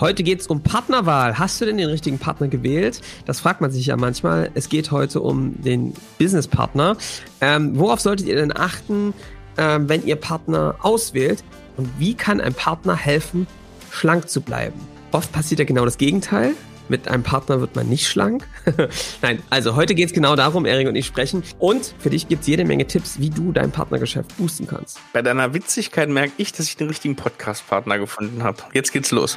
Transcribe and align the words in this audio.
Heute 0.00 0.24
geht 0.24 0.40
es 0.40 0.48
um 0.48 0.60
Partnerwahl. 0.60 1.38
Hast 1.38 1.60
du 1.60 1.66
denn 1.66 1.76
den 1.76 1.88
richtigen 1.88 2.18
Partner 2.18 2.48
gewählt? 2.48 3.00
Das 3.26 3.40
fragt 3.40 3.60
man 3.60 3.70
sich 3.70 3.86
ja 3.86 3.96
manchmal. 3.96 4.50
Es 4.54 4.68
geht 4.68 4.90
heute 4.90 5.20
um 5.20 5.62
den 5.62 5.94
Businesspartner. 6.18 6.96
Ähm, 7.40 7.78
worauf 7.78 8.00
solltet 8.00 8.26
ihr 8.26 8.34
denn 8.34 8.56
achten, 8.56 9.14
ähm, 9.56 9.88
wenn 9.88 10.04
ihr 10.04 10.16
Partner 10.16 10.74
auswählt? 10.80 11.44
Und 11.76 11.88
wie 11.98 12.14
kann 12.14 12.40
ein 12.40 12.54
Partner 12.54 12.96
helfen, 12.96 13.46
schlank 13.92 14.28
zu 14.28 14.40
bleiben? 14.40 14.80
Oft 15.12 15.30
passiert 15.30 15.60
ja 15.60 15.64
genau 15.64 15.84
das 15.84 15.96
Gegenteil. 15.96 16.54
Mit 16.88 17.08
einem 17.08 17.22
Partner 17.22 17.60
wird 17.60 17.76
man 17.76 17.88
nicht 17.88 18.08
schlank. 18.08 18.46
Nein, 19.22 19.42
also 19.48 19.74
heute 19.74 19.94
geht 19.94 20.08
es 20.08 20.12
genau 20.12 20.36
darum, 20.36 20.66
Erik 20.66 20.86
und 20.88 20.96
ich 20.96 21.06
sprechen. 21.06 21.42
Und 21.58 21.94
für 21.98 22.10
dich 22.10 22.28
gibt 22.28 22.42
es 22.42 22.48
jede 22.48 22.64
Menge 22.64 22.86
Tipps, 22.86 23.20
wie 23.20 23.30
du 23.30 23.52
dein 23.52 23.70
Partnergeschäft 23.70 24.36
boosten 24.36 24.66
kannst. 24.66 24.98
Bei 25.12 25.22
deiner 25.22 25.54
Witzigkeit 25.54 26.10
merke 26.10 26.32
ich, 26.36 26.52
dass 26.52 26.66
ich 26.66 26.76
den 26.76 26.88
richtigen 26.88 27.16
Podcast-Partner 27.16 27.98
gefunden 27.98 28.42
habe. 28.42 28.58
Jetzt 28.74 28.92
geht's 28.92 29.12
los. 29.12 29.36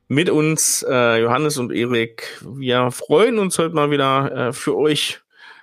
mit 0.11 0.29
uns, 0.29 0.85
äh, 0.89 1.21
Johannes 1.21 1.57
und 1.57 1.71
Erik. 1.71 2.37
Wir 2.41 2.91
freuen 2.91 3.39
uns 3.39 3.57
heute 3.57 3.73
mal 3.73 3.91
wieder 3.91 4.49
äh, 4.49 4.51
für 4.51 4.75
euch 4.75 5.21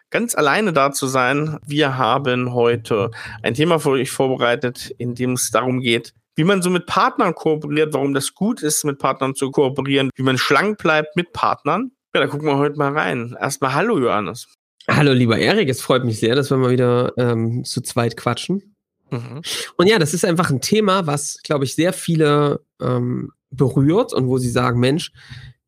ganz 0.08 0.34
alleine 0.34 0.72
da 0.72 0.90
zu 0.90 1.06
sein. 1.06 1.58
Wir 1.66 1.98
haben 1.98 2.54
heute 2.54 3.10
ein 3.42 3.52
Thema 3.52 3.78
für 3.78 3.90
euch 3.90 4.10
vorbereitet, 4.10 4.90
in 4.96 5.14
dem 5.14 5.32
es 5.32 5.50
darum 5.50 5.80
geht, 5.80 6.14
wie 6.34 6.44
man 6.44 6.62
so 6.62 6.70
mit 6.70 6.86
Partnern 6.86 7.34
kooperiert, 7.34 7.92
warum 7.92 8.14
das 8.14 8.34
gut 8.34 8.62
ist, 8.62 8.86
mit 8.86 8.98
Partnern 8.98 9.34
zu 9.34 9.50
kooperieren, 9.50 10.08
wie 10.16 10.22
man 10.22 10.38
schlank 10.38 10.78
bleibt 10.78 11.14
mit 11.14 11.34
Partnern. 11.34 11.90
Ja, 12.14 12.22
da 12.22 12.26
gucken 12.26 12.46
wir 12.46 12.56
heute 12.56 12.78
mal 12.78 12.96
rein. 12.96 13.36
Erstmal 13.38 13.74
Hallo, 13.74 13.98
Johannes. 13.98 14.48
Hallo, 14.88 15.12
lieber 15.12 15.36
Erik. 15.38 15.68
Es 15.68 15.82
freut 15.82 16.06
mich 16.06 16.20
sehr, 16.20 16.34
dass 16.34 16.48
wir 16.48 16.56
mal 16.56 16.70
wieder 16.70 17.12
ähm, 17.18 17.64
zu 17.66 17.82
zweit 17.82 18.16
quatschen. 18.16 18.74
Mhm. 19.10 19.42
Und 19.76 19.88
ja, 19.88 19.98
das 19.98 20.14
ist 20.14 20.24
einfach 20.24 20.48
ein 20.48 20.62
Thema, 20.62 21.06
was, 21.06 21.38
glaube 21.42 21.66
ich, 21.66 21.74
sehr 21.74 21.92
viele 21.92 22.62
ähm, 22.80 23.32
berührt 23.50 24.12
und 24.12 24.28
wo 24.28 24.38
sie 24.38 24.50
sagen, 24.50 24.80
Mensch, 24.80 25.12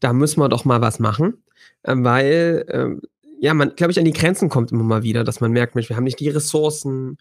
da 0.01 0.13
müssen 0.13 0.41
wir 0.41 0.49
doch 0.49 0.65
mal 0.65 0.81
was 0.81 0.99
machen, 0.99 1.43
äh, 1.83 1.95
weil 1.97 2.65
äh, 2.69 3.07
ja, 3.41 3.55
man, 3.55 3.75
glaube 3.75 3.91
ich, 3.91 3.99
an 3.99 4.05
die 4.05 4.13
Grenzen 4.13 4.51
kommt 4.51 4.71
immer 4.71 4.83
mal 4.83 5.03
wieder, 5.03 5.25
dass 5.25 5.41
man 5.41 5.51
merkt, 5.51 5.75
Mensch, 5.75 5.89
wir 5.89 5.97
haben 5.97 6.05
nicht 6.05 6.21
die 6.21 6.29
Ressourcen. 6.29 7.17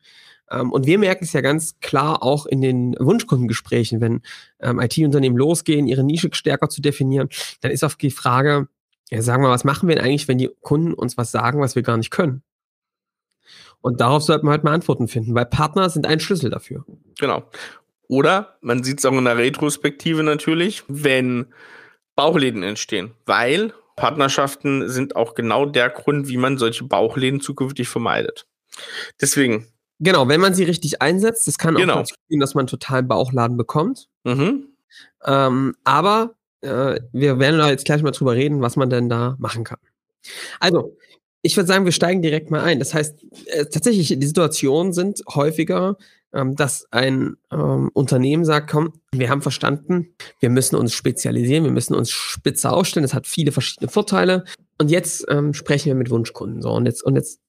Ähm, 0.51 0.71
und 0.71 0.85
wir 0.85 0.99
merken 0.99 1.23
es 1.23 1.33
ja 1.33 1.41
ganz 1.41 1.79
klar 1.79 2.21
auch 2.23 2.45
in 2.45 2.61
den 2.61 2.95
Wunschkundengesprächen, 2.99 4.01
wenn 4.01 4.21
ähm, 4.59 4.81
IT-Unternehmen 4.81 5.37
losgehen, 5.37 5.87
ihre 5.87 6.03
Nische 6.03 6.29
stärker 6.33 6.69
zu 6.69 6.81
definieren, 6.81 7.29
dann 7.61 7.71
ist 7.71 7.83
oft 7.83 8.01
die 8.01 8.11
Frage, 8.11 8.67
ja, 9.09 9.21
sagen 9.21 9.43
wir, 9.43 9.49
was 9.49 9.63
machen 9.63 9.87
wir 9.87 9.95
denn 9.95 10.03
eigentlich, 10.03 10.27
wenn 10.27 10.37
die 10.37 10.49
Kunden 10.61 10.93
uns 10.93 11.17
was 11.17 11.31
sagen, 11.31 11.61
was 11.61 11.75
wir 11.75 11.83
gar 11.83 11.97
nicht 11.97 12.11
können? 12.11 12.43
Und 13.81 14.01
darauf 14.01 14.21
sollten 14.23 14.45
wir 14.45 14.51
halt 14.51 14.65
mal 14.65 14.73
Antworten 14.73 15.07
finden, 15.07 15.33
weil 15.35 15.45
Partner 15.45 15.89
sind 15.89 16.05
ein 16.05 16.19
Schlüssel 16.19 16.49
dafür. 16.49 16.85
Genau. 17.17 17.43
Oder 18.09 18.57
man 18.61 18.83
sieht 18.83 18.99
es 18.99 19.05
auch 19.05 19.17
in 19.17 19.23
der 19.23 19.37
Retrospektive 19.37 20.23
natürlich, 20.23 20.83
wenn 20.87 21.45
Bauchläden 22.15 22.63
entstehen, 22.63 23.11
weil 23.25 23.71
Partnerschaften 23.95 24.89
sind 24.89 25.15
auch 25.15 25.35
genau 25.35 25.65
der 25.65 25.89
Grund, 25.89 26.27
wie 26.27 26.37
man 26.37 26.57
solche 26.57 26.83
Bauchläden 26.83 27.39
zukünftig 27.39 27.87
vermeidet. 27.87 28.47
Deswegen. 29.21 29.67
Genau, 29.99 30.27
wenn 30.27 30.41
man 30.41 30.53
sie 30.53 30.63
richtig 30.63 31.01
einsetzt, 31.01 31.47
das 31.47 31.57
kann 31.57 31.75
auch 31.75 31.81
genau. 31.81 31.95
dazu 31.97 32.15
führen, 32.27 32.39
dass 32.39 32.55
man 32.55 32.67
total 32.67 33.03
Bauchladen 33.03 33.57
bekommt. 33.57 34.07
Mhm. 34.23 34.69
Ähm, 35.25 35.75
aber 35.83 36.35
äh, 36.61 36.99
wir 37.11 37.39
werden 37.39 37.59
da 37.59 37.69
jetzt 37.69 37.85
gleich 37.85 38.01
mal 38.01 38.11
drüber 38.11 38.33
reden, 38.33 38.61
was 38.61 38.75
man 38.75 38.89
denn 38.89 39.09
da 39.09 39.35
machen 39.37 39.65
kann. 39.65 39.79
Also, 40.59 40.97
ich 41.41 41.55
würde 41.55 41.67
sagen, 41.67 41.85
wir 41.85 41.91
steigen 41.91 42.21
direkt 42.21 42.51
mal 42.51 42.61
ein. 42.61 42.79
Das 42.79 42.93
heißt, 42.93 43.23
äh, 43.47 43.65
tatsächlich, 43.65 44.07
die 44.17 44.27
Situationen 44.27 44.93
sind 44.93 45.21
häufiger, 45.33 45.97
ähm, 46.33 46.55
dass 46.55 46.85
ein 46.91 47.37
ähm, 47.51 47.89
Unternehmen 47.93 48.45
sagt, 48.45 48.69
komm, 48.69 48.93
wir 49.11 49.29
haben 49.29 49.41
verstanden, 49.41 50.15
wir 50.39 50.49
müssen 50.49 50.75
uns 50.75 50.93
spezialisieren, 50.93 51.63
wir 51.63 51.71
müssen 51.71 51.95
uns 51.95 52.11
spitze 52.11 52.71
ausstellen, 52.71 53.03
das 53.03 53.13
hat 53.13 53.27
viele 53.27 53.51
verschiedene 53.51 53.89
Vorteile. 53.89 54.45
Und 54.77 54.91
jetzt 54.91 55.25
ähm, 55.29 55.53
sprechen 55.53 55.87
wir 55.87 55.95
mit 55.95 56.09
Wunschkunden. 56.09 56.61
So, 56.61 56.71
und 56.71 56.85
jetzt, 56.85 57.03
und 57.03 57.15
jetzt 57.15 57.41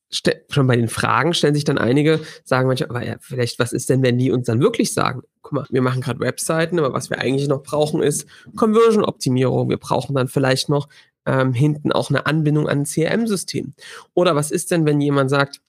schon 0.50 0.66
bei 0.66 0.76
den 0.76 0.88
Fragen 0.88 1.34
stellen 1.34 1.54
sich 1.54 1.64
dann 1.64 1.78
einige, 1.78 2.20
sagen 2.44 2.66
manche, 2.66 2.90
aber 2.90 3.04
ja, 3.04 3.16
vielleicht, 3.20 3.58
was 3.58 3.72
ist 3.72 3.88
denn, 3.90 4.02
wenn 4.02 4.18
die 4.18 4.32
uns 4.32 4.46
dann 4.46 4.60
wirklich 4.60 4.92
sagen, 4.92 5.22
guck 5.40 5.52
mal, 5.52 5.66
wir 5.70 5.82
machen 5.82 6.00
gerade 6.00 6.18
Webseiten, 6.20 6.78
aber 6.78 6.92
was 6.92 7.10
wir 7.10 7.18
eigentlich 7.18 7.48
noch 7.48 7.62
brauchen, 7.62 8.02
ist 8.02 8.26
Conversion-Optimierung. 8.56 9.68
Wir 9.68 9.78
brauchen 9.78 10.16
dann 10.16 10.26
vielleicht 10.26 10.68
noch 10.68 10.88
ähm, 11.26 11.52
hinten 11.52 11.92
auch 11.92 12.10
eine 12.10 12.26
Anbindung 12.26 12.68
an 12.68 12.80
ein 12.80 12.84
CRM-System. 12.84 13.74
Oder 14.14 14.34
was 14.34 14.50
ist 14.50 14.70
denn, 14.70 14.84
wenn 14.84 15.00
jemand 15.00 15.30
sagt, 15.30 15.60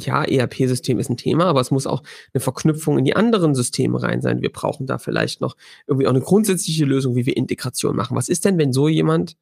ja, 0.00 0.24
ERP-System 0.24 0.98
ist 0.98 1.10
ein 1.10 1.16
Thema, 1.16 1.46
aber 1.46 1.60
es 1.60 1.70
muss 1.70 1.86
auch 1.86 2.02
eine 2.32 2.40
Verknüpfung 2.40 2.98
in 2.98 3.04
die 3.04 3.16
anderen 3.16 3.54
Systeme 3.54 4.02
rein 4.02 4.20
sein. 4.20 4.42
Wir 4.42 4.52
brauchen 4.52 4.86
da 4.86 4.98
vielleicht 4.98 5.40
noch 5.40 5.56
irgendwie 5.86 6.06
auch 6.06 6.12
eine 6.12 6.20
grundsätzliche 6.20 6.84
Lösung, 6.84 7.16
wie 7.16 7.26
wir 7.26 7.36
Integration 7.36 7.96
machen. 7.96 8.16
Was 8.16 8.28
ist 8.28 8.44
denn, 8.44 8.58
wenn 8.58 8.72
so 8.72 8.88
jemand 8.88 9.36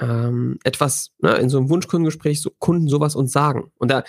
ähm, 0.00 0.58
etwas 0.64 1.12
ne, 1.20 1.36
in 1.36 1.48
so 1.48 1.58
einem 1.58 1.70
Wunschkundengespräch 1.70 2.40
so 2.40 2.50
Kunden 2.58 2.88
sowas 2.88 3.16
uns 3.16 3.32
sagen? 3.32 3.70
Und 3.78 3.90
da 3.90 4.04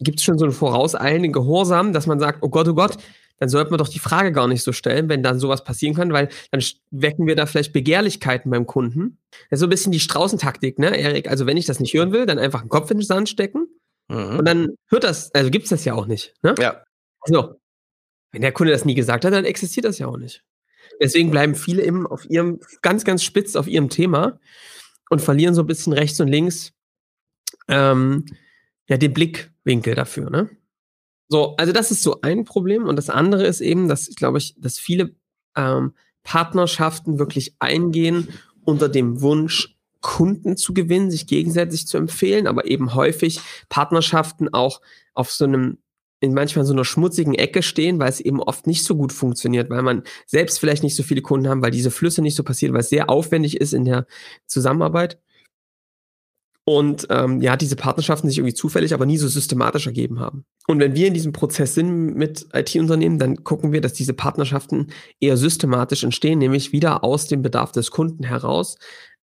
gibt 0.00 0.18
es 0.18 0.24
schon 0.24 0.38
so 0.38 0.44
einen 0.44 0.54
vorauseilenden 0.54 1.32
Gehorsam, 1.32 1.92
dass 1.92 2.06
man 2.06 2.20
sagt, 2.20 2.42
oh 2.42 2.48
Gott, 2.48 2.68
oh 2.68 2.74
Gott, 2.74 2.98
dann 3.38 3.48
sollte 3.48 3.70
man 3.70 3.78
doch 3.78 3.88
die 3.88 4.00
Frage 4.00 4.32
gar 4.32 4.48
nicht 4.48 4.62
so 4.62 4.72
stellen, 4.72 5.08
wenn 5.08 5.22
dann 5.22 5.38
sowas 5.38 5.62
passieren 5.62 5.94
kann, 5.94 6.12
weil 6.12 6.28
dann 6.50 6.62
wecken 6.90 7.26
wir 7.26 7.36
da 7.36 7.46
vielleicht 7.46 7.72
Begehrlichkeiten 7.72 8.50
beim 8.50 8.66
Kunden. 8.66 9.18
Das 9.50 9.58
ist 9.58 9.60
so 9.60 9.66
ein 9.66 9.70
bisschen 9.70 9.92
die 9.92 10.00
Straußentaktik, 10.00 10.78
ne, 10.78 10.96
Erik? 10.96 11.30
Also 11.30 11.46
wenn 11.46 11.56
ich 11.56 11.66
das 11.66 11.78
nicht 11.78 11.94
hören 11.94 12.12
will, 12.12 12.26
dann 12.26 12.38
einfach 12.38 12.60
einen 12.60 12.68
Kopf 12.68 12.90
in 12.90 12.98
den 12.98 13.06
Sand 13.06 13.28
stecken 13.28 13.68
Mhm. 14.08 14.38
Und 14.38 14.44
dann 14.44 14.68
hört 14.88 15.04
das, 15.04 15.34
also 15.34 15.50
gibt 15.50 15.64
es 15.64 15.70
das 15.70 15.84
ja 15.84 15.94
auch 15.94 16.06
nicht. 16.06 16.34
Ne? 16.42 16.54
Ja. 16.58 16.82
So. 17.26 17.60
Wenn 18.32 18.42
der 18.42 18.52
Kunde 18.52 18.72
das 18.72 18.84
nie 18.84 18.94
gesagt 18.94 19.24
hat, 19.24 19.32
dann 19.32 19.44
existiert 19.44 19.86
das 19.86 19.98
ja 19.98 20.06
auch 20.06 20.18
nicht. 20.18 20.44
Deswegen 21.00 21.30
bleiben 21.30 21.54
viele 21.54 21.82
eben 21.82 22.06
auf 22.06 22.28
ihrem, 22.28 22.60
ganz, 22.82 23.04
ganz 23.04 23.22
spitz 23.22 23.56
auf 23.56 23.66
ihrem 23.68 23.88
Thema 23.88 24.38
und 25.10 25.22
verlieren 25.22 25.54
so 25.54 25.62
ein 25.62 25.66
bisschen 25.66 25.92
rechts 25.92 26.20
und 26.20 26.28
links 26.28 26.72
ähm, 27.68 28.26
ja, 28.88 28.96
den 28.96 29.12
Blickwinkel 29.12 29.94
dafür. 29.94 30.30
Ne? 30.30 30.50
So, 31.28 31.56
also 31.56 31.72
das 31.72 31.90
ist 31.90 32.02
so 32.02 32.20
ein 32.22 32.44
Problem. 32.44 32.84
Und 32.84 32.96
das 32.96 33.10
andere 33.10 33.46
ist 33.46 33.60
eben, 33.60 33.88
dass, 33.88 34.08
glaube 34.14 34.38
ich, 34.38 34.54
dass 34.58 34.78
viele 34.78 35.14
ähm, 35.56 35.94
Partnerschaften 36.22 37.18
wirklich 37.18 37.54
eingehen 37.58 38.28
unter 38.64 38.88
dem 38.88 39.20
Wunsch, 39.20 39.77
Kunden 40.00 40.56
zu 40.56 40.74
gewinnen, 40.74 41.10
sich 41.10 41.26
gegenseitig 41.26 41.86
zu 41.86 41.96
empfehlen, 41.96 42.46
aber 42.46 42.66
eben 42.66 42.94
häufig 42.94 43.40
Partnerschaften 43.68 44.52
auch 44.52 44.80
auf 45.14 45.30
so 45.30 45.44
einem 45.44 45.78
in 46.20 46.34
manchmal 46.34 46.64
so 46.64 46.72
einer 46.72 46.84
schmutzigen 46.84 47.34
Ecke 47.34 47.62
stehen, 47.62 47.98
weil 48.00 48.08
es 48.08 48.20
eben 48.20 48.42
oft 48.42 48.66
nicht 48.66 48.84
so 48.84 48.96
gut 48.96 49.12
funktioniert, 49.12 49.70
weil 49.70 49.82
man 49.82 50.02
selbst 50.26 50.58
vielleicht 50.58 50.82
nicht 50.82 50.96
so 50.96 51.02
viele 51.02 51.22
Kunden 51.22 51.48
haben, 51.48 51.62
weil 51.62 51.70
diese 51.70 51.92
Flüsse 51.92 52.22
nicht 52.22 52.34
so 52.34 52.42
passieren, 52.42 52.74
weil 52.74 52.80
es 52.80 52.88
sehr 52.88 53.08
aufwendig 53.08 53.60
ist 53.60 53.72
in 53.72 53.84
der 53.84 54.06
Zusammenarbeit. 54.46 55.20
Und 56.64 57.06
ähm, 57.08 57.40
ja, 57.40 57.56
diese 57.56 57.76
Partnerschaften 57.76 58.28
sich 58.28 58.36
irgendwie 58.36 58.52
zufällig, 58.52 58.92
aber 58.92 59.06
nie 59.06 59.16
so 59.16 59.26
systematisch 59.26 59.86
ergeben 59.86 60.20
haben. 60.20 60.44
Und 60.66 60.80
wenn 60.80 60.94
wir 60.94 61.06
in 61.06 61.14
diesem 61.14 61.32
Prozess 61.32 61.74
sind 61.74 62.14
mit 62.14 62.46
IT-Unternehmen, 62.52 63.18
dann 63.18 63.42
gucken 63.42 63.72
wir, 63.72 63.80
dass 63.80 63.94
diese 63.94 64.12
Partnerschaften 64.12 64.88
eher 65.18 65.38
systematisch 65.38 66.04
entstehen, 66.04 66.38
nämlich 66.38 66.72
wieder 66.72 67.04
aus 67.04 67.26
dem 67.26 67.40
Bedarf 67.40 67.72
des 67.72 67.90
Kunden 67.90 68.22
heraus, 68.22 68.76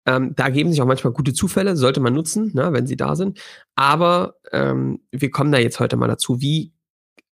ähm, 0.05 0.33
da 0.35 0.45
ergeben 0.45 0.71
sich 0.71 0.81
auch 0.81 0.87
manchmal 0.87 1.13
gute 1.13 1.33
Zufälle, 1.33 1.75
sollte 1.75 1.99
man 1.99 2.13
nutzen, 2.13 2.51
ne, 2.53 2.71
wenn 2.73 2.87
sie 2.87 2.97
da 2.97 3.15
sind. 3.15 3.39
Aber 3.75 4.35
ähm, 4.51 5.01
wir 5.11 5.31
kommen 5.31 5.51
da 5.51 5.57
jetzt 5.57 5.79
heute 5.79 5.97
mal 5.97 6.07
dazu, 6.07 6.41
wie 6.41 6.71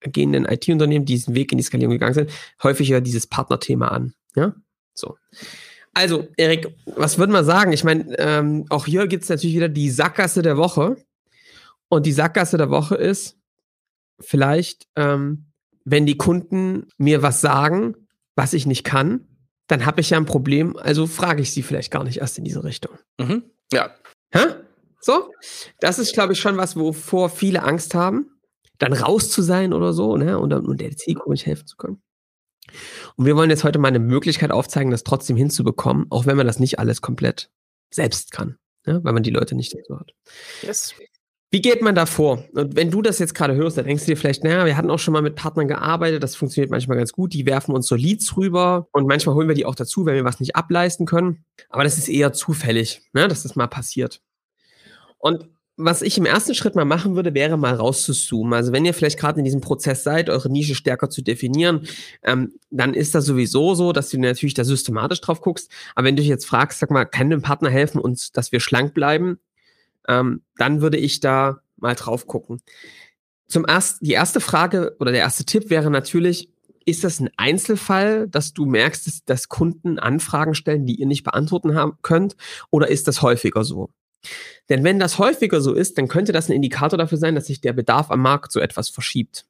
gehen 0.02 0.32
denn 0.32 0.46
IT-Unternehmen, 0.46 1.06
die 1.06 1.14
diesen 1.14 1.36
Weg 1.36 1.52
in 1.52 1.58
die 1.58 1.64
Skalierung 1.64 1.94
gegangen 1.94 2.14
sind, 2.14 2.32
häufiger 2.64 3.02
dieses 3.02 3.28
Partnerthema 3.28 3.90
an. 3.90 4.14
Ja, 4.36 4.54
so. 4.94 5.18
Also, 5.94 6.28
Erik, 6.38 6.68
was 6.86 7.18
würden 7.18 7.32
wir 7.32 7.44
sagen? 7.44 7.74
Ich 7.74 7.84
meine, 7.84 8.18
ähm, 8.20 8.66
auch 8.70 8.86
hier 8.86 9.08
gibt 9.08 9.24
es 9.24 9.30
natürlich 9.30 9.56
wieder 9.56 9.70
die 9.70 9.90
Sackgasse 9.90 10.42
der 10.42 10.56
Woche. 10.56 10.98
Und 11.90 12.06
die 12.06 12.12
Sackgasse 12.12 12.58
der 12.58 12.70
Woche 12.70 12.96
ist 12.96 13.38
vielleicht, 14.20 14.88
ähm, 14.96 15.48
wenn 15.84 16.06
die 16.06 16.18
Kunden 16.18 16.88
mir 16.98 17.24
was 17.24 17.42
sagen, 17.42 17.96
was 18.36 18.54
ich 18.54 18.68
nicht 18.68 18.84
kann, 18.84 19.28
dann 19.70 19.86
habe 19.86 20.02
ich 20.02 20.10
ja 20.10 20.18
ein 20.18 20.26
Problem, 20.26 20.76
also 20.76 21.08
frage 21.08 21.42
ich 21.42 21.54
sie 21.54 21.64
vielleicht 21.64 21.92
gar 21.92 22.04
nicht 22.04 22.18
erst 22.18 22.38
in 22.38 22.44
diese 22.44 22.64
Richtung. 22.64 22.98
Mhm. 23.20 23.44
Ja. 23.72 23.96
Hä? 24.32 24.46
So? 25.00 25.32
Das 25.80 26.00
ist, 26.00 26.14
glaube 26.14 26.34
ich, 26.34 26.40
schon 26.40 26.58
was, 26.58 26.76
wovor 26.76 27.30
viele 27.30 27.64
Angst 27.64 27.96
haben. 27.96 28.32
dann 28.80 28.94
raus 28.94 29.30
zu 29.30 29.42
sein 29.42 29.74
oder 29.74 29.92
so, 29.92 30.16
ne? 30.16 30.40
Und, 30.40 30.54
und 30.54 30.80
der 30.80 30.96
Zielgruppe 30.96 31.32
nicht 31.32 31.46
helfen 31.46 31.68
zu 31.68 31.76
können. 31.76 32.02
Und 33.18 33.26
wir 33.26 33.36
wollen 33.36 33.50
jetzt 33.50 33.66
heute 33.66 33.78
mal 33.78 33.90
eine 33.90 34.00
Möglichkeit 34.00 34.52
aufzeigen, 34.52 34.90
das 34.90 35.04
trotzdem 35.04 35.36
hinzubekommen, 35.36 36.08
auch 36.10 36.26
wenn 36.26 36.38
man 36.38 36.48
das 36.48 36.60
nicht 36.60 36.80
alles 36.80 37.02
komplett 37.02 37.52
selbst 37.92 38.32
kann, 38.32 38.58
ne? 38.86 39.04
weil 39.04 39.14
man 39.14 39.24
die 39.24 39.32
Leute 39.32 39.56
nicht 39.56 39.74
dazu 39.74 40.00
hat. 40.00 40.14
Yes. 40.62 40.96
Wie 41.52 41.62
geht 41.62 41.82
man 41.82 41.96
da 41.96 42.06
vor? 42.06 42.46
Und 42.54 42.76
wenn 42.76 42.92
du 42.92 43.02
das 43.02 43.18
jetzt 43.18 43.34
gerade 43.34 43.56
hörst, 43.56 43.78
dann 43.78 43.86
denkst 43.86 44.06
du 44.06 44.12
dir 44.12 44.18
vielleicht, 44.18 44.44
naja, 44.44 44.66
wir 44.66 44.78
hatten 44.78 44.92
auch 44.92 45.00
schon 45.00 45.14
mal 45.14 45.24
mit 45.24 45.36
Partnern 45.36 45.68
gearbeitet, 45.68 46.22
das 46.22 46.36
funktioniert 46.36 46.70
manchmal 46.70 46.98
ganz 46.98 47.12
gut, 47.12 47.34
die 47.34 47.48
werfen 47.48 47.74
uns 47.74 47.88
so 47.88 47.96
Leads 47.96 48.38
rüber 48.38 48.88
und 48.92 49.08
manchmal 49.08 49.34
holen 49.34 49.48
wir 49.48 49.56
die 49.56 49.66
auch 49.66 49.76
dazu, 49.76 50.06
wenn 50.06 50.14
wir 50.14 50.26
was 50.26 50.40
nicht 50.40 50.56
ableisten 50.56 51.08
können. 51.08 51.44
Aber 51.70 51.84
das 51.84 51.98
ist 51.98 52.08
eher 52.08 52.34
zufällig, 52.34 53.02
ne, 53.14 53.28
dass 53.28 53.44
das 53.44 53.56
mal 53.56 53.68
passiert. 53.68 54.22
Und 55.18 55.50
was 55.82 56.02
ich 56.02 56.18
im 56.18 56.26
ersten 56.26 56.54
Schritt 56.54 56.76
mal 56.76 56.86
machen 56.86 57.16
würde, 57.16 57.34
wäre 57.34 57.58
mal 57.58 57.74
rauszuzoomen. 57.74 58.54
Also 58.54 58.74
wenn 58.74 58.84
ihr 58.84 58.94
vielleicht 58.94 59.18
gerade 59.18 59.40
in 59.40 59.46
diesem 59.46 59.62
Prozess 59.62 60.04
seid, 60.04 60.30
eure 60.30 60.52
Nische 60.52 60.76
stärker 60.76 61.10
zu 61.10 61.22
definieren, 61.22 61.88
ähm, 62.22 62.54
dann 62.70 62.94
ist 62.94 63.16
das 63.16 63.26
sowieso 63.26 63.76
so, 63.76 63.94
dass 63.94 64.10
du 64.10 64.20
natürlich 64.20 64.56
da 64.56 64.66
systematisch 64.66 65.22
drauf 65.22 65.40
guckst. 65.40 65.72
Aber 65.96 66.06
wenn 66.06 66.18
du 66.18 66.22
dich 66.22 66.30
jetzt 66.30 66.46
fragst, 66.46 66.80
sag 66.80 66.92
mal, 66.92 67.06
kann 67.06 67.30
dem 67.30 67.42
Partner 67.42 67.70
helfen 67.70 68.00
uns, 68.00 68.34
dass 68.34 68.52
wir 68.52 68.60
schlank 68.60 68.94
bleiben, 68.94 69.40
ähm, 70.10 70.42
dann 70.58 70.82
würde 70.82 70.98
ich 70.98 71.22
da 71.22 71.62
mal 71.78 71.96
drauf 71.96 72.28
gucken. 72.28 72.62
Zum 73.48 73.66
ersten, 73.66 74.04
die 74.06 74.12
erste 74.12 74.42
Frage 74.42 74.96
oder 75.00 75.12
der 75.12 75.22
erste 75.22 75.46
Tipp 75.46 75.70
wäre 75.70 75.90
natürlich, 75.90 76.50
ist 76.86 77.04
das 77.04 77.20
ein 77.20 77.30
Einzelfall, 77.38 78.28
dass 78.28 78.54
du 78.54 78.66
merkst, 78.66 79.08
dass, 79.08 79.24
dass 79.24 79.48
Kunden 79.48 80.00
Anfragen 80.00 80.56
stellen, 80.56 80.86
die 80.86 80.96
ihr 80.96 81.06
nicht 81.06 81.24
beantworten 81.24 81.76
haben 81.76 81.98
könnt, 82.02 82.36
oder 82.72 82.90
ist 82.90 83.08
das 83.08 83.22
häufiger 83.22 83.64
so? 83.64 83.90
Denn 84.68 84.84
wenn 84.84 85.00
das 85.00 85.18
häufiger 85.18 85.62
so 85.62 85.74
ist, 85.74 85.98
dann 85.98 86.08
könnte 86.08 86.32
das 86.32 86.50
ein 86.50 86.54
Indikator 86.54 86.98
dafür 86.98 87.18
sein, 87.18 87.36
dass 87.36 87.48
sich 87.48 87.62
der 87.62 87.74
Bedarf 87.74 88.12
am 88.12 88.22
Markt 88.22 88.52
so 88.52 88.60
etwas 88.60 88.90
verschiebt. 88.90 89.46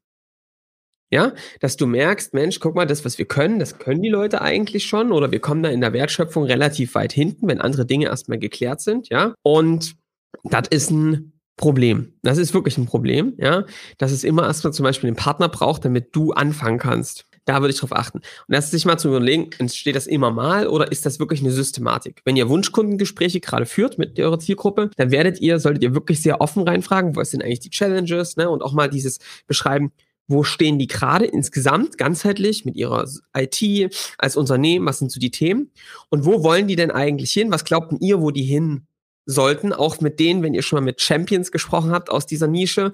Ja, 1.11 1.33
dass 1.59 1.75
du 1.75 1.87
merkst, 1.87 2.35
Mensch, 2.35 2.59
guck 2.59 2.75
mal, 2.75 2.85
das, 2.85 3.03
was 3.03 3.17
wir 3.17 3.25
können, 3.25 3.57
das 3.57 3.79
können 3.79 4.03
die 4.03 4.09
Leute 4.09 4.41
eigentlich 4.41 4.85
schon, 4.85 5.11
oder 5.11 5.31
wir 5.31 5.39
kommen 5.39 5.63
da 5.63 5.69
in 5.69 5.81
der 5.81 5.91
Wertschöpfung 5.91 6.43
relativ 6.43 6.93
weit 6.93 7.13
hinten, 7.13 7.47
wenn 7.47 7.61
andere 7.61 7.87
Dinge 7.87 8.05
erstmal 8.05 8.37
geklärt 8.37 8.79
sind, 8.79 9.09
ja. 9.09 9.33
Und 9.41 9.95
das 10.43 10.67
ist 10.69 10.91
ein 10.91 11.33
Problem. 11.57 12.13
Das 12.23 12.37
ist 12.37 12.53
wirklich 12.53 12.77
ein 12.77 12.85
Problem, 12.85 13.33
ja. 13.37 13.65
Dass 13.97 14.11
es 14.11 14.23
immer 14.23 14.43
erstmal 14.47 14.73
zum 14.73 14.83
Beispiel 14.83 15.07
einen 15.07 15.17
Partner 15.17 15.49
braucht, 15.49 15.83
damit 15.83 16.15
du 16.15 16.31
anfangen 16.31 16.79
kannst. 16.79 17.25
Da 17.43 17.61
würde 17.61 17.73
ich 17.73 17.79
drauf 17.79 17.93
achten. 17.93 18.19
Und 18.19 18.25
das 18.55 18.71
sich 18.71 18.85
mal 18.85 18.97
zu 18.97 19.09
überlegen, 19.09 19.49
entsteht 19.57 19.95
das 19.95 20.07
immer 20.07 20.31
mal 20.31 20.67
oder 20.67 20.91
ist 20.91 21.05
das 21.05 21.19
wirklich 21.19 21.41
eine 21.41 21.51
Systematik? 21.51 22.21
Wenn 22.23 22.37
ihr 22.37 22.47
Wunschkundengespräche 22.47 23.39
gerade 23.39 23.65
führt 23.65 23.97
mit 23.97 24.19
eurer 24.19 24.39
Zielgruppe, 24.39 24.91
dann 24.97 25.11
werdet 25.11 25.41
ihr, 25.41 25.59
solltet 25.59 25.83
ihr 25.83 25.95
wirklich 25.95 26.21
sehr 26.21 26.41
offen 26.41 26.63
reinfragen, 26.63 27.15
was 27.15 27.31
sind 27.31 27.43
eigentlich 27.43 27.59
die 27.59 27.71
Challenges, 27.71 28.37
ne? 28.37 28.49
Und 28.49 28.61
auch 28.61 28.73
mal 28.73 28.89
dieses 28.89 29.17
beschreiben, 29.47 29.91
wo 30.27 30.43
stehen 30.43 30.77
die 30.77 30.87
gerade 30.87 31.25
insgesamt, 31.25 31.97
ganzheitlich 31.97 32.63
mit 32.63 32.75
ihrer 32.75 33.05
IT 33.35 33.95
als 34.19 34.37
Unternehmen, 34.37 34.85
was 34.85 34.99
sind 34.99 35.11
so 35.11 35.19
die 35.19 35.31
Themen 35.31 35.71
und 36.09 36.23
wo 36.23 36.43
wollen 36.43 36.67
die 36.67 36.75
denn 36.75 36.91
eigentlich 36.91 37.31
hin? 37.31 37.51
Was 37.51 37.65
glaubt 37.65 37.93
ihr, 37.99 38.21
wo 38.21 38.29
die 38.29 38.43
hin 38.43 38.85
sollten? 39.29 39.73
Auch 39.73 40.01
mit 40.01 40.19
denen, 40.19 40.43
wenn 40.43 40.53
ihr 40.53 40.63
schon 40.63 40.77
mal 40.77 40.85
mit 40.85 41.01
Champions 41.01 41.51
gesprochen 41.51 41.91
habt 41.91 42.09
aus 42.09 42.25
dieser 42.25 42.47
Nische, 42.47 42.91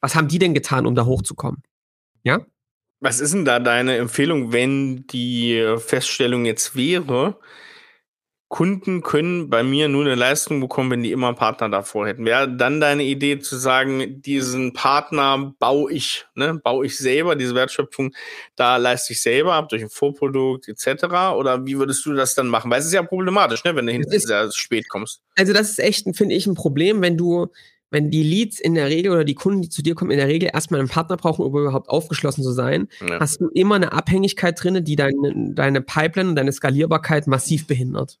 was 0.00 0.14
haben 0.14 0.28
die 0.28 0.38
denn 0.38 0.54
getan, 0.54 0.86
um 0.86 0.94
da 0.94 1.04
hochzukommen? 1.04 1.62
Ja? 2.22 2.40
Was 3.00 3.20
ist 3.20 3.34
denn 3.34 3.44
da 3.44 3.60
deine 3.60 3.96
Empfehlung, 3.96 4.52
wenn 4.52 5.06
die 5.08 5.76
Feststellung 5.78 6.46
jetzt 6.46 6.76
wäre, 6.76 7.38
Kunden 8.48 9.02
können 9.02 9.50
bei 9.50 9.64
mir 9.64 9.88
nur 9.88 10.04
eine 10.04 10.14
Leistung 10.14 10.60
bekommen, 10.60 10.92
wenn 10.92 11.02
die 11.02 11.10
immer 11.10 11.26
einen 11.28 11.36
Partner 11.36 11.68
davor 11.68 12.06
hätten. 12.06 12.24
Wäre 12.24 12.48
dann 12.48 12.80
deine 12.80 13.02
Idee 13.02 13.40
zu 13.40 13.56
sagen, 13.56 14.22
diesen 14.22 14.72
Partner 14.72 15.54
baue 15.58 15.92
ich, 15.92 16.26
ne, 16.36 16.60
baue 16.62 16.86
ich 16.86 16.96
selber, 16.96 17.34
diese 17.34 17.56
Wertschöpfung, 17.56 18.14
da 18.54 18.76
leiste 18.76 19.14
ich 19.14 19.20
selber 19.20 19.54
ab 19.54 19.68
durch 19.68 19.82
ein 19.82 19.90
Vorprodukt 19.90 20.68
etc. 20.68 21.04
Oder 21.36 21.66
wie 21.66 21.76
würdest 21.76 22.06
du 22.06 22.12
das 22.14 22.36
dann 22.36 22.46
machen? 22.46 22.70
Weil 22.70 22.78
es 22.78 22.86
ist 22.86 22.92
ja 22.92 23.02
problematisch, 23.02 23.64
ne, 23.64 23.74
wenn 23.74 23.86
du 23.86 23.92
hinterher 23.92 24.20
sehr 24.20 24.52
spät 24.52 24.88
kommst. 24.88 25.22
Also 25.36 25.52
das 25.52 25.70
ist 25.70 25.80
echt, 25.80 26.06
finde 26.16 26.36
ich, 26.36 26.46
ein 26.46 26.54
Problem, 26.54 27.02
wenn 27.02 27.16
du 27.16 27.48
wenn 27.90 28.10
die 28.10 28.22
Leads 28.22 28.58
in 28.58 28.74
der 28.74 28.88
Regel 28.88 29.12
oder 29.12 29.24
die 29.24 29.34
Kunden, 29.34 29.62
die 29.62 29.68
zu 29.68 29.82
dir 29.82 29.94
kommen, 29.94 30.10
in 30.10 30.18
der 30.18 30.26
Regel 30.26 30.50
erstmal 30.52 30.80
einen 30.80 30.88
Partner 30.88 31.16
brauchen, 31.16 31.44
um 31.44 31.56
überhaupt 31.56 31.88
aufgeschlossen 31.88 32.42
zu 32.42 32.52
sein, 32.52 32.88
ja. 33.00 33.20
hast 33.20 33.40
du 33.40 33.48
immer 33.54 33.76
eine 33.76 33.92
Abhängigkeit 33.92 34.62
drin, 34.62 34.84
die 34.84 34.96
deine, 34.96 35.52
deine 35.54 35.80
Pipeline 35.80 36.30
und 36.30 36.36
deine 36.36 36.52
Skalierbarkeit 36.52 37.26
massiv 37.26 37.66
behindert. 37.66 38.18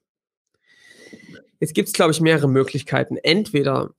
Jetzt 1.60 1.74
gibt 1.74 1.88
es, 1.88 1.94
glaube 1.94 2.12
ich, 2.12 2.20
mehrere 2.20 2.48
Möglichkeiten. 2.48 3.16
Entweder 3.16 3.90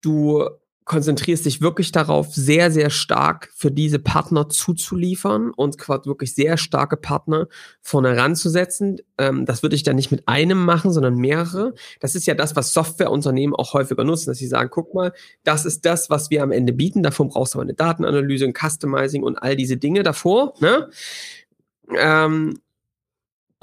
du 0.00 0.48
konzentrierst 0.84 1.46
dich 1.46 1.60
wirklich 1.60 1.92
darauf, 1.92 2.34
sehr, 2.34 2.70
sehr 2.70 2.90
stark 2.90 3.50
für 3.54 3.70
diese 3.70 3.98
Partner 3.98 4.48
zuzuliefern 4.48 5.52
und 5.54 5.78
quasi 5.78 6.08
wirklich 6.08 6.34
sehr 6.34 6.56
starke 6.56 6.96
Partner 6.96 7.46
vorne 7.80 8.16
ranzusetzen. 8.16 9.00
Ähm, 9.16 9.46
das 9.46 9.62
würde 9.62 9.76
ich 9.76 9.84
dann 9.84 9.96
nicht 9.96 10.10
mit 10.10 10.26
einem 10.26 10.64
machen, 10.64 10.92
sondern 10.92 11.14
mehrere. 11.14 11.74
Das 12.00 12.14
ist 12.14 12.26
ja 12.26 12.34
das, 12.34 12.56
was 12.56 12.72
Softwareunternehmen 12.72 13.54
auch 13.54 13.74
häufiger 13.74 14.04
nutzen, 14.04 14.30
dass 14.30 14.38
sie 14.38 14.48
sagen, 14.48 14.70
guck 14.70 14.92
mal, 14.92 15.12
das 15.44 15.64
ist 15.64 15.86
das, 15.86 16.10
was 16.10 16.30
wir 16.30 16.42
am 16.42 16.50
Ende 16.50 16.72
bieten. 16.72 17.02
Davon 17.02 17.28
brauchst 17.28 17.54
du 17.54 17.58
aber 17.58 17.64
eine 17.64 17.74
Datenanalyse, 17.74 18.44
ein 18.44 18.54
Customizing 18.54 19.22
und 19.22 19.36
all 19.36 19.54
diese 19.54 19.76
Dinge 19.76 20.02
davor. 20.02 20.54
Ne? 20.60 20.90
Ähm, 21.96 22.58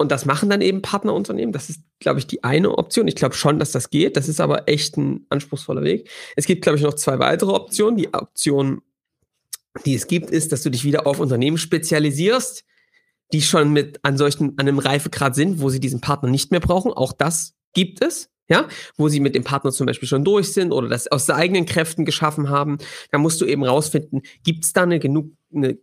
und 0.00 0.10
das 0.10 0.24
machen 0.24 0.48
dann 0.48 0.62
eben 0.62 0.80
Partnerunternehmen. 0.80 1.52
Das 1.52 1.68
ist, 1.68 1.82
glaube 1.98 2.20
ich, 2.20 2.26
die 2.26 2.42
eine 2.42 2.78
Option. 2.78 3.06
Ich 3.06 3.16
glaube 3.16 3.34
schon, 3.34 3.58
dass 3.58 3.70
das 3.70 3.90
geht. 3.90 4.16
Das 4.16 4.30
ist 4.30 4.40
aber 4.40 4.66
echt 4.66 4.96
ein 4.96 5.26
anspruchsvoller 5.28 5.82
Weg. 5.82 6.08
Es 6.36 6.46
gibt, 6.46 6.62
glaube 6.62 6.78
ich, 6.78 6.82
noch 6.82 6.94
zwei 6.94 7.18
weitere 7.18 7.50
Optionen. 7.50 7.98
Die 7.98 8.14
Option, 8.14 8.80
die 9.84 9.94
es 9.94 10.06
gibt, 10.06 10.30
ist, 10.30 10.52
dass 10.52 10.62
du 10.62 10.70
dich 10.70 10.84
wieder 10.84 11.06
auf 11.06 11.20
Unternehmen 11.20 11.58
spezialisierst, 11.58 12.64
die 13.34 13.42
schon 13.42 13.74
mit 13.74 14.00
an 14.02 14.16
solchen, 14.16 14.58
an 14.58 14.66
einem 14.66 14.78
Reifegrad 14.78 15.34
sind, 15.34 15.60
wo 15.60 15.68
sie 15.68 15.80
diesen 15.80 16.00
Partner 16.00 16.30
nicht 16.30 16.50
mehr 16.50 16.60
brauchen. 16.60 16.94
Auch 16.94 17.12
das 17.12 17.54
gibt 17.74 18.02
es. 18.02 18.30
Ja, 18.48 18.66
wo 18.96 19.08
sie 19.08 19.20
mit 19.20 19.36
dem 19.36 19.44
Partner 19.44 19.70
zum 19.70 19.86
Beispiel 19.86 20.08
schon 20.08 20.24
durch 20.24 20.52
sind 20.52 20.72
oder 20.72 20.88
das 20.88 21.06
aus 21.06 21.30
eigenen 21.30 21.66
Kräften 21.66 22.04
geschaffen 22.04 22.48
haben. 22.48 22.78
Da 23.12 23.18
musst 23.18 23.40
du 23.40 23.44
eben 23.44 23.62
rausfinden, 23.64 24.22
gibt 24.42 24.64
es 24.64 24.72
da 24.72 24.82
eine 24.82 24.98
genug, 24.98 25.30
eine 25.54 25.78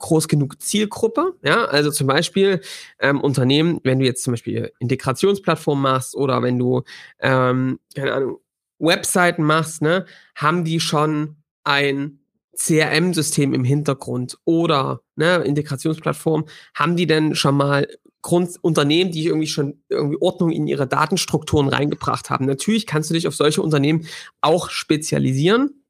groß 0.00 0.26
genug 0.28 0.60
Zielgruppe. 0.60 1.34
Ja, 1.42 1.66
also 1.66 1.90
zum 1.90 2.08
Beispiel 2.08 2.60
ähm, 2.98 3.20
Unternehmen, 3.20 3.80
wenn 3.84 4.00
du 4.00 4.04
jetzt 4.04 4.24
zum 4.24 4.32
Beispiel 4.32 4.72
Integrationsplattformen 4.80 5.82
machst 5.82 6.16
oder 6.16 6.42
wenn 6.42 6.58
du, 6.58 6.82
ähm, 7.20 7.78
keine 7.94 8.12
Ahnung, 8.12 8.38
Webseiten 8.78 9.44
machst, 9.44 9.82
ne, 9.82 10.06
haben 10.34 10.64
die 10.64 10.80
schon 10.80 11.36
ein 11.62 12.18
CRM-System 12.56 13.54
im 13.54 13.64
Hintergrund 13.64 14.38
oder 14.44 15.02
ne, 15.16 15.36
Integrationsplattform, 15.36 16.46
haben 16.74 16.96
die 16.96 17.06
denn 17.06 17.34
schon 17.34 17.56
mal 17.56 17.86
Grund 18.22 18.50
Unternehmen, 18.60 19.12
die 19.12 19.26
irgendwie 19.26 19.46
schon 19.46 19.82
irgendwie 19.88 20.18
Ordnung 20.20 20.50
in 20.50 20.66
ihre 20.66 20.86
Datenstrukturen 20.86 21.68
reingebracht 21.68 22.28
haben. 22.28 22.44
Natürlich 22.44 22.86
kannst 22.86 23.08
du 23.08 23.14
dich 23.14 23.26
auf 23.26 23.34
solche 23.34 23.62
Unternehmen 23.62 24.06
auch 24.42 24.68
spezialisieren. 24.68 25.84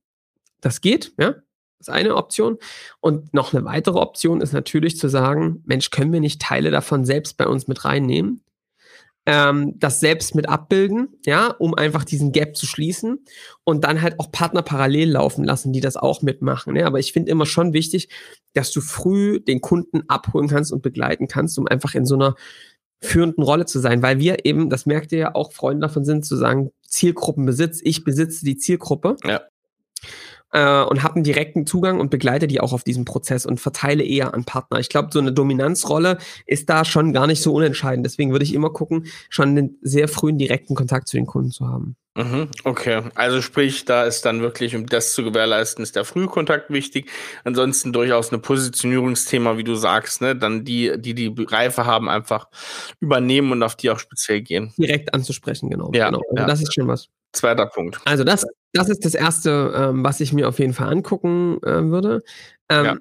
Das 0.60 0.80
geht, 0.80 1.12
ja. 1.18 1.34
Das 1.80 1.88
ist 1.88 1.94
eine 1.94 2.14
Option. 2.14 2.58
Und 3.00 3.32
noch 3.32 3.54
eine 3.54 3.64
weitere 3.64 3.98
Option 3.98 4.42
ist 4.42 4.52
natürlich 4.52 4.98
zu 4.98 5.08
sagen, 5.08 5.62
Mensch, 5.64 5.88
können 5.90 6.12
wir 6.12 6.20
nicht 6.20 6.42
Teile 6.42 6.70
davon 6.70 7.06
selbst 7.06 7.38
bei 7.38 7.46
uns 7.46 7.68
mit 7.68 7.86
reinnehmen? 7.86 8.42
Ähm, 9.24 9.78
das 9.78 10.00
selbst 10.00 10.34
mit 10.34 10.48
abbilden, 10.48 11.08
ja, 11.24 11.48
um 11.48 11.74
einfach 11.74 12.04
diesen 12.04 12.32
Gap 12.32 12.56
zu 12.56 12.66
schließen 12.66 13.24
und 13.64 13.84
dann 13.84 14.02
halt 14.02 14.18
auch 14.18 14.30
Partner 14.30 14.62
parallel 14.62 15.10
laufen 15.10 15.44
lassen, 15.44 15.72
die 15.72 15.80
das 15.80 15.96
auch 15.96 16.20
mitmachen. 16.20 16.76
Ja. 16.76 16.86
Aber 16.86 16.98
ich 16.98 17.12
finde 17.14 17.30
immer 17.30 17.46
schon 17.46 17.72
wichtig, 17.72 18.10
dass 18.52 18.72
du 18.72 18.82
früh 18.82 19.40
den 19.40 19.62
Kunden 19.62 20.02
abholen 20.08 20.48
kannst 20.48 20.72
und 20.72 20.82
begleiten 20.82 21.28
kannst, 21.28 21.58
um 21.58 21.66
einfach 21.66 21.94
in 21.94 22.04
so 22.04 22.14
einer 22.14 22.34
führenden 23.02 23.42
Rolle 23.42 23.64
zu 23.64 23.78
sein, 23.78 24.02
weil 24.02 24.18
wir 24.18 24.44
eben, 24.44 24.68
das 24.68 24.84
merkt 24.84 25.12
ihr 25.12 25.18
ja 25.18 25.34
auch, 25.34 25.52
Freunde 25.52 25.86
davon 25.86 26.04
sind, 26.04 26.26
zu 26.26 26.36
sagen, 26.36 26.70
Zielgruppenbesitz, 26.86 27.80
ich 27.82 28.04
besitze 28.04 28.44
die 28.44 28.58
Zielgruppe. 28.58 29.16
Ja 29.24 29.40
äh, 30.52 30.82
und 30.82 31.02
habe 31.02 31.16
einen 31.16 31.24
direkten 31.24 31.66
Zugang 31.66 32.00
und 32.00 32.10
begleite 32.10 32.46
die 32.46 32.60
auch 32.60 32.72
auf 32.72 32.84
diesem 32.84 33.04
Prozess 33.04 33.46
und 33.46 33.60
verteile 33.60 34.02
eher 34.02 34.34
an 34.34 34.44
Partner. 34.44 34.78
Ich 34.78 34.88
glaube, 34.88 35.08
so 35.12 35.18
eine 35.18 35.32
Dominanzrolle 35.32 36.18
ist 36.46 36.68
da 36.70 36.84
schon 36.84 37.12
gar 37.12 37.26
nicht 37.26 37.42
so 37.42 37.52
unentscheidend. 37.54 38.04
Deswegen 38.06 38.32
würde 38.32 38.44
ich 38.44 38.54
immer 38.54 38.70
gucken, 38.70 39.06
schon 39.28 39.50
einen 39.50 39.78
sehr 39.82 40.08
frühen 40.08 40.38
direkten 40.38 40.74
Kontakt 40.74 41.08
zu 41.08 41.16
den 41.16 41.26
Kunden 41.26 41.50
zu 41.50 41.66
haben. 41.66 41.96
Mhm, 42.24 42.48
okay, 42.64 43.02
also 43.14 43.40
sprich, 43.40 43.84
da 43.84 44.04
ist 44.04 44.24
dann 44.24 44.42
wirklich, 44.42 44.76
um 44.76 44.86
das 44.86 45.14
zu 45.14 45.24
gewährleisten, 45.24 45.82
ist 45.82 45.96
der 45.96 46.04
Frühkontakt 46.04 46.70
wichtig. 46.70 47.10
Ansonsten 47.44 47.92
durchaus 47.92 48.32
ein 48.32 48.42
Positionierungsthema, 48.42 49.56
wie 49.56 49.64
du 49.64 49.74
sagst, 49.74 50.20
ne? 50.20 50.36
Dann 50.36 50.64
die, 50.64 50.92
die 50.98 51.14
die 51.14 51.34
Reife 51.38 51.86
haben, 51.86 52.08
einfach 52.08 52.48
übernehmen 53.00 53.52
und 53.52 53.62
auf 53.62 53.76
die 53.76 53.90
auch 53.90 53.98
speziell 53.98 54.42
gehen. 54.42 54.72
Direkt 54.76 55.14
anzusprechen, 55.14 55.70
genau. 55.70 55.90
Ja, 55.94 56.06
genau. 56.06 56.22
Also 56.30 56.36
ja. 56.36 56.46
Das 56.46 56.62
ist 56.62 56.74
schon 56.74 56.88
was. 56.88 57.08
Zweiter 57.32 57.66
Punkt. 57.66 58.00
Also 58.04 58.24
das, 58.24 58.44
das 58.72 58.88
ist 58.88 59.04
das 59.04 59.14
Erste, 59.14 59.72
ähm, 59.76 60.04
was 60.04 60.20
ich 60.20 60.32
mir 60.32 60.48
auf 60.48 60.58
jeden 60.58 60.74
Fall 60.74 60.88
angucken 60.88 61.58
äh, 61.62 61.84
würde. 61.84 62.22
Ähm, 62.68 62.84
ja. 62.84 62.96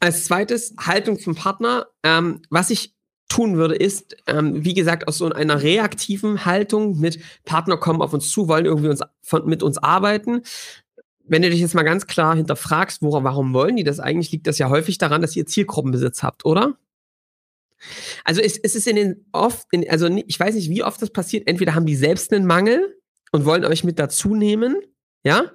Als 0.00 0.24
zweites 0.24 0.74
Haltung 0.78 1.18
zum 1.18 1.34
Partner. 1.34 1.86
Ähm, 2.02 2.42
was 2.50 2.70
ich 2.70 2.94
tun 3.32 3.56
würde, 3.56 3.74
ist, 3.74 4.16
ähm, 4.26 4.62
wie 4.62 4.74
gesagt, 4.74 5.08
aus 5.08 5.18
so 5.18 5.30
einer 5.30 5.62
reaktiven 5.62 6.44
Haltung 6.44 7.00
mit 7.00 7.18
Partner 7.44 7.78
kommen 7.78 8.02
auf 8.02 8.12
uns 8.12 8.30
zu, 8.30 8.46
wollen 8.46 8.66
irgendwie 8.66 8.88
uns 8.88 9.00
von, 9.22 9.46
mit 9.46 9.62
uns 9.62 9.78
arbeiten, 9.78 10.42
wenn 11.24 11.40
du 11.40 11.48
dich 11.48 11.60
jetzt 11.60 11.74
mal 11.74 11.82
ganz 11.82 12.06
klar 12.06 12.36
hinterfragst, 12.36 13.00
woran, 13.00 13.24
warum 13.24 13.54
wollen 13.54 13.76
die 13.76 13.84
das 13.84 14.00
eigentlich, 14.00 14.32
liegt 14.32 14.46
das 14.46 14.58
ja 14.58 14.68
häufig 14.68 14.98
daran, 14.98 15.22
dass 15.22 15.34
ihr 15.34 15.46
Zielgruppenbesitz 15.46 16.22
habt, 16.22 16.44
oder? 16.44 16.76
Also 18.24 18.42
es, 18.42 18.58
es 18.58 18.74
ist 18.74 18.86
in 18.86 18.96
den 18.96 19.24
oft, 19.32 19.66
in, 19.70 19.88
also 19.88 20.08
ich 20.26 20.38
weiß 20.38 20.54
nicht, 20.54 20.68
wie 20.68 20.84
oft 20.84 21.00
das 21.00 21.10
passiert. 21.10 21.48
Entweder 21.48 21.74
haben 21.74 21.86
die 21.86 21.96
selbst 21.96 22.32
einen 22.32 22.46
Mangel 22.46 22.98
und 23.32 23.46
wollen 23.46 23.64
euch 23.64 23.82
mit 23.82 23.98
dazu 23.98 24.34
nehmen, 24.34 24.76
ja, 25.24 25.52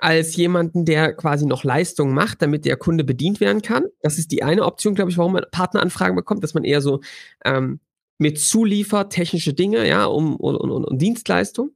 als 0.00 0.36
jemanden, 0.36 0.84
der 0.84 1.12
quasi 1.14 1.46
noch 1.46 1.64
Leistungen 1.64 2.14
macht, 2.14 2.42
damit 2.42 2.64
der 2.64 2.76
Kunde 2.76 3.04
bedient 3.04 3.40
werden 3.40 3.62
kann. 3.62 3.84
Das 4.00 4.18
ist 4.18 4.30
die 4.32 4.42
eine 4.42 4.64
Option, 4.64 4.94
glaube 4.94 5.10
ich, 5.10 5.18
warum 5.18 5.32
man 5.32 5.44
Partneranfragen 5.50 6.16
bekommt, 6.16 6.42
dass 6.42 6.54
man 6.54 6.64
eher 6.64 6.80
so 6.80 7.00
ähm, 7.44 7.80
mit 8.18 8.40
zuliefert, 8.40 9.12
technische 9.12 9.54
Dinge, 9.54 9.86
ja, 9.86 10.04
um, 10.06 10.36
und, 10.36 10.56
und, 10.56 10.84
und 10.84 10.98
Dienstleistung. 10.98 11.70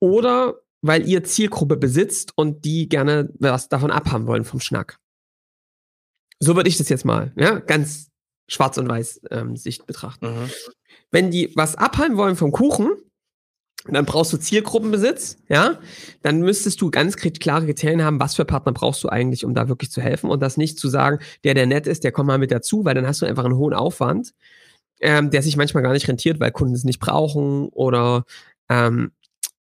Oder 0.00 0.56
weil 0.82 1.08
ihr 1.08 1.22
Zielgruppe 1.22 1.76
besitzt 1.76 2.32
und 2.34 2.64
die 2.64 2.88
gerne 2.88 3.30
was 3.38 3.68
davon 3.68 3.92
abhaben 3.92 4.26
wollen 4.26 4.44
vom 4.44 4.60
Schnack. 4.60 4.98
So 6.40 6.56
würde 6.56 6.68
ich 6.68 6.76
das 6.76 6.88
jetzt 6.88 7.04
mal, 7.04 7.32
ja, 7.36 7.60
ganz 7.60 8.08
schwarz 8.48 8.76
und 8.78 8.88
weiß 8.88 9.22
ähm, 9.30 9.56
Sicht 9.56 9.86
betrachten. 9.86 10.26
Mhm. 10.26 10.50
Wenn 11.12 11.30
die 11.30 11.52
was 11.54 11.76
abhaben 11.76 12.16
wollen 12.16 12.34
vom 12.34 12.50
Kuchen, 12.50 12.90
dann 13.88 14.04
brauchst 14.04 14.32
du 14.32 14.36
Zielgruppenbesitz, 14.36 15.38
ja, 15.48 15.78
dann 16.22 16.40
müsstest 16.40 16.80
du 16.80 16.90
ganz 16.90 17.16
klare 17.16 17.66
Kriterien 17.66 18.02
haben, 18.02 18.20
was 18.20 18.36
für 18.36 18.44
Partner 18.44 18.72
brauchst 18.72 19.02
du 19.02 19.08
eigentlich, 19.08 19.44
um 19.44 19.54
da 19.54 19.68
wirklich 19.68 19.90
zu 19.90 20.00
helfen 20.00 20.30
und 20.30 20.40
das 20.40 20.56
nicht 20.56 20.78
zu 20.78 20.88
sagen, 20.88 21.18
der, 21.42 21.54
der 21.54 21.66
nett 21.66 21.86
ist, 21.86 22.04
der 22.04 22.12
kommt 22.12 22.28
mal 22.28 22.38
mit 22.38 22.52
dazu, 22.52 22.84
weil 22.84 22.94
dann 22.94 23.06
hast 23.06 23.22
du 23.22 23.26
einfach 23.26 23.44
einen 23.44 23.56
hohen 23.56 23.74
Aufwand, 23.74 24.34
ähm, 25.00 25.30
der 25.30 25.42
sich 25.42 25.56
manchmal 25.56 25.82
gar 25.82 25.92
nicht 25.92 26.08
rentiert, 26.08 26.38
weil 26.38 26.52
Kunden 26.52 26.74
es 26.74 26.84
nicht 26.84 27.00
brauchen 27.00 27.68
oder 27.70 28.24
ähm, 28.68 29.10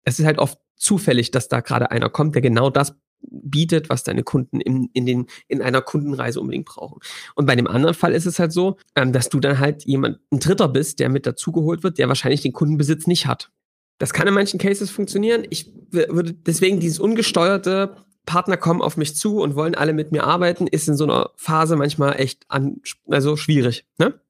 es 0.04 0.18
ist 0.18 0.26
halt 0.26 0.38
oft 0.38 0.58
zufällig, 0.76 1.30
dass 1.30 1.48
da 1.48 1.60
gerade 1.60 1.90
einer 1.90 2.08
kommt, 2.08 2.34
der 2.34 2.42
genau 2.42 2.70
das 2.70 2.94
bietet, 3.20 3.88
was 3.88 4.04
deine 4.04 4.22
Kunden 4.22 4.60
in, 4.60 4.90
in, 4.92 5.06
den, 5.06 5.26
in 5.48 5.60
einer 5.60 5.82
Kundenreise 5.82 6.40
unbedingt 6.40 6.66
brauchen. 6.66 7.00
Und 7.34 7.46
bei 7.46 7.56
dem 7.56 7.66
anderen 7.66 7.94
Fall 7.94 8.12
ist 8.12 8.26
es 8.26 8.38
halt 8.38 8.52
so, 8.52 8.76
ähm, 8.94 9.12
dass 9.12 9.28
du 9.28 9.40
dann 9.40 9.58
halt 9.58 9.84
jemand, 9.84 10.20
ein 10.32 10.38
Dritter 10.38 10.68
bist, 10.68 11.00
der 11.00 11.08
mit 11.08 11.26
dazugeholt 11.26 11.82
wird, 11.82 11.98
der 11.98 12.08
wahrscheinlich 12.08 12.42
den 12.42 12.52
Kundenbesitz 12.52 13.06
nicht 13.06 13.26
hat. 13.26 13.50
Das 13.98 14.12
kann 14.12 14.28
in 14.28 14.34
manchen 14.34 14.58
Cases 14.58 14.90
funktionieren. 14.90 15.44
Ich 15.50 15.72
würde 15.90 16.32
deswegen 16.32 16.80
dieses 16.80 16.98
ungesteuerte 16.98 17.96
Partner 18.26 18.56
kommen 18.56 18.82
auf 18.82 18.96
mich 18.96 19.16
zu 19.16 19.40
und 19.40 19.56
wollen 19.56 19.74
alle 19.74 19.92
mit 19.92 20.12
mir 20.12 20.24
arbeiten, 20.24 20.66
ist 20.66 20.88
in 20.88 20.96
so 20.96 21.04
einer 21.04 21.30
Phase 21.36 21.76
manchmal 21.76 22.20
echt 22.20 22.44
an, 22.48 22.80
also 23.08 23.36
schwierig. 23.36 23.86
Ne? 23.98 24.20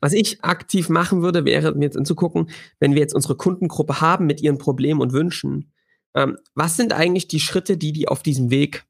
Was 0.00 0.12
ich 0.12 0.42
aktiv 0.42 0.88
machen 0.88 1.22
würde, 1.22 1.44
wäre 1.44 1.74
mir 1.74 1.84
jetzt 1.84 1.96
anzugucken, 1.96 2.50
wenn 2.78 2.94
wir 2.94 3.00
jetzt 3.00 3.14
unsere 3.14 3.36
Kundengruppe 3.36 4.00
haben 4.00 4.26
mit 4.26 4.40
ihren 4.40 4.58
Problemen 4.58 5.00
und 5.00 5.12
Wünschen, 5.12 5.72
ähm, 6.14 6.38
was 6.54 6.76
sind 6.76 6.92
eigentlich 6.92 7.28
die 7.28 7.40
Schritte, 7.40 7.76
die 7.76 7.92
die 7.92 8.08
auf 8.08 8.22
diesem 8.22 8.50
Weg 8.50 8.84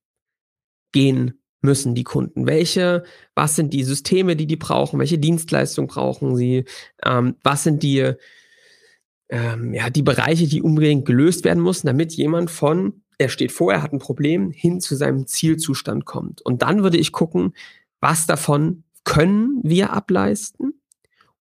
gehen 0.92 1.42
müssen, 1.60 1.94
die 1.94 2.04
Kunden? 2.04 2.46
Welche, 2.46 3.04
was 3.34 3.56
sind 3.56 3.74
die 3.74 3.84
Systeme, 3.84 4.36
die 4.36 4.46
die 4.46 4.56
brauchen? 4.56 4.98
Welche 4.98 5.18
Dienstleistungen 5.18 5.88
brauchen 5.88 6.36
sie? 6.36 6.64
Ähm, 7.04 7.36
was 7.42 7.64
sind 7.64 7.82
die, 7.82 8.14
ähm, 9.30 9.72
ja, 9.72 9.90
die 9.90 10.02
Bereiche, 10.02 10.46
die 10.46 10.60
unbedingt 10.60 11.06
gelöst 11.06 11.44
werden 11.44 11.62
müssen, 11.62 11.86
damit 11.86 12.12
jemand 12.12 12.50
von, 12.50 13.02
er 13.18 13.28
steht 13.28 13.52
vor, 13.52 13.72
er 13.72 13.82
hat 13.82 13.92
ein 13.92 13.98
Problem, 13.98 14.50
hin 14.50 14.80
zu 14.80 14.96
seinem 14.96 15.26
Zielzustand 15.26 16.04
kommt. 16.04 16.42
Und 16.42 16.62
dann 16.62 16.82
würde 16.82 16.98
ich 16.98 17.12
gucken, 17.12 17.54
was 18.00 18.26
davon 18.26 18.82
können 19.04 19.60
wir 19.62 19.92
ableisten 19.92 20.74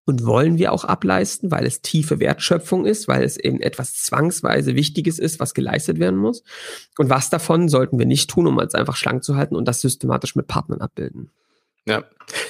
und 0.04 0.24
wollen 0.24 0.58
wir 0.58 0.72
auch 0.72 0.84
ableisten, 0.84 1.50
weil 1.50 1.66
es 1.66 1.82
tiefe 1.82 2.20
Wertschöpfung 2.20 2.86
ist, 2.86 3.08
weil 3.08 3.22
es 3.22 3.36
eben 3.36 3.60
etwas 3.60 3.94
zwangsweise 3.94 4.74
Wichtiges 4.74 5.18
ist, 5.18 5.40
was 5.40 5.54
geleistet 5.54 5.98
werden 5.98 6.18
muss. 6.18 6.42
Und 6.96 7.10
was 7.10 7.30
davon 7.30 7.68
sollten 7.68 7.98
wir 7.98 8.06
nicht 8.06 8.30
tun, 8.30 8.46
um 8.46 8.56
uns 8.58 8.74
einfach 8.74 8.96
schlank 8.96 9.24
zu 9.24 9.36
halten 9.36 9.56
und 9.56 9.66
das 9.66 9.80
systematisch 9.80 10.36
mit 10.36 10.46
Partnern 10.46 10.80
abbilden. 10.80 11.30
Ja, 11.86 12.04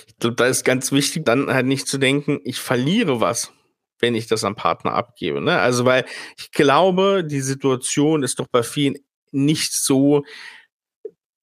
ich 0.07 0.19
glaube, 0.19 0.37
da 0.37 0.47
ist 0.47 0.65
ganz 0.65 0.93
wichtig, 0.93 1.25
dann 1.25 1.49
halt 1.49 1.67
nicht 1.67 1.87
zu 1.87 1.99
denken, 1.99 2.41
ich 2.45 2.59
verliere 2.59 3.21
was, 3.21 3.53
wenn 4.01 4.15
ich 4.15 4.27
das 4.27 4.45
am 4.45 4.57
Partner 4.57 4.95
abgebe. 4.95 5.41
Ne? 5.41 5.59
Also, 5.59 5.85
weil 5.85 6.05
ich 6.37 6.51
glaube, 6.51 7.25
die 7.25 7.41
Situation 7.41 8.23
ist 8.23 8.39
doch 8.39 8.49
bei 8.49 8.63
vielen 8.63 8.97
nicht 9.33 9.73
so, 9.73 10.25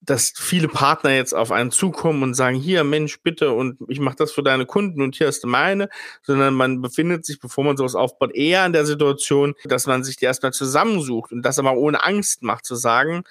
dass 0.08 0.32
viele 0.34 0.68
Partner 0.68 1.10
jetzt 1.10 1.34
auf 1.34 1.52
einen 1.52 1.70
zukommen 1.70 2.22
und 2.22 2.34
sagen, 2.34 2.56
hier, 2.56 2.82
Mensch, 2.82 3.20
bitte, 3.22 3.52
und 3.52 3.78
ich 3.88 4.00
mache 4.00 4.16
das 4.16 4.32
für 4.32 4.42
deine 4.42 4.64
Kunden 4.64 5.02
und 5.02 5.16
hier 5.16 5.26
hast 5.26 5.44
du 5.44 5.48
meine, 5.48 5.88
sondern 6.22 6.54
man 6.54 6.80
befindet 6.80 7.26
sich, 7.26 7.40
bevor 7.40 7.64
man 7.64 7.76
sowas 7.76 7.94
aufbaut, 7.94 8.34
eher 8.34 8.64
in 8.64 8.72
der 8.72 8.86
Situation, 8.86 9.54
dass 9.64 9.86
man 9.86 10.04
sich 10.04 10.16
die 10.16 10.24
erstmal 10.24 10.52
zusammensucht 10.52 11.32
und 11.32 11.42
das 11.42 11.58
aber 11.58 11.74
ohne 11.74 12.02
Angst 12.02 12.42
macht, 12.42 12.64
zu 12.64 12.74
sagen, 12.74 13.24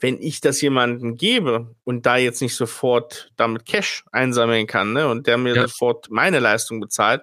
wenn 0.00 0.20
ich 0.20 0.40
das 0.40 0.60
jemandem 0.60 1.16
gebe 1.16 1.74
und 1.84 2.06
da 2.06 2.16
jetzt 2.16 2.40
nicht 2.40 2.54
sofort 2.54 3.32
damit 3.36 3.66
Cash 3.66 4.04
einsammeln 4.12 4.66
kann, 4.66 4.92
ne, 4.92 5.08
und 5.08 5.26
der 5.26 5.38
mir 5.38 5.56
ja. 5.56 5.62
sofort 5.62 6.08
meine 6.10 6.38
Leistung 6.38 6.80
bezahlt, 6.80 7.22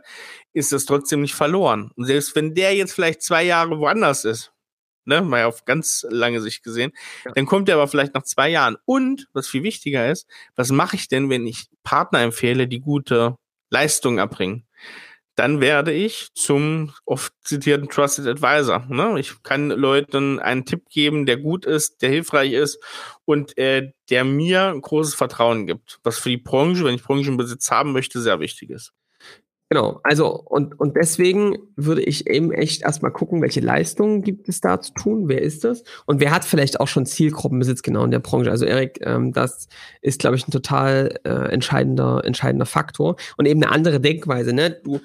ist 0.53 0.71
das 0.71 0.85
trotzdem 0.85 1.21
nicht 1.21 1.35
verloren. 1.35 1.91
Und 1.95 2.05
selbst 2.05 2.35
wenn 2.35 2.53
der 2.53 2.75
jetzt 2.75 2.93
vielleicht 2.93 3.21
zwei 3.21 3.43
Jahre 3.43 3.79
woanders 3.79 4.25
ist, 4.25 4.51
ne, 5.05 5.21
mal 5.21 5.45
auf 5.45 5.65
ganz 5.65 6.05
lange 6.09 6.41
Sicht 6.41 6.63
gesehen. 6.63 6.91
Ja. 7.23 7.31
Dann 7.31 7.45
kommt 7.45 7.69
er 7.69 7.75
aber 7.75 7.87
vielleicht 7.87 8.13
nach 8.13 8.23
zwei 8.23 8.49
Jahren. 8.49 8.77
Und, 8.85 9.27
was 9.33 9.47
viel 9.47 9.63
wichtiger 9.63 10.11
ist, 10.11 10.27
was 10.55 10.71
mache 10.71 10.95
ich 10.95 11.07
denn, 11.07 11.29
wenn 11.29 11.47
ich 11.47 11.67
Partner 11.83 12.21
empfehle, 12.21 12.67
die 12.67 12.79
gute 12.79 13.35
Leistungen 13.69 14.17
erbringen? 14.17 14.65
Dann 15.35 15.59
werde 15.59 15.91
ich 15.91 16.29
zum 16.33 16.93
oft 17.05 17.33
zitierten 17.43 17.89
Trusted 17.89 18.25
Advisor. 18.25 18.85
Ne? 18.89 19.19
Ich 19.19 19.43
kann 19.43 19.69
Leuten 19.69 20.39
einen 20.39 20.65
Tipp 20.65 20.87
geben, 20.89 21.25
der 21.25 21.37
gut 21.37 21.65
ist, 21.65 22.01
der 22.01 22.09
hilfreich 22.09 22.53
ist 22.53 22.79
und 23.25 23.57
äh, 23.57 23.91
der 24.09 24.23
mir 24.23 24.77
großes 24.79 25.13
Vertrauen 25.15 25.67
gibt, 25.67 25.99
was 26.03 26.19
für 26.19 26.29
die 26.29 26.37
Branche, 26.37 26.85
wenn 26.85 26.95
ich 26.95 27.03
Branchenbesitz 27.03 27.69
haben 27.69 27.91
möchte, 27.91 28.21
sehr 28.21 28.39
wichtig 28.39 28.69
ist. 28.69 28.93
Genau, 29.69 29.99
also 30.03 30.27
und, 30.45 30.79
und 30.79 30.95
deswegen 30.95 31.57
würde 31.75 32.03
ich 32.03 32.27
eben 32.27 32.51
echt 32.51 32.83
erstmal 32.83 33.11
gucken, 33.11 33.41
welche 33.41 33.61
Leistungen 33.61 34.21
gibt 34.21 34.47
es 34.47 34.61
da 34.61 34.79
zu 34.79 34.93
tun, 34.93 35.27
wer 35.27 35.41
ist 35.41 35.63
das 35.63 35.83
und 36.05 36.19
wer 36.19 36.29
hat 36.29 36.45
vielleicht 36.45 36.79
auch 36.79 36.87
schon 36.87 37.07
Zielgruppenbesitz 37.07 37.81
genau 37.81 38.03
in 38.03 38.11
der 38.11 38.19
Branche. 38.19 38.51
Also 38.51 38.65
Erik, 38.65 38.99
ähm, 39.01 39.33
das 39.33 39.67
ist, 40.01 40.19
glaube 40.19 40.35
ich, 40.35 40.47
ein 40.47 40.51
total 40.51 41.19
äh, 41.23 41.51
entscheidender, 41.51 42.21
entscheidender 42.23 42.67
Faktor 42.67 43.15
und 43.37 43.47
eben 43.47 43.63
eine 43.63 43.71
andere 43.71 43.99
Denkweise, 43.99 44.53
ne? 44.53 44.69
Du, 44.69 44.99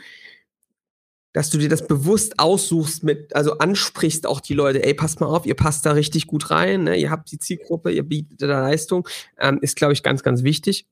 dass 1.33 1.49
du 1.49 1.57
dir 1.57 1.71
das 1.71 1.87
bewusst 1.87 2.39
aussuchst 2.39 3.03
mit, 3.03 3.35
also 3.35 3.59
ansprichst 3.59 4.27
auch 4.27 4.41
die 4.41 4.55
Leute, 4.55 4.85
ey, 4.85 4.93
passt 4.93 5.21
mal 5.21 5.29
auf, 5.29 5.47
ihr 5.47 5.55
passt 5.55 5.87
da 5.87 5.93
richtig 5.93 6.27
gut 6.27 6.51
rein, 6.51 6.85
ne? 6.85 6.97
ihr 6.97 7.11
habt 7.11 7.31
die 7.31 7.39
Zielgruppe, 7.39 7.93
ihr 7.93 8.03
bietet 8.03 8.43
da 8.43 8.47
Leistung, 8.47 9.09
ähm, 9.39 9.59
ist, 9.63 9.77
glaube 9.77 9.93
ich, 9.93 10.03
ganz, 10.03 10.23
ganz 10.23 10.43
wichtig 10.43 10.87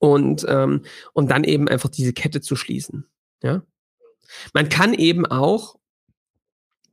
und, 0.00 0.44
ähm, 0.48 0.82
und 1.12 1.30
dann 1.30 1.44
eben 1.44 1.68
einfach 1.68 1.90
diese 1.90 2.12
Kette 2.12 2.40
zu 2.40 2.56
schließen. 2.56 3.06
Ja? 3.42 3.62
Man 4.52 4.68
kann 4.68 4.94
eben 4.94 5.26
auch 5.26 5.76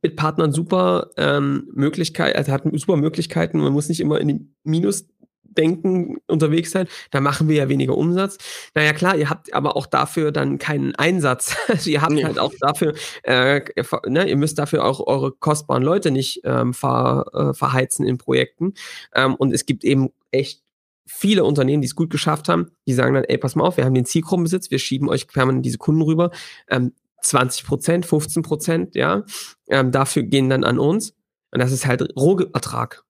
mit 0.04 0.16
Partnern 0.16 0.52
super 0.52 1.10
ähm, 1.18 1.70
Möglichkeiten, 1.74 2.38
also 2.38 2.52
hat 2.52 2.64
super 2.74 2.98
Möglichkeiten, 2.98 3.60
man 3.60 3.74
muss 3.74 3.90
nicht 3.90 4.00
immer 4.00 4.22
in 4.22 4.28
die 4.28 4.48
Minus 4.64 5.08
denken 5.44 6.18
unterwegs 6.28 6.70
sein, 6.70 6.88
da 7.10 7.20
machen 7.20 7.50
wir 7.50 7.56
ja 7.56 7.70
weniger 7.70 7.98
Umsatz. 7.98 8.38
Naja, 8.76 8.94
klar, 8.94 9.18
ihr 9.18 9.30
habt 9.30 9.52
aber 9.54 9.76
auch 9.76 9.88
dafür 9.88 10.32
dann 10.32 10.60
keinen 10.60 10.94
Einsatz. 10.96 11.56
Also 11.68 11.90
ihr 11.90 12.02
habt 12.02 12.14
nee. 12.14 12.24
halt 12.24 12.38
auch 12.38 12.54
dafür, 12.60 12.94
äh, 13.24 13.62
ne, 14.06 14.30
ihr 14.30 14.38
müsst 14.38 14.60
dafür 14.60 14.86
auch 14.86 15.06
eure 15.06 15.32
kostbaren 15.32 15.84
Leute 15.84 16.12
nicht 16.12 16.42
ähm, 16.44 16.74
ver, 16.74 17.26
äh, 17.34 17.54
verheizen 17.54 18.06
in 18.06 18.18
Projekten. 18.18 18.74
Ähm, 19.16 19.34
und 19.36 19.54
es 19.54 19.66
gibt 19.66 19.84
eben 19.84 20.10
echt 20.32 20.62
viele 21.08 21.44
Unternehmen, 21.44 21.82
die 21.82 21.88
es 21.88 21.96
gut 21.96 22.10
geschafft 22.10 22.50
haben, 22.50 22.72
die 22.88 22.94
sagen 22.94 23.14
dann, 23.14 23.24
ey, 23.24 23.38
pass 23.38 23.56
mal 23.56 23.66
auf, 23.66 23.78
wir 23.78 23.86
haben 23.86 23.94
den 23.94 24.06
Zielgruppenbesitz, 24.06 24.72
wir 24.72 24.80
schieben 24.80 25.10
euch 25.10 25.28
permanent 25.28 25.66
diese 25.66 25.78
Kunden 25.78 26.02
rüber. 26.02 26.32
Ähm, 26.70 26.94
20 27.24 27.66
Prozent, 27.66 28.06
15 28.06 28.44
Prozent, 28.44 28.96
ja, 28.96 29.24
ähm, 29.68 29.92
dafür 29.92 30.24
gehen 30.24 30.50
dann 30.50 30.64
an 30.64 30.80
uns. 30.80 31.14
Und 31.52 31.60
das 31.60 31.72
ist 31.72 31.86
halt 31.86 32.02
Rohertrag. 32.16 33.04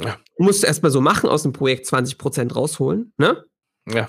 Ja. 0.00 0.18
Du 0.36 0.44
musst 0.44 0.64
erstmal 0.64 0.90
so 0.90 1.00
machen, 1.00 1.28
aus 1.28 1.42
dem 1.42 1.52
Projekt 1.52 1.86
20 1.86 2.18
Prozent 2.18 2.56
rausholen, 2.56 3.12
ne? 3.18 3.44
Ja. 3.88 4.08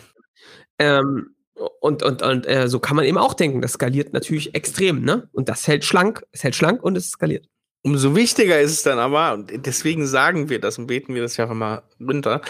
Ähm, 0.80 1.36
und 1.82 2.04
und, 2.04 2.22
und 2.22 2.48
äh, 2.48 2.68
so 2.68 2.80
kann 2.80 2.96
man 2.96 3.06
eben 3.06 3.18
auch 3.18 3.34
denken, 3.34 3.62
das 3.62 3.74
skaliert 3.74 4.14
natürlich 4.14 4.56
extrem, 4.56 5.04
ne? 5.04 5.30
Und 5.34 5.50
das 5.50 5.68
hält 5.68 5.86
schlank, 5.86 6.26
es 6.32 6.44
hält 6.44 6.56
schlank 6.56 6.82
und 6.82 6.98
es 6.98 7.10
skaliert. 7.10 7.48
Umso 7.86 8.16
wichtiger 8.16 8.62
ist 8.62 8.72
es 8.72 8.84
dann 8.84 8.98
aber, 8.98 9.34
und 9.34 9.66
deswegen 9.66 10.08
sagen 10.08 10.50
wir 10.50 10.60
das 10.60 10.78
und 10.78 10.88
beten 10.88 11.14
wir 11.16 11.22
das 11.22 11.36
ja 11.36 11.46
auch 11.46 11.52
immer 11.52 11.84
runter, 12.00 12.42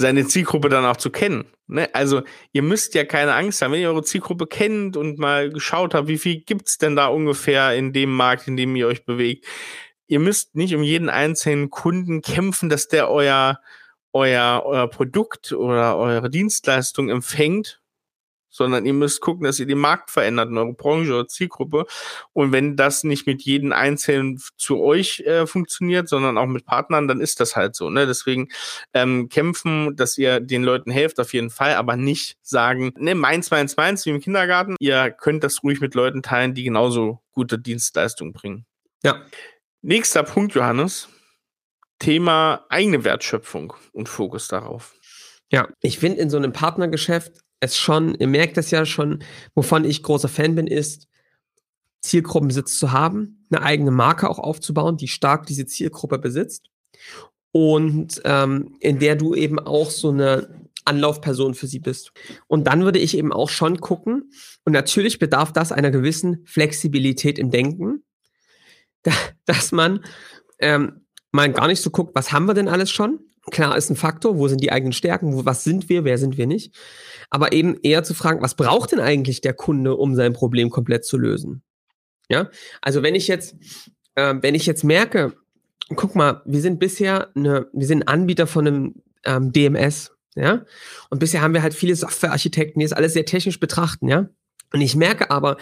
seine 0.00 0.26
Zielgruppe 0.26 0.70
dann 0.70 0.86
auch 0.86 0.96
zu 0.96 1.10
kennen. 1.10 1.44
Ne? 1.66 1.88
Also 1.94 2.22
ihr 2.52 2.62
müsst 2.62 2.94
ja 2.94 3.04
keine 3.04 3.34
Angst 3.34 3.60
haben, 3.60 3.72
wenn 3.72 3.80
ihr 3.80 3.90
eure 3.90 4.02
Zielgruppe 4.02 4.46
kennt 4.46 4.96
und 4.96 5.18
mal 5.18 5.50
geschaut 5.50 5.94
habt, 5.94 6.08
wie 6.08 6.18
viel 6.18 6.40
gibt's 6.40 6.78
denn 6.78 6.96
da 6.96 7.06
ungefähr 7.06 7.76
in 7.76 7.92
dem 7.92 8.10
Markt, 8.10 8.48
in 8.48 8.56
dem 8.56 8.74
ihr 8.76 8.86
euch 8.86 9.04
bewegt. 9.04 9.46
Ihr 10.06 10.18
müsst 10.18 10.56
nicht 10.56 10.74
um 10.74 10.82
jeden 10.82 11.08
einzelnen 11.08 11.70
Kunden 11.70 12.22
kämpfen, 12.22 12.68
dass 12.68 12.88
der 12.88 13.10
euer, 13.10 13.60
euer, 14.12 14.62
euer 14.64 14.88
Produkt 14.88 15.52
oder 15.52 15.96
eure 15.98 16.30
Dienstleistung 16.30 17.10
empfängt, 17.10 17.79
sondern 18.50 18.84
ihr 18.84 18.92
müsst 18.92 19.20
gucken, 19.20 19.44
dass 19.44 19.58
ihr 19.60 19.66
den 19.66 19.78
Markt 19.78 20.10
verändert 20.10 20.50
in 20.50 20.58
eurer 20.58 20.72
Branche 20.72 21.14
oder 21.14 21.28
Zielgruppe. 21.28 21.86
Und 22.32 22.52
wenn 22.52 22.76
das 22.76 23.04
nicht 23.04 23.26
mit 23.26 23.42
jedem 23.42 23.72
Einzelnen 23.72 24.40
zu 24.58 24.82
euch 24.82 25.20
äh, 25.20 25.46
funktioniert, 25.46 26.08
sondern 26.08 26.36
auch 26.36 26.46
mit 26.46 26.66
Partnern, 26.66 27.08
dann 27.08 27.20
ist 27.20 27.40
das 27.40 27.56
halt 27.56 27.74
so. 27.74 27.88
Ne? 27.88 28.06
Deswegen 28.06 28.48
ähm, 28.92 29.28
kämpfen, 29.28 29.96
dass 29.96 30.18
ihr 30.18 30.40
den 30.40 30.64
Leuten 30.64 30.90
helft, 30.90 31.20
auf 31.20 31.32
jeden 31.32 31.50
Fall, 31.50 31.74
aber 31.74 31.96
nicht 31.96 32.36
sagen, 32.42 32.92
ne, 32.98 33.14
meins, 33.14 33.50
meins, 33.50 33.76
meins, 33.76 34.04
wie 34.04 34.10
im 34.10 34.20
Kindergarten. 34.20 34.76
Ihr 34.80 35.10
könnt 35.10 35.44
das 35.44 35.62
ruhig 35.62 35.80
mit 35.80 35.94
Leuten 35.94 36.22
teilen, 36.22 36.54
die 36.54 36.64
genauso 36.64 37.20
gute 37.32 37.58
Dienstleistungen 37.58 38.32
bringen. 38.32 38.66
Ja. 39.02 39.22
Nächster 39.82 40.24
Punkt, 40.24 40.54
Johannes. 40.54 41.08
Thema 41.98 42.64
eigene 42.68 43.04
Wertschöpfung 43.04 43.74
und 43.92 44.08
Fokus 44.08 44.48
darauf. 44.48 44.94
Ja, 45.52 45.68
ich 45.80 45.98
finde 45.98 46.20
in 46.20 46.30
so 46.30 46.36
einem 46.36 46.52
Partnergeschäft 46.52 47.40
es 47.60 47.76
schon, 47.76 48.14
ihr 48.14 48.26
merkt 48.26 48.58
es 48.58 48.70
ja 48.70 48.84
schon, 48.86 49.22
wovon 49.54 49.84
ich 49.84 50.02
großer 50.02 50.28
Fan 50.28 50.54
bin, 50.54 50.66
ist, 50.66 51.08
Zielgruppensitz 52.02 52.78
zu 52.78 52.92
haben, 52.92 53.46
eine 53.50 53.62
eigene 53.62 53.90
Marke 53.90 54.28
auch 54.28 54.38
aufzubauen, 54.38 54.96
die 54.96 55.08
stark 55.08 55.46
diese 55.46 55.66
Zielgruppe 55.66 56.18
besitzt 56.18 56.70
und 57.52 58.20
ähm, 58.24 58.76
in 58.80 58.98
der 58.98 59.16
du 59.16 59.34
eben 59.34 59.58
auch 59.58 59.90
so 59.90 60.10
eine 60.10 60.68
Anlaufperson 60.84 61.54
für 61.54 61.66
sie 61.66 61.78
bist. 61.78 62.12
Und 62.46 62.64
dann 62.64 62.84
würde 62.84 62.98
ich 62.98 63.16
eben 63.16 63.32
auch 63.32 63.50
schon 63.50 63.80
gucken, 63.80 64.32
und 64.64 64.72
natürlich 64.72 65.18
bedarf 65.18 65.52
das 65.52 65.72
einer 65.72 65.90
gewissen 65.90 66.44
Flexibilität 66.46 67.38
im 67.38 67.50
Denken, 67.50 68.02
da, 69.02 69.12
dass 69.44 69.72
man 69.72 70.04
ähm, 70.58 71.06
mal 71.32 71.52
gar 71.52 71.66
nicht 71.66 71.82
so 71.82 71.90
guckt, 71.90 72.14
was 72.14 72.32
haben 72.32 72.46
wir 72.46 72.54
denn 72.54 72.68
alles 72.68 72.90
schon, 72.90 73.20
Klar 73.50 73.76
ist 73.76 73.90
ein 73.90 73.96
Faktor, 73.96 74.36
wo 74.38 74.48
sind 74.48 74.60
die 74.60 74.70
eigenen 74.70 74.92
Stärken, 74.92 75.34
wo, 75.34 75.44
was 75.44 75.64
sind 75.64 75.88
wir, 75.88 76.04
wer 76.04 76.18
sind 76.18 76.36
wir 76.36 76.46
nicht. 76.46 76.74
Aber 77.30 77.52
eben 77.52 77.78
eher 77.82 78.02
zu 78.02 78.14
fragen, 78.14 78.42
was 78.42 78.54
braucht 78.54 78.92
denn 78.92 79.00
eigentlich 79.00 79.40
der 79.40 79.54
Kunde, 79.54 79.96
um 79.96 80.14
sein 80.14 80.32
Problem 80.32 80.70
komplett 80.70 81.04
zu 81.04 81.16
lösen? 81.16 81.62
Ja, 82.28 82.50
also 82.80 83.02
wenn 83.02 83.14
ich 83.14 83.28
jetzt, 83.28 83.56
äh, 84.14 84.34
wenn 84.40 84.54
ich 84.54 84.66
jetzt 84.66 84.84
merke, 84.84 85.34
guck 85.96 86.14
mal, 86.14 86.42
wir 86.44 86.60
sind 86.60 86.78
bisher 86.78 87.30
eine, 87.34 87.66
wir 87.72 87.86
sind 87.86 88.06
Anbieter 88.08 88.46
von 88.46 88.66
einem 88.66 88.94
ähm, 89.24 89.52
DMS, 89.52 90.12
ja, 90.36 90.64
und 91.08 91.18
bisher 91.18 91.40
haben 91.42 91.54
wir 91.54 91.62
halt 91.62 91.74
viele 91.74 91.96
Softwarearchitekten, 91.96 92.78
die 92.78 92.86
das 92.86 92.92
alles 92.92 93.14
sehr 93.14 93.24
technisch 93.24 93.58
betrachten, 93.58 94.06
ja. 94.08 94.28
Und 94.72 94.80
ich 94.80 94.94
merke 94.94 95.30
aber, 95.30 95.56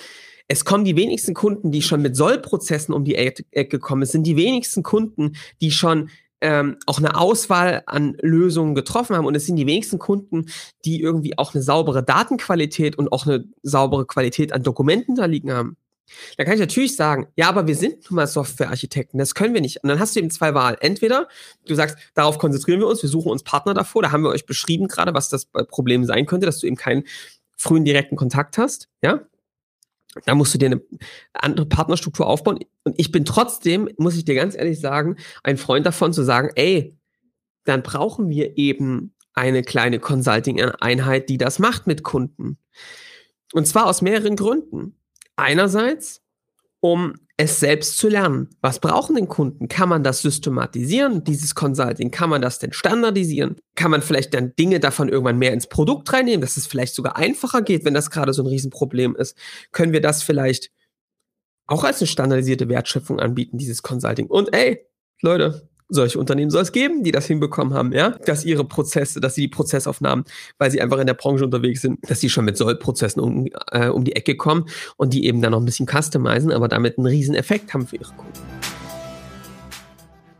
es 0.48 0.64
kommen 0.64 0.84
die 0.84 0.96
wenigsten 0.96 1.34
Kunden, 1.34 1.70
die 1.70 1.82
schon 1.82 2.02
mit 2.02 2.16
Sollprozessen 2.16 2.94
um 2.94 3.04
die 3.04 3.14
Ecke 3.14 3.78
kommen. 3.78 4.02
Es 4.02 4.12
sind 4.12 4.26
die 4.26 4.36
wenigsten 4.36 4.82
Kunden, 4.82 5.36
die 5.60 5.70
schon 5.70 6.10
ähm, 6.40 6.76
auch 6.86 6.98
eine 6.98 7.16
Auswahl 7.16 7.82
an 7.86 8.16
Lösungen 8.20 8.74
getroffen 8.74 9.16
haben. 9.16 9.26
Und 9.26 9.34
es 9.34 9.46
sind 9.46 9.56
die 9.56 9.66
wenigsten 9.66 9.98
Kunden, 9.98 10.46
die 10.84 11.00
irgendwie 11.00 11.38
auch 11.38 11.54
eine 11.54 11.62
saubere 11.62 12.02
Datenqualität 12.02 12.96
und 12.96 13.12
auch 13.12 13.26
eine 13.26 13.44
saubere 13.62 14.06
Qualität 14.06 14.52
an 14.52 14.62
Dokumenten 14.62 15.16
da 15.16 15.24
liegen 15.24 15.52
haben. 15.52 15.76
Da 16.36 16.44
kann 16.44 16.54
ich 16.54 16.60
natürlich 16.60 16.96
sagen, 16.96 17.28
ja, 17.36 17.48
aber 17.48 17.66
wir 17.66 17.76
sind 17.76 18.10
nun 18.10 18.16
mal 18.16 18.26
Softwarearchitekten, 18.26 19.18
das 19.18 19.34
können 19.34 19.54
wir 19.54 19.60
nicht. 19.60 19.82
Und 19.82 19.88
dann 19.88 19.98
hast 19.98 20.16
du 20.16 20.20
eben 20.20 20.30
zwei 20.30 20.54
Wahlen. 20.54 20.76
Entweder 20.80 21.28
du 21.66 21.74
sagst, 21.74 21.98
darauf 22.14 22.38
konzentrieren 22.38 22.80
wir 22.80 22.86
uns, 22.86 23.02
wir 23.02 23.10
suchen 23.10 23.30
uns 23.30 23.42
Partner 23.42 23.74
davor, 23.74 24.02
da 24.02 24.12
haben 24.12 24.22
wir 24.22 24.30
euch 24.30 24.46
beschrieben 24.46 24.88
gerade, 24.88 25.14
was 25.14 25.28
das 25.28 25.46
Problem 25.46 26.04
sein 26.04 26.26
könnte, 26.26 26.46
dass 26.46 26.58
du 26.60 26.66
eben 26.66 26.76
keinen 26.76 27.04
frühen 27.56 27.84
direkten 27.84 28.16
Kontakt 28.16 28.56
hast, 28.58 28.88
ja. 29.02 29.20
Da 30.24 30.34
musst 30.34 30.54
du 30.54 30.58
dir 30.58 30.66
eine 30.66 30.82
andere 31.32 31.66
Partnerstruktur 31.66 32.26
aufbauen. 32.26 32.58
Und 32.84 32.94
ich 32.98 33.12
bin 33.12 33.24
trotzdem, 33.24 33.88
muss 33.98 34.16
ich 34.16 34.24
dir 34.24 34.34
ganz 34.34 34.54
ehrlich 34.56 34.80
sagen, 34.80 35.16
ein 35.42 35.56
Freund 35.56 35.86
davon 35.86 36.12
zu 36.12 36.22
sagen, 36.22 36.50
ey, 36.54 36.96
dann 37.64 37.82
brauchen 37.82 38.28
wir 38.30 38.56
eben 38.56 39.14
eine 39.34 39.62
kleine 39.62 40.00
Consulting-Einheit, 40.00 41.28
die 41.28 41.38
das 41.38 41.58
macht 41.58 41.86
mit 41.86 42.02
Kunden. 42.02 42.58
Und 43.52 43.66
zwar 43.66 43.86
aus 43.86 44.02
mehreren 44.02 44.36
Gründen. 44.36 44.96
Einerseits, 45.36 46.22
um 46.80 47.14
es 47.40 47.60
selbst 47.60 47.98
zu 47.98 48.08
lernen. 48.08 48.50
Was 48.60 48.80
brauchen 48.80 49.14
den 49.14 49.28
Kunden? 49.28 49.68
Kann 49.68 49.88
man 49.88 50.02
das 50.02 50.22
systematisieren, 50.22 51.22
dieses 51.22 51.54
Consulting? 51.54 52.10
Kann 52.10 52.28
man 52.28 52.42
das 52.42 52.58
denn 52.58 52.72
standardisieren? 52.72 53.56
Kann 53.76 53.92
man 53.92 54.02
vielleicht 54.02 54.34
dann 54.34 54.56
Dinge 54.56 54.80
davon 54.80 55.08
irgendwann 55.08 55.38
mehr 55.38 55.52
ins 55.52 55.68
Produkt 55.68 56.12
reinnehmen, 56.12 56.40
dass 56.40 56.56
es 56.56 56.66
vielleicht 56.66 56.96
sogar 56.96 57.16
einfacher 57.16 57.62
geht, 57.62 57.84
wenn 57.84 57.94
das 57.94 58.10
gerade 58.10 58.32
so 58.32 58.42
ein 58.42 58.48
Riesenproblem 58.48 59.14
ist? 59.14 59.38
Können 59.70 59.92
wir 59.92 60.00
das 60.00 60.24
vielleicht 60.24 60.72
auch 61.68 61.84
als 61.84 62.00
eine 62.00 62.08
standardisierte 62.08 62.68
Wertschöpfung 62.68 63.20
anbieten, 63.20 63.56
dieses 63.56 63.82
Consulting? 63.82 64.26
Und 64.26 64.52
ey, 64.52 64.84
Leute, 65.22 65.68
solche 65.88 66.18
Unternehmen 66.18 66.50
soll 66.50 66.62
es 66.62 66.72
geben, 66.72 67.02
die 67.02 67.12
das 67.12 67.26
hinbekommen 67.26 67.74
haben, 67.74 67.92
ja, 67.92 68.10
dass 68.10 68.44
ihre 68.44 68.64
Prozesse, 68.64 69.20
dass 69.20 69.34
sie 69.34 69.42
die 69.42 69.48
Prozessaufnahmen, 69.48 70.24
weil 70.58 70.70
sie 70.70 70.80
einfach 70.80 70.98
in 70.98 71.06
der 71.06 71.14
Branche 71.14 71.44
unterwegs 71.44 71.82
sind, 71.82 71.98
dass 72.08 72.20
sie 72.20 72.28
schon 72.28 72.44
mit 72.44 72.56
Sollprozessen 72.56 73.22
um, 73.22 73.46
äh, 73.72 73.88
um 73.88 74.04
die 74.04 74.14
Ecke 74.14 74.36
kommen 74.36 74.66
und 74.96 75.12
die 75.12 75.26
eben 75.26 75.40
dann 75.40 75.52
noch 75.52 75.60
ein 75.60 75.64
bisschen 75.64 75.86
customizen, 75.86 76.52
aber 76.52 76.68
damit 76.68 76.98
einen 76.98 77.06
riesen 77.06 77.34
Effekt 77.34 77.72
haben 77.72 77.86
für 77.86 77.96
ihre 77.96 78.12
Kunden. 78.12 78.32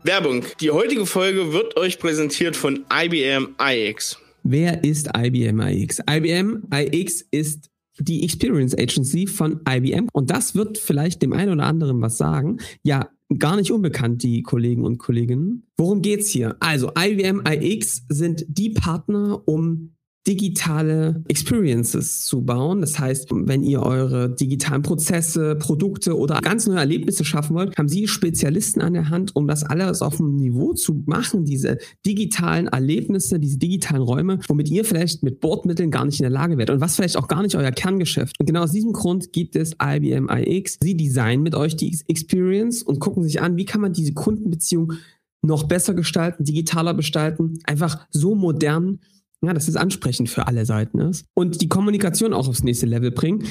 Werbung. 0.03 0.45
Die 0.61 0.71
heutige 0.71 1.05
Folge 1.05 1.51
wird 1.51 1.75
euch 1.77 1.99
präsentiert 1.99 2.55
von 2.55 2.85
IBM 2.93 3.55
iX. 3.61 4.17
Wer 4.43 4.83
ist 4.83 5.09
IBM 5.15 5.59
iX? 5.59 5.99
IBM 6.09 6.63
iX 6.71 7.21
ist 7.31 7.69
die 7.99 8.23
Experience 8.23 8.73
Agency 8.73 9.27
von 9.27 9.59
IBM. 9.67 10.07
Und 10.13 10.31
das 10.31 10.55
wird 10.55 10.77
vielleicht 10.77 11.21
dem 11.21 11.33
einen 11.33 11.51
oder 11.53 11.65
anderen 11.65 12.01
was 12.01 12.17
sagen. 12.17 12.59
Ja, 12.81 13.09
gar 13.37 13.55
nicht 13.55 13.71
unbekannt, 13.71 14.23
die 14.23 14.41
Kollegen 14.41 14.83
und 14.83 14.97
Kolleginnen. 14.97 15.67
Worum 15.77 16.01
geht's 16.01 16.29
hier? 16.29 16.57
Also 16.59 16.91
IBM 16.97 17.43
iX 17.45 18.05
sind 18.09 18.45
die 18.47 18.71
Partner, 18.71 19.47
um 19.47 19.95
digitale 20.27 21.23
Experiences 21.27 22.25
zu 22.25 22.43
bauen. 22.43 22.81
Das 22.81 22.99
heißt, 22.99 23.29
wenn 23.31 23.63
ihr 23.63 23.81
eure 23.81 24.29
digitalen 24.35 24.81
Prozesse, 24.81 25.55
Produkte 25.55 26.17
oder 26.17 26.39
ganz 26.41 26.67
neue 26.67 26.79
Erlebnisse 26.79 27.23
schaffen 27.23 27.55
wollt, 27.55 27.77
haben 27.77 27.87
Sie 27.87 28.07
Spezialisten 28.07 28.81
an 28.81 28.93
der 28.93 29.09
Hand, 29.09 29.35
um 29.35 29.47
das 29.47 29.63
alles 29.63 30.01
auf 30.01 30.19
einem 30.19 30.35
Niveau 30.35 30.73
zu 30.73 31.03
machen, 31.05 31.45
diese 31.45 31.77
digitalen 32.05 32.67
Erlebnisse, 32.67 33.39
diese 33.39 33.57
digitalen 33.57 34.03
Räume, 34.03 34.39
womit 34.47 34.69
ihr 34.69 34.83
vielleicht 34.85 35.23
mit 35.23 35.39
Bordmitteln 35.39 35.89
gar 35.89 36.05
nicht 36.05 36.19
in 36.19 36.23
der 36.23 36.31
Lage 36.31 36.57
werdet 36.57 36.75
und 36.75 36.81
was 36.81 36.95
vielleicht 36.95 37.17
auch 37.17 37.27
gar 37.27 37.41
nicht 37.41 37.55
euer 37.55 37.71
Kerngeschäft. 37.71 38.39
Und 38.39 38.45
genau 38.45 38.63
aus 38.63 38.71
diesem 38.71 38.93
Grund 38.93 39.31
gibt 39.31 39.55
es 39.55 39.71
IBM 39.81 40.29
iX. 40.29 40.77
Sie 40.81 40.97
designen 40.97 41.43
mit 41.43 41.55
euch 41.55 41.75
die 41.75 41.97
Experience 42.07 42.83
und 42.83 42.99
gucken 42.99 43.23
sich 43.23 43.41
an, 43.41 43.57
wie 43.57 43.65
kann 43.65 43.81
man 43.81 43.93
diese 43.93 44.13
Kundenbeziehung 44.13 44.93
noch 45.41 45.63
besser 45.63 45.93
gestalten, 45.93 46.43
digitaler 46.43 46.93
gestalten, 46.93 47.59
einfach 47.63 48.05
so 48.11 48.35
modern, 48.35 48.99
ja, 49.41 49.53
dass 49.53 49.67
es 49.67 49.75
ansprechend 49.75 50.29
für 50.29 50.47
alle 50.47 50.65
Seiten 50.65 50.99
ist 50.99 51.25
und 51.33 51.61
die 51.61 51.69
Kommunikation 51.69 52.33
auch 52.33 52.47
aufs 52.47 52.63
nächste 52.63 52.85
Level 52.85 53.11
bringen. 53.11 53.45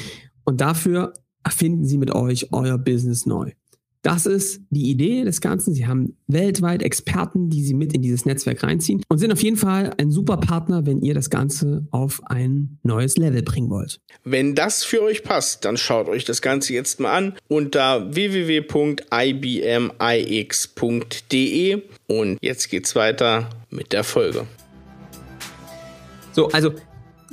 Und 0.44 0.61
dafür 0.61 1.14
erfinden 1.44 1.85
sie 1.85 1.98
mit 1.98 2.11
euch 2.11 2.53
euer 2.53 2.79
Business 2.79 3.27
neu. 3.27 3.53
Das 4.03 4.27
ist 4.27 4.61
die 4.70 4.90
Idee 4.90 5.24
des 5.24 5.40
Ganzen. 5.40 5.74
Sie 5.74 5.88
haben 5.88 6.16
weltweit 6.29 6.83
Experten, 6.83 7.51
die 7.51 7.64
sie 7.64 7.74
mit 7.74 7.92
in 7.92 8.01
dieses 8.01 8.24
Netzwerk 8.27 8.62
reinziehen 8.62 9.03
und 9.09 9.18
sind 9.18 9.33
auf 9.33 9.42
jeden 9.42 9.57
Fall 9.57 9.92
ein 9.98 10.12
super 10.12 10.37
Partner, 10.37 10.87
wenn 10.87 11.03
ihr 11.03 11.14
das 11.14 11.31
Ganze 11.31 11.88
auf 11.90 12.22
ein 12.27 12.79
neues 12.85 13.16
Level 13.16 13.42
bringen 13.42 13.70
wollt. 13.70 14.01
Wenn 14.24 14.55
das 14.55 14.85
für 14.85 15.03
euch 15.03 15.24
passt, 15.24 15.64
dann 15.64 15.77
schaut 15.77 16.09
euch 16.09 16.24
das 16.24 16.42
Ganze 16.42 16.74
jetzt 16.74 17.01
mal 17.01 17.12
an 17.12 17.35
unter 17.48 18.14
www.ibmix.de 18.14 18.62
und 22.07 22.38
jetzt 22.40 22.70
geht's 22.70 22.94
weiter 22.94 23.51
mit 23.70 23.92
der 23.92 24.05
Folge. 24.05 24.46
So, 26.38 26.51
also 26.51 26.72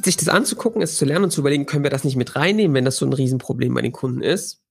sich 0.01 0.17
das 0.17 0.29
anzugucken, 0.29 0.81
es 0.81 0.97
zu 0.97 1.05
lernen 1.05 1.25
und 1.25 1.29
zu 1.29 1.41
überlegen, 1.41 1.67
können 1.67 1.83
wir 1.83 1.91
das 1.91 2.05
nicht 2.05 2.15
mit 2.15 2.35
reinnehmen, 2.35 2.73
wenn 2.73 2.85
das 2.85 2.97
so 2.97 3.05
ein 3.05 3.13
Riesenproblem 3.13 3.71
bei 3.71 3.83
den 3.83 3.91
Kunden 3.91 4.23
ist? 4.23 4.63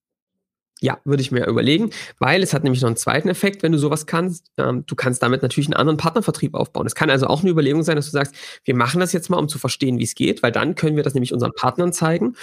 Ja, 0.81 0.99
würde 1.05 1.20
ich 1.20 1.31
mir 1.31 1.47
überlegen, 1.47 1.90
weil 2.18 2.42
es 2.42 2.53
hat 2.53 2.64
nämlich 2.64 2.83
noch 2.83 2.88
einen 2.88 2.97
zweiten 2.97 3.29
Effekt, 3.29 3.62
wenn 3.62 3.70
du 3.70 3.79
sowas 3.79 4.07
kannst. 4.07 4.51
Ähm, 4.57 4.85
du 4.87 4.97
kannst 4.97 5.23
damit 5.23 5.42
natürlich 5.42 5.68
einen 5.68 5.77
anderen 5.77 5.99
Partnervertrieb 5.99 6.55
aufbauen. 6.55 6.85
Es 6.85 6.97
kann 6.97 7.11
also 7.11 7.29
auch 7.29 7.42
eine 7.42 7.51
Überlegung 7.51 7.85
sein, 7.85 7.94
dass 7.94 8.07
du 8.07 8.11
sagst, 8.11 8.35
wir 8.64 8.75
machen 8.75 8.99
das 8.99 9.12
jetzt 9.12 9.31
mal, 9.31 9.38
um 9.38 9.49
zu 9.49 9.61
verstehen, 9.61 10.01
wie 10.01 10.05
es 10.05 10.16
geht, 10.16 10.42
weil 10.42 10.51
dann 10.51 10.75
können 10.75 10.97
wir 10.97 11.05
das 11.05 11.14
nämlich 11.14 11.33
unseren 11.33 11.53
Partnern 11.53 11.92
zeigen 11.92 12.35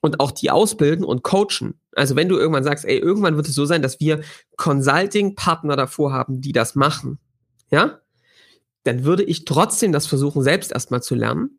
und 0.00 0.18
auch 0.18 0.32
die 0.32 0.50
ausbilden 0.50 1.04
und 1.04 1.22
coachen. 1.22 1.78
Also 1.92 2.16
wenn 2.16 2.28
du 2.28 2.36
irgendwann 2.36 2.64
sagst, 2.64 2.84
ey, 2.84 2.98
irgendwann 2.98 3.36
wird 3.36 3.46
es 3.46 3.54
so 3.54 3.66
sein, 3.66 3.82
dass 3.82 4.00
wir 4.00 4.22
Consulting-Partner 4.56 5.76
davor 5.76 6.12
haben, 6.12 6.40
die 6.40 6.52
das 6.52 6.74
machen, 6.74 7.20
ja, 7.70 8.00
dann 8.86 9.04
würde 9.04 9.22
ich 9.22 9.44
trotzdem 9.44 9.92
das 9.92 10.06
versuchen, 10.06 10.42
selbst 10.42 10.72
erstmal 10.72 11.02
zu 11.02 11.14
lernen, 11.14 11.58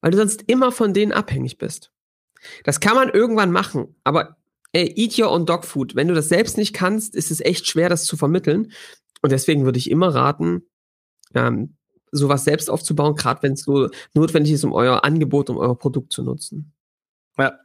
weil 0.00 0.10
du 0.10 0.16
sonst 0.16 0.44
immer 0.46 0.72
von 0.72 0.94
denen 0.94 1.12
abhängig 1.12 1.58
bist. 1.58 1.92
Das 2.64 2.80
kann 2.80 2.96
man 2.96 3.08
irgendwann 3.08 3.52
machen, 3.52 3.94
aber 4.04 4.36
ey, 4.72 4.92
eat 4.96 5.18
your 5.18 5.30
own 5.30 5.46
dog 5.46 5.64
food. 5.64 5.94
Wenn 5.94 6.08
du 6.08 6.14
das 6.14 6.28
selbst 6.28 6.56
nicht 6.56 6.72
kannst, 6.72 7.14
ist 7.14 7.30
es 7.30 7.40
echt 7.40 7.66
schwer, 7.66 7.88
das 7.88 8.04
zu 8.04 8.16
vermitteln. 8.16 8.72
Und 9.20 9.30
deswegen 9.30 9.64
würde 9.64 9.78
ich 9.78 9.90
immer 9.90 10.14
raten, 10.14 10.62
ähm, 11.34 11.76
sowas 12.10 12.44
selbst 12.44 12.68
aufzubauen, 12.68 13.14
gerade 13.14 13.42
wenn 13.42 13.52
es 13.52 13.62
so 13.62 13.88
notwendig 14.14 14.52
ist, 14.52 14.64
um 14.64 14.72
euer 14.72 15.04
Angebot, 15.04 15.50
um 15.50 15.56
euer 15.56 15.76
Produkt 15.76 16.12
zu 16.12 16.22
nutzen. 16.22 16.72
Ja. 17.38 17.58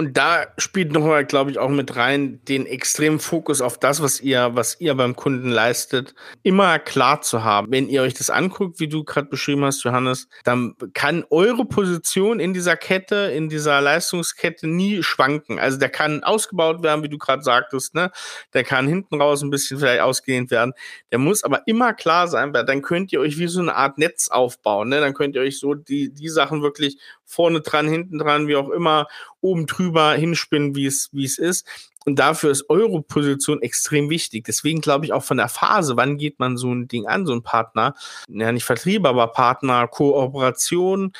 Und 0.00 0.16
da 0.16 0.46
spielt 0.56 0.92
nochmal, 0.92 1.26
glaube 1.26 1.50
ich, 1.50 1.58
auch 1.58 1.68
mit 1.68 1.94
rein, 1.94 2.40
den 2.48 2.64
extremen 2.64 3.18
Fokus 3.18 3.60
auf 3.60 3.76
das, 3.76 4.02
was 4.02 4.18
ihr, 4.18 4.52
was 4.54 4.80
ihr 4.80 4.94
beim 4.94 5.14
Kunden 5.14 5.50
leistet, 5.50 6.14
immer 6.42 6.78
klar 6.78 7.20
zu 7.20 7.44
haben. 7.44 7.70
Wenn 7.70 7.86
ihr 7.86 8.00
euch 8.00 8.14
das 8.14 8.30
anguckt, 8.30 8.80
wie 8.80 8.88
du 8.88 9.04
gerade 9.04 9.28
beschrieben 9.28 9.62
hast, 9.62 9.84
Johannes, 9.84 10.26
dann 10.42 10.74
kann 10.94 11.26
eure 11.28 11.66
Position 11.66 12.40
in 12.40 12.54
dieser 12.54 12.78
Kette, 12.78 13.30
in 13.34 13.50
dieser 13.50 13.82
Leistungskette 13.82 14.66
nie 14.66 15.02
schwanken. 15.02 15.58
Also 15.58 15.76
der 15.76 15.90
kann 15.90 16.24
ausgebaut 16.24 16.82
werden, 16.82 17.04
wie 17.04 17.10
du 17.10 17.18
gerade 17.18 17.42
sagtest, 17.42 17.94
ne? 17.94 18.10
Der 18.54 18.64
kann 18.64 18.88
hinten 18.88 19.20
raus 19.20 19.42
ein 19.42 19.50
bisschen 19.50 19.80
vielleicht 19.80 20.00
ausgedehnt 20.00 20.50
werden. 20.50 20.72
Der 21.12 21.18
muss 21.18 21.44
aber 21.44 21.60
immer 21.66 21.92
klar 21.92 22.26
sein, 22.26 22.54
weil 22.54 22.64
dann 22.64 22.80
könnt 22.80 23.12
ihr 23.12 23.20
euch 23.20 23.36
wie 23.36 23.48
so 23.48 23.60
eine 23.60 23.76
Art 23.76 23.98
Netz 23.98 24.28
aufbauen, 24.28 24.88
ne? 24.88 25.00
Dann 25.00 25.12
könnt 25.12 25.34
ihr 25.34 25.42
euch 25.42 25.58
so 25.58 25.74
die, 25.74 26.10
die 26.10 26.30
Sachen 26.30 26.62
wirklich 26.62 26.96
vorne 27.26 27.60
dran, 27.60 27.86
hinten 27.86 28.18
dran, 28.18 28.48
wie 28.48 28.56
auch 28.56 28.70
immer, 28.70 29.06
oben 29.40 29.66
drüber 29.66 29.89
hinspinnen, 30.14 30.74
wie 30.74 30.86
es, 30.86 31.08
wie 31.12 31.24
es 31.24 31.38
ist. 31.38 31.66
Und 32.06 32.18
dafür 32.18 32.50
ist 32.50 32.70
eure 32.70 33.02
Position 33.02 33.60
extrem 33.60 34.08
wichtig. 34.08 34.44
Deswegen 34.44 34.80
glaube 34.80 35.04
ich 35.04 35.12
auch 35.12 35.22
von 35.22 35.36
der 35.36 35.48
Phase, 35.48 35.96
wann 35.96 36.16
geht 36.16 36.38
man 36.38 36.56
so 36.56 36.72
ein 36.72 36.88
Ding 36.88 37.06
an, 37.06 37.26
so 37.26 37.34
ein 37.34 37.42
Partner, 37.42 37.94
ja 38.28 38.52
nicht 38.52 38.64
Vertrieb, 38.64 39.04
aber 39.06 39.28
Partner, 39.28 39.86
Kooperation, 39.86 41.12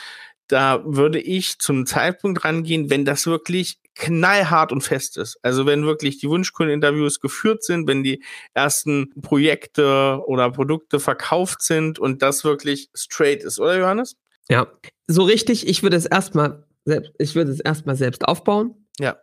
da 0.48 0.82
würde 0.84 1.20
ich 1.20 1.58
zum 1.58 1.86
Zeitpunkt 1.86 2.44
rangehen, 2.44 2.90
wenn 2.90 3.04
das 3.04 3.26
wirklich 3.26 3.78
knallhart 3.94 4.72
und 4.72 4.80
fest 4.80 5.16
ist. 5.18 5.38
Also 5.42 5.66
wenn 5.66 5.84
wirklich 5.84 6.18
die 6.18 6.28
Wunschkundeninterviews 6.28 7.20
geführt 7.20 7.62
sind, 7.62 7.86
wenn 7.86 8.02
die 8.02 8.24
ersten 8.54 9.10
Projekte 9.20 10.20
oder 10.26 10.50
Produkte 10.50 10.98
verkauft 10.98 11.62
sind 11.62 11.98
und 11.98 12.22
das 12.22 12.42
wirklich 12.44 12.88
straight 12.94 13.44
ist, 13.44 13.60
oder 13.60 13.78
Johannes? 13.78 14.16
Ja, 14.48 14.66
so 15.06 15.22
richtig, 15.22 15.68
ich 15.68 15.82
würde 15.82 15.96
es 15.96 16.06
erstmal 16.06 16.64
selbst, 16.84 17.12
ich 17.18 17.34
würde 17.34 17.50
es 17.50 17.60
erstmal 17.60 17.96
selbst 17.96 18.26
aufbauen. 18.26 18.86
Ja. 18.98 19.18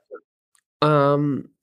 Ähm, 0.83 1.53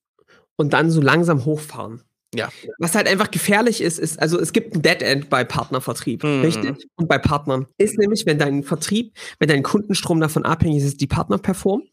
und 0.56 0.72
dann 0.72 0.90
so 0.90 1.00
langsam 1.00 1.44
hochfahren. 1.44 2.02
Ja. 2.34 2.50
Was 2.78 2.94
halt 2.94 3.08
einfach 3.08 3.30
gefährlich 3.30 3.80
ist, 3.80 3.98
ist, 3.98 4.20
also 4.20 4.40
es 4.40 4.52
gibt 4.52 4.74
ein 4.74 4.82
Dead 4.82 5.02
End 5.02 5.30
bei 5.30 5.44
Partnervertrieb, 5.44 6.24
mhm. 6.24 6.40
richtig? 6.40 6.88
Und 6.96 7.08
bei 7.08 7.18
Partnern 7.18 7.66
ist 7.78 7.96
nämlich, 7.96 8.26
wenn 8.26 8.38
dein 8.38 8.62
Vertrieb, 8.64 9.16
wenn 9.38 9.48
dein 9.48 9.62
Kundenstrom 9.62 10.20
davon 10.20 10.44
abhängig 10.44 10.82
ist, 10.82 11.00
die 11.00 11.06
Partner 11.06 11.38
performen 11.38 11.88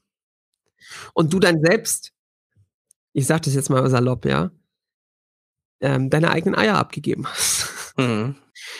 und 1.13 1.31
du 1.31 1.39
dann 1.39 1.61
selbst, 1.61 2.11
ich 3.13 3.27
sag 3.27 3.43
das 3.43 3.53
jetzt 3.53 3.69
mal 3.69 3.87
salopp, 3.89 4.25
ja, 4.25 4.51
ähm, 5.81 6.09
deine 6.09 6.31
eigenen 6.31 6.55
Eier 6.55 6.77
abgegeben 6.77 7.27
hast. 7.27 7.69
Mhm. 7.97 8.35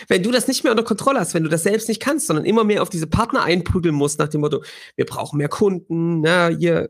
Wenn 0.07 0.23
du 0.23 0.31
das 0.31 0.47
nicht 0.47 0.63
mehr 0.63 0.71
unter 0.71 0.83
Kontrolle 0.83 1.19
hast, 1.19 1.33
wenn 1.33 1.43
du 1.43 1.49
das 1.49 1.63
selbst 1.63 1.87
nicht 1.89 2.01
kannst, 2.01 2.27
sondern 2.27 2.45
immer 2.45 2.63
mehr 2.63 2.81
auf 2.81 2.89
diese 2.89 3.07
Partner 3.07 3.43
einprügeln 3.43 3.95
musst, 3.95 4.19
nach 4.19 4.27
dem 4.27 4.41
Motto, 4.41 4.63
wir 4.95 5.05
brauchen 5.05 5.37
mehr 5.37 5.49
Kunden, 5.49 6.21
na, 6.21 6.49
hier, 6.49 6.87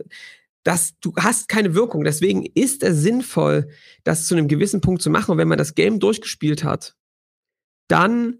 das, 0.63 0.93
du 0.99 1.13
hast 1.17 1.49
keine 1.49 1.73
Wirkung. 1.73 2.03
Deswegen 2.03 2.45
ist 2.53 2.83
es 2.83 2.97
sinnvoll, 2.97 3.69
das 4.03 4.27
zu 4.27 4.35
einem 4.35 4.47
gewissen 4.47 4.81
Punkt 4.81 5.01
zu 5.01 5.09
machen. 5.09 5.31
Und 5.31 5.37
wenn 5.37 5.47
man 5.47 5.57
das 5.57 5.75
Game 5.75 5.99
durchgespielt 5.99 6.63
hat, 6.63 6.95
dann 7.87 8.39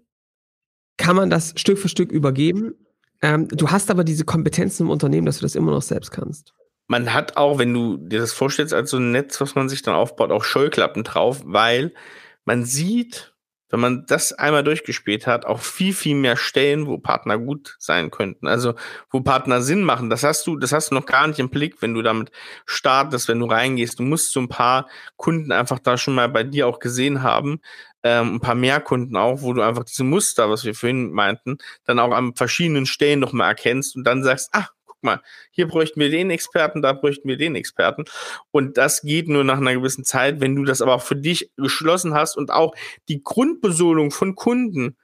kann 0.96 1.16
man 1.16 1.30
das 1.30 1.54
Stück 1.56 1.78
für 1.78 1.88
Stück 1.88 2.12
übergeben. 2.12 2.74
Ähm, 3.22 3.48
du 3.48 3.70
hast 3.70 3.90
aber 3.90 4.04
diese 4.04 4.24
Kompetenzen 4.24 4.84
im 4.84 4.90
Unternehmen, 4.90 5.26
dass 5.26 5.38
du 5.38 5.42
das 5.42 5.54
immer 5.54 5.72
noch 5.72 5.82
selbst 5.82 6.10
kannst. 6.10 6.54
Man 6.88 7.12
hat 7.12 7.36
auch, 7.36 7.58
wenn 7.58 7.72
du 7.72 7.96
dir 7.96 8.18
das 8.18 8.32
vorstellst, 8.32 8.74
als 8.74 8.90
so 8.90 8.98
ein 8.98 9.12
Netz, 9.12 9.40
was 9.40 9.54
man 9.54 9.68
sich 9.68 9.82
dann 9.82 9.94
aufbaut, 9.94 10.30
auch 10.30 10.44
Scheuklappen 10.44 11.04
drauf, 11.04 11.42
weil 11.44 11.92
man 12.44 12.64
sieht, 12.64 13.31
wenn 13.72 13.80
man 13.80 14.04
das 14.06 14.34
einmal 14.34 14.62
durchgespielt 14.62 15.26
hat, 15.26 15.46
auch 15.46 15.60
viel, 15.60 15.94
viel 15.94 16.14
mehr 16.14 16.36
Stellen, 16.36 16.86
wo 16.86 16.98
Partner 16.98 17.38
gut 17.38 17.74
sein 17.78 18.10
könnten. 18.10 18.46
Also, 18.46 18.74
wo 19.10 19.22
Partner 19.22 19.62
Sinn 19.62 19.82
machen. 19.82 20.10
Das 20.10 20.22
hast 20.22 20.46
du, 20.46 20.58
das 20.58 20.72
hast 20.72 20.90
du 20.90 20.94
noch 20.94 21.06
gar 21.06 21.26
nicht 21.26 21.38
im 21.38 21.48
Blick, 21.48 21.80
wenn 21.80 21.94
du 21.94 22.02
damit 22.02 22.30
startest, 22.66 23.28
wenn 23.28 23.40
du 23.40 23.46
reingehst. 23.46 23.98
Du 23.98 24.02
musst 24.02 24.32
so 24.32 24.40
ein 24.40 24.48
paar 24.48 24.88
Kunden 25.16 25.52
einfach 25.52 25.78
da 25.78 25.96
schon 25.96 26.14
mal 26.14 26.28
bei 26.28 26.44
dir 26.44 26.66
auch 26.66 26.80
gesehen 26.80 27.22
haben. 27.22 27.60
Ähm, 28.02 28.34
ein 28.34 28.40
paar 28.40 28.56
mehr 28.56 28.80
Kunden 28.80 29.16
auch, 29.16 29.40
wo 29.40 29.54
du 29.54 29.62
einfach 29.62 29.84
diese 29.84 30.04
Muster, 30.04 30.50
was 30.50 30.64
wir 30.64 30.74
vorhin 30.74 31.10
meinten, 31.12 31.56
dann 31.84 31.98
auch 31.98 32.12
an 32.12 32.34
verschiedenen 32.34 32.84
Stellen 32.84 33.20
nochmal 33.20 33.48
erkennst 33.48 33.96
und 33.96 34.04
dann 34.04 34.22
sagst, 34.22 34.50
ah, 34.52 34.68
mal, 35.02 35.20
hier 35.50 35.68
bräuchten 35.68 36.00
wir 36.00 36.10
den 36.10 36.30
Experten, 36.30 36.82
da 36.82 36.92
bräuchten 36.92 37.28
wir 37.28 37.36
den 37.36 37.54
Experten. 37.54 38.04
Und 38.50 38.76
das 38.76 39.02
geht 39.02 39.28
nur 39.28 39.44
nach 39.44 39.58
einer 39.58 39.74
gewissen 39.74 40.04
Zeit, 40.04 40.40
wenn 40.40 40.54
du 40.56 40.64
das 40.64 40.82
aber 40.82 40.94
auch 40.94 41.02
für 41.02 41.16
dich 41.16 41.50
geschlossen 41.56 42.14
hast 42.14 42.36
und 42.36 42.50
auch 42.50 42.74
die 43.08 43.22
Grundbesolung 43.22 44.10
von 44.10 44.34
Kunden, 44.34 44.96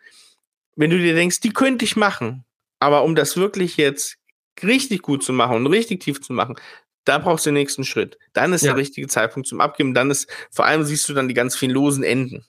wenn 0.76 0.90
du 0.90 0.98
dir 0.98 1.14
denkst, 1.14 1.40
die 1.40 1.52
könnte 1.52 1.84
ich 1.84 1.96
machen, 1.96 2.44
aber 2.78 3.04
um 3.04 3.14
das 3.14 3.37
wirklich 3.37 3.76
jetzt 3.76 4.16
richtig 4.62 5.02
gut 5.02 5.22
zu 5.22 5.32
machen 5.32 5.56
und 5.56 5.66
richtig 5.66 6.00
tief 6.00 6.20
zu 6.20 6.32
machen, 6.32 6.56
da 7.04 7.18
brauchst 7.18 7.46
du 7.46 7.50
den 7.50 7.54
nächsten 7.54 7.84
Schritt. 7.84 8.18
Dann 8.34 8.52
ist 8.52 8.62
ja. 8.62 8.72
der 8.72 8.76
richtige 8.76 9.08
Zeitpunkt 9.08 9.48
zum 9.48 9.61
Abgeben. 9.61 9.94
Dann 9.94 10.11
ist, 10.11 10.30
vor 10.50 10.66
allem 10.66 10.84
siehst 10.84 11.08
du 11.08 11.14
dann 11.14 11.26
die 11.26 11.34
ganz 11.34 11.56
vielen 11.56 11.72
losen 11.72 12.04
Enden. 12.04 12.44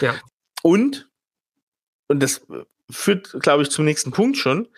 Ja. 0.00 0.14
Und, 0.62 1.10
und 2.06 2.22
das 2.22 2.46
führt, 2.90 3.36
glaube 3.40 3.64
ich, 3.64 3.70
zum 3.70 3.84
nächsten 3.84 4.12
Punkt 4.12 4.38
schon. 4.38 4.68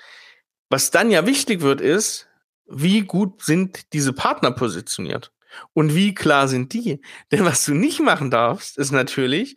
Was 0.71 0.91
dann 0.91 1.11
ja 1.11 1.27
wichtig 1.27 1.61
wird, 1.61 1.81
ist, 1.81 2.29
wie 2.67 3.03
gut 3.03 3.43
sind 3.43 3.93
diese 3.93 4.13
Partner 4.13 4.53
positioniert? 4.53 5.33
Und 5.73 5.95
wie 5.97 6.15
klar 6.15 6.47
sind 6.49 6.73
die? 6.73 7.01
Denn 7.33 7.45
was 7.45 7.65
du 7.65 7.75
nicht 7.75 8.01
machen 8.01 8.31
darfst, 8.31 8.79
ist 8.79 8.93
natürlich, 8.93 9.57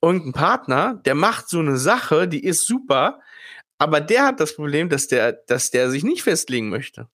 irgendein 0.00 0.32
Partner, 0.32 1.00
der 1.04 1.14
macht 1.14 1.48
so 1.48 1.58
eine 1.58 1.76
Sache, 1.76 2.28
die 2.28 2.44
ist 2.44 2.66
super, 2.66 3.20
aber 3.78 4.00
der 4.00 4.26
hat 4.26 4.40
das 4.40 4.54
Problem, 4.54 4.88
dass 4.88 5.06
der, 5.08 5.32
dass 5.32 5.70
der 5.70 5.90
sich 5.90 6.02
nicht 6.02 6.22
festlegen 6.22 6.68
möchte. 6.68 7.08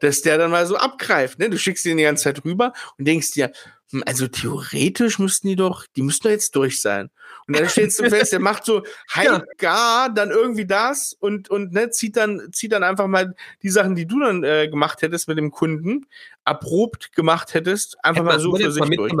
Dass 0.00 0.22
der 0.22 0.38
dann 0.38 0.50
mal 0.50 0.66
so 0.66 0.76
abgreift, 0.76 1.38
ne? 1.38 1.50
Du 1.50 1.58
schickst 1.58 1.86
ihn 1.86 1.98
die 1.98 2.02
ganze 2.02 2.24
Zeit 2.24 2.44
rüber 2.44 2.72
und 2.96 3.06
denkst 3.06 3.32
dir, 3.32 3.52
hm, 3.90 4.02
also 4.06 4.26
theoretisch 4.26 5.18
müssten 5.20 5.48
die 5.48 5.56
doch, 5.56 5.86
die 5.94 6.02
müssten 6.02 6.24
doch 6.24 6.32
jetzt 6.32 6.56
durch 6.56 6.80
sein. 6.80 7.10
Und 7.48 7.58
dann 7.58 7.68
stellst 7.68 7.98
du 7.98 8.10
fest, 8.10 8.32
der 8.32 8.40
macht 8.40 8.66
so 8.66 8.82
halb 9.10 9.46
gar 9.56 10.12
dann 10.12 10.30
irgendwie 10.30 10.66
das 10.66 11.14
und, 11.14 11.48
und 11.48 11.72
ne, 11.72 11.88
zieht 11.88 12.16
dann, 12.16 12.52
zieht 12.52 12.72
dann 12.72 12.84
einfach 12.84 13.06
mal 13.06 13.34
die 13.62 13.70
Sachen, 13.70 13.94
die 13.94 14.06
du 14.06 14.20
dann 14.20 14.44
äh, 14.44 14.68
gemacht 14.68 15.00
hättest 15.00 15.28
mit 15.28 15.38
dem 15.38 15.50
Kunden, 15.50 16.06
erprobt 16.44 17.14
gemacht 17.14 17.54
hättest, 17.54 17.96
einfach 18.04 18.22
mal 18.22 18.38
so 18.38 18.54
für 18.54 18.70
sich 18.70 18.84
durch. 18.84 19.14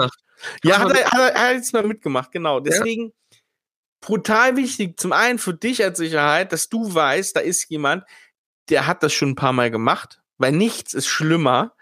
Ja, 0.62 0.78
hat 0.78 0.92
er, 0.92 1.06
hat, 1.06 1.12
er, 1.14 1.26
hat 1.26 1.34
er 1.34 1.54
jetzt 1.54 1.72
mal 1.72 1.82
mitgemacht, 1.82 2.30
genau. 2.30 2.60
Deswegen 2.60 3.06
ja. 3.06 3.38
brutal 4.02 4.56
wichtig, 4.56 5.00
zum 5.00 5.12
einen 5.12 5.38
für 5.38 5.54
dich 5.54 5.82
als 5.82 5.96
Sicherheit, 5.96 6.52
dass 6.52 6.68
du 6.68 6.94
weißt, 6.94 7.34
da 7.34 7.40
ist 7.40 7.70
jemand, 7.70 8.04
der 8.68 8.86
hat 8.86 9.02
das 9.02 9.14
schon 9.14 9.30
ein 9.30 9.36
paar 9.36 9.54
Mal 9.54 9.70
gemacht, 9.70 10.20
weil 10.36 10.52
nichts 10.52 10.92
ist 10.92 11.08
schlimmer, 11.08 11.74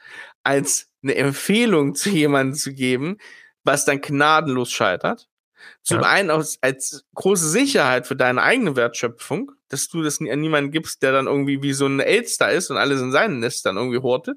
als 0.45 0.91
eine 1.03 1.17
Empfehlung 1.17 1.97
zu 1.97 2.09
jemandem 2.09 2.55
zu 2.55 2.73
geben, 2.73 3.19
was 3.65 3.85
dann 3.85 4.01
gnadenlos 4.01 4.71
scheitert. 4.71 5.29
Zum 5.83 6.01
ja. 6.01 6.09
einen 6.09 6.31
aus, 6.31 6.59
als 6.61 7.05
große 7.15 7.49
Sicherheit 7.49 8.07
für 8.07 8.17
deine 8.17 8.43
eigene 8.43 8.77
Wertschöpfung, 8.77 9.53
dass 9.69 9.89
du 9.89 10.03
das 10.03 10.21
an 10.21 10.41
niemanden 10.41 10.71
gibst, 10.71 11.03
der 11.03 11.13
dann 11.13 11.27
irgendwie 11.27 11.63
wie 11.63 11.73
so 11.73 11.87
ein 11.87 12.01
Elster 12.01 12.51
ist 12.51 12.71
und 12.71 12.77
alles 12.77 13.01
in 13.01 13.13
seinen 13.13 13.41
Nestern 13.41 13.77
irgendwie 13.77 14.01
hortet. 14.01 14.37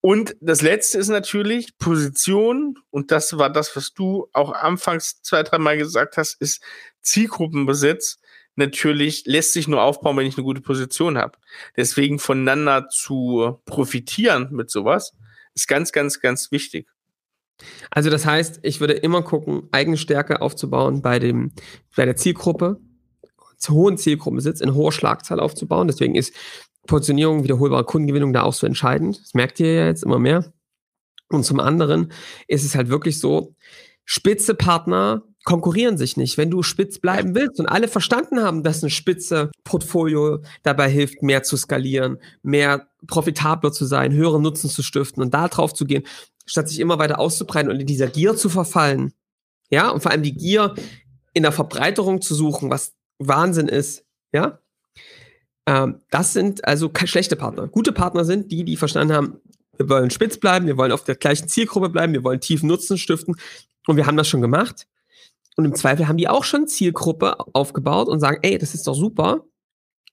Und 0.00 0.36
das 0.40 0.62
letzte 0.62 0.98
ist 0.98 1.08
natürlich 1.08 1.76
Position, 1.78 2.78
und 2.90 3.10
das 3.10 3.36
war 3.36 3.50
das, 3.50 3.74
was 3.74 3.94
du 3.94 4.28
auch 4.32 4.52
anfangs 4.52 5.22
zwei, 5.22 5.42
dreimal 5.42 5.76
gesagt 5.76 6.16
hast, 6.16 6.40
ist 6.40 6.62
Zielgruppenbesitz. 7.02 8.18
Natürlich 8.54 9.24
lässt 9.26 9.52
sich 9.52 9.66
nur 9.66 9.82
aufbauen, 9.82 10.16
wenn 10.16 10.26
ich 10.26 10.36
eine 10.36 10.44
gute 10.44 10.60
Position 10.60 11.18
habe. 11.18 11.38
Deswegen 11.76 12.18
voneinander 12.18 12.88
zu 12.88 13.60
profitieren 13.64 14.48
mit 14.52 14.70
sowas, 14.70 15.14
ist 15.54 15.68
ganz, 15.68 15.92
ganz, 15.92 16.20
ganz 16.20 16.52
wichtig. 16.52 16.88
Also 17.90 18.10
das 18.10 18.24
heißt, 18.26 18.60
ich 18.62 18.80
würde 18.80 18.94
immer 18.94 19.22
gucken, 19.22 19.68
eigene 19.72 19.96
Stärke 19.96 20.40
aufzubauen 20.40 21.02
bei 21.02 21.18
dem, 21.18 21.52
bei 21.96 22.04
der 22.04 22.16
Zielgruppe, 22.16 22.80
zu 23.56 23.74
hohen 23.74 23.98
Zielgruppensitz 23.98 24.60
in 24.60 24.74
hoher 24.74 24.92
Schlagzahl 24.92 25.40
aufzubauen. 25.40 25.88
Deswegen 25.88 26.14
ist 26.14 26.32
Positionierung, 26.86 27.44
wiederholbare 27.44 27.84
Kundengewinnung 27.84 28.32
da 28.32 28.42
auch 28.42 28.54
so 28.54 28.66
entscheidend. 28.66 29.20
Das 29.20 29.34
merkt 29.34 29.60
ihr 29.60 29.74
ja 29.74 29.86
jetzt 29.86 30.04
immer 30.04 30.18
mehr. 30.18 30.52
Und 31.28 31.44
zum 31.44 31.60
anderen 31.60 32.12
ist 32.46 32.64
es 32.64 32.74
halt 32.74 32.88
wirklich 32.88 33.20
so, 33.20 33.54
spitze 34.04 34.54
Partner 34.54 35.22
konkurrieren 35.44 35.96
sich 35.96 36.16
nicht. 36.16 36.36
Wenn 36.36 36.50
du 36.50 36.62
spitz 36.62 36.98
bleiben 36.98 37.34
willst 37.34 37.58
und 37.60 37.66
alle 37.66 37.88
verstanden 37.88 38.42
haben, 38.42 38.62
dass 38.62 38.82
ein 38.82 38.90
spitze 38.90 39.50
Portfolio 39.64 40.40
dabei 40.62 40.90
hilft, 40.90 41.22
mehr 41.22 41.42
zu 41.42 41.56
skalieren, 41.56 42.18
mehr 42.42 42.88
profitabler 43.06 43.72
zu 43.72 43.86
sein, 43.86 44.12
höheren 44.12 44.42
Nutzen 44.42 44.68
zu 44.68 44.82
stiften 44.82 45.22
und 45.22 45.32
da 45.32 45.48
drauf 45.48 45.72
zu 45.72 45.84
gehen, 45.86 46.02
statt 46.48 46.68
sich 46.68 46.80
immer 46.80 46.98
weiter 46.98 47.18
auszubreiten 47.18 47.70
und 47.70 47.80
in 47.80 47.86
dieser 47.86 48.08
Gier 48.08 48.36
zu 48.36 48.48
verfallen. 48.48 49.12
Ja, 49.70 49.90
und 49.90 50.02
vor 50.02 50.10
allem 50.10 50.22
die 50.22 50.34
Gier 50.34 50.74
in 51.34 51.42
der 51.42 51.52
Verbreiterung 51.52 52.20
zu 52.20 52.34
suchen, 52.34 52.70
was 52.70 52.94
Wahnsinn 53.18 53.68
ist. 53.68 54.04
Ja, 54.32 54.58
ähm, 55.68 56.00
das 56.10 56.32
sind 56.32 56.64
also 56.66 56.90
schlechte 57.04 57.36
Partner. 57.36 57.68
Gute 57.68 57.92
Partner 57.92 58.24
sind 58.24 58.50
die, 58.50 58.64
die 58.64 58.76
verstanden 58.76 59.14
haben, 59.14 59.40
wir 59.76 59.88
wollen 59.88 60.10
spitz 60.10 60.38
bleiben, 60.38 60.66
wir 60.66 60.78
wollen 60.78 60.92
auf 60.92 61.04
der 61.04 61.14
gleichen 61.14 61.46
Zielgruppe 61.46 61.90
bleiben, 61.90 62.14
wir 62.14 62.24
wollen 62.24 62.40
tiefen 62.40 62.68
Nutzen 62.68 62.96
stiften 62.98 63.36
und 63.86 63.96
wir 63.96 64.06
haben 64.06 64.16
das 64.16 64.28
schon 64.28 64.40
gemacht. 64.40 64.88
Und 65.56 65.66
im 65.66 65.74
Zweifel 65.74 66.08
haben 66.08 66.16
die 66.16 66.28
auch 66.28 66.44
schon 66.44 66.68
Zielgruppe 66.68 67.36
aufgebaut 67.52 68.08
und 68.08 68.20
sagen, 68.20 68.38
ey, 68.42 68.58
das 68.58 68.74
ist 68.74 68.86
doch 68.86 68.94
super, 68.94 69.44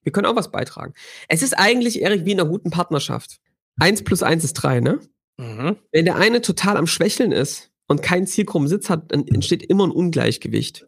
wir 0.03 0.11
können 0.11 0.27
auch 0.27 0.35
was 0.35 0.51
beitragen. 0.51 0.93
Es 1.29 1.41
ist 1.41 1.57
eigentlich, 1.57 2.01
Erik, 2.01 2.25
wie 2.25 2.33
in 2.33 2.39
einer 2.39 2.49
guten 2.49 2.69
Partnerschaft. 2.69 3.39
eins 3.79 4.03
plus 4.03 4.23
eins 4.23 4.43
ist 4.43 4.53
drei, 4.53 4.81
ne? 4.81 4.99
Mhm. 5.37 5.77
Wenn 5.91 6.05
der 6.05 6.15
eine 6.15 6.41
total 6.41 6.77
am 6.77 6.87
Schwächeln 6.87 7.31
ist 7.31 7.71
und 7.87 8.01
keinen 8.01 8.27
Zielgruppensitz 8.27 8.89
hat, 8.89 9.11
dann 9.11 9.27
entsteht 9.27 9.63
immer 9.63 9.85
ein 9.85 9.91
Ungleichgewicht. 9.91 10.85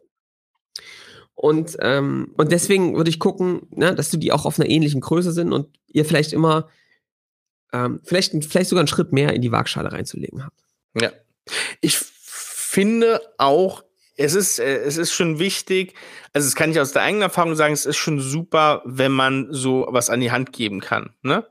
Und, 1.34 1.76
ähm, 1.80 2.34
und 2.36 2.50
deswegen 2.50 2.96
würde 2.96 3.10
ich 3.10 3.20
gucken, 3.20 3.68
ne, 3.70 3.94
dass 3.94 4.10
du 4.10 4.16
die 4.16 4.32
auch 4.32 4.44
auf 4.44 4.58
einer 4.58 4.68
ähnlichen 4.68 5.00
Größe 5.00 5.32
sind 5.32 5.52
und 5.52 5.68
ihr 5.86 6.04
vielleicht 6.04 6.32
immer 6.32 6.68
ähm, 7.72 8.00
vielleicht, 8.04 8.32
vielleicht 8.44 8.70
sogar 8.70 8.80
einen 8.80 8.88
Schritt 8.88 9.12
mehr 9.12 9.32
in 9.34 9.42
die 9.42 9.52
Waagschale 9.52 9.92
reinzulegen 9.92 10.44
habt. 10.44 10.64
Ja. 11.00 11.12
Ich 11.80 11.98
finde 11.98 13.20
auch, 13.38 13.84
es 14.20 14.34
ist, 14.34 14.58
äh, 14.58 14.78
es 14.78 14.96
ist 14.96 15.12
schon 15.12 15.38
wichtig, 15.38 15.94
also 16.32 16.46
das 16.46 16.56
kann 16.56 16.72
ich 16.72 16.80
aus 16.80 16.92
der 16.92 17.02
eigenen 17.02 17.22
Erfahrung 17.22 17.54
sagen, 17.54 17.72
es 17.72 17.86
ist 17.86 17.96
schon 17.96 18.20
super, 18.20 18.82
wenn 18.84 19.12
man 19.12 19.46
so 19.50 19.86
was 19.90 20.10
an 20.10 20.20
die 20.20 20.32
Hand 20.32 20.52
geben 20.52 20.80
kann. 20.80 21.14
Ne? 21.22 21.46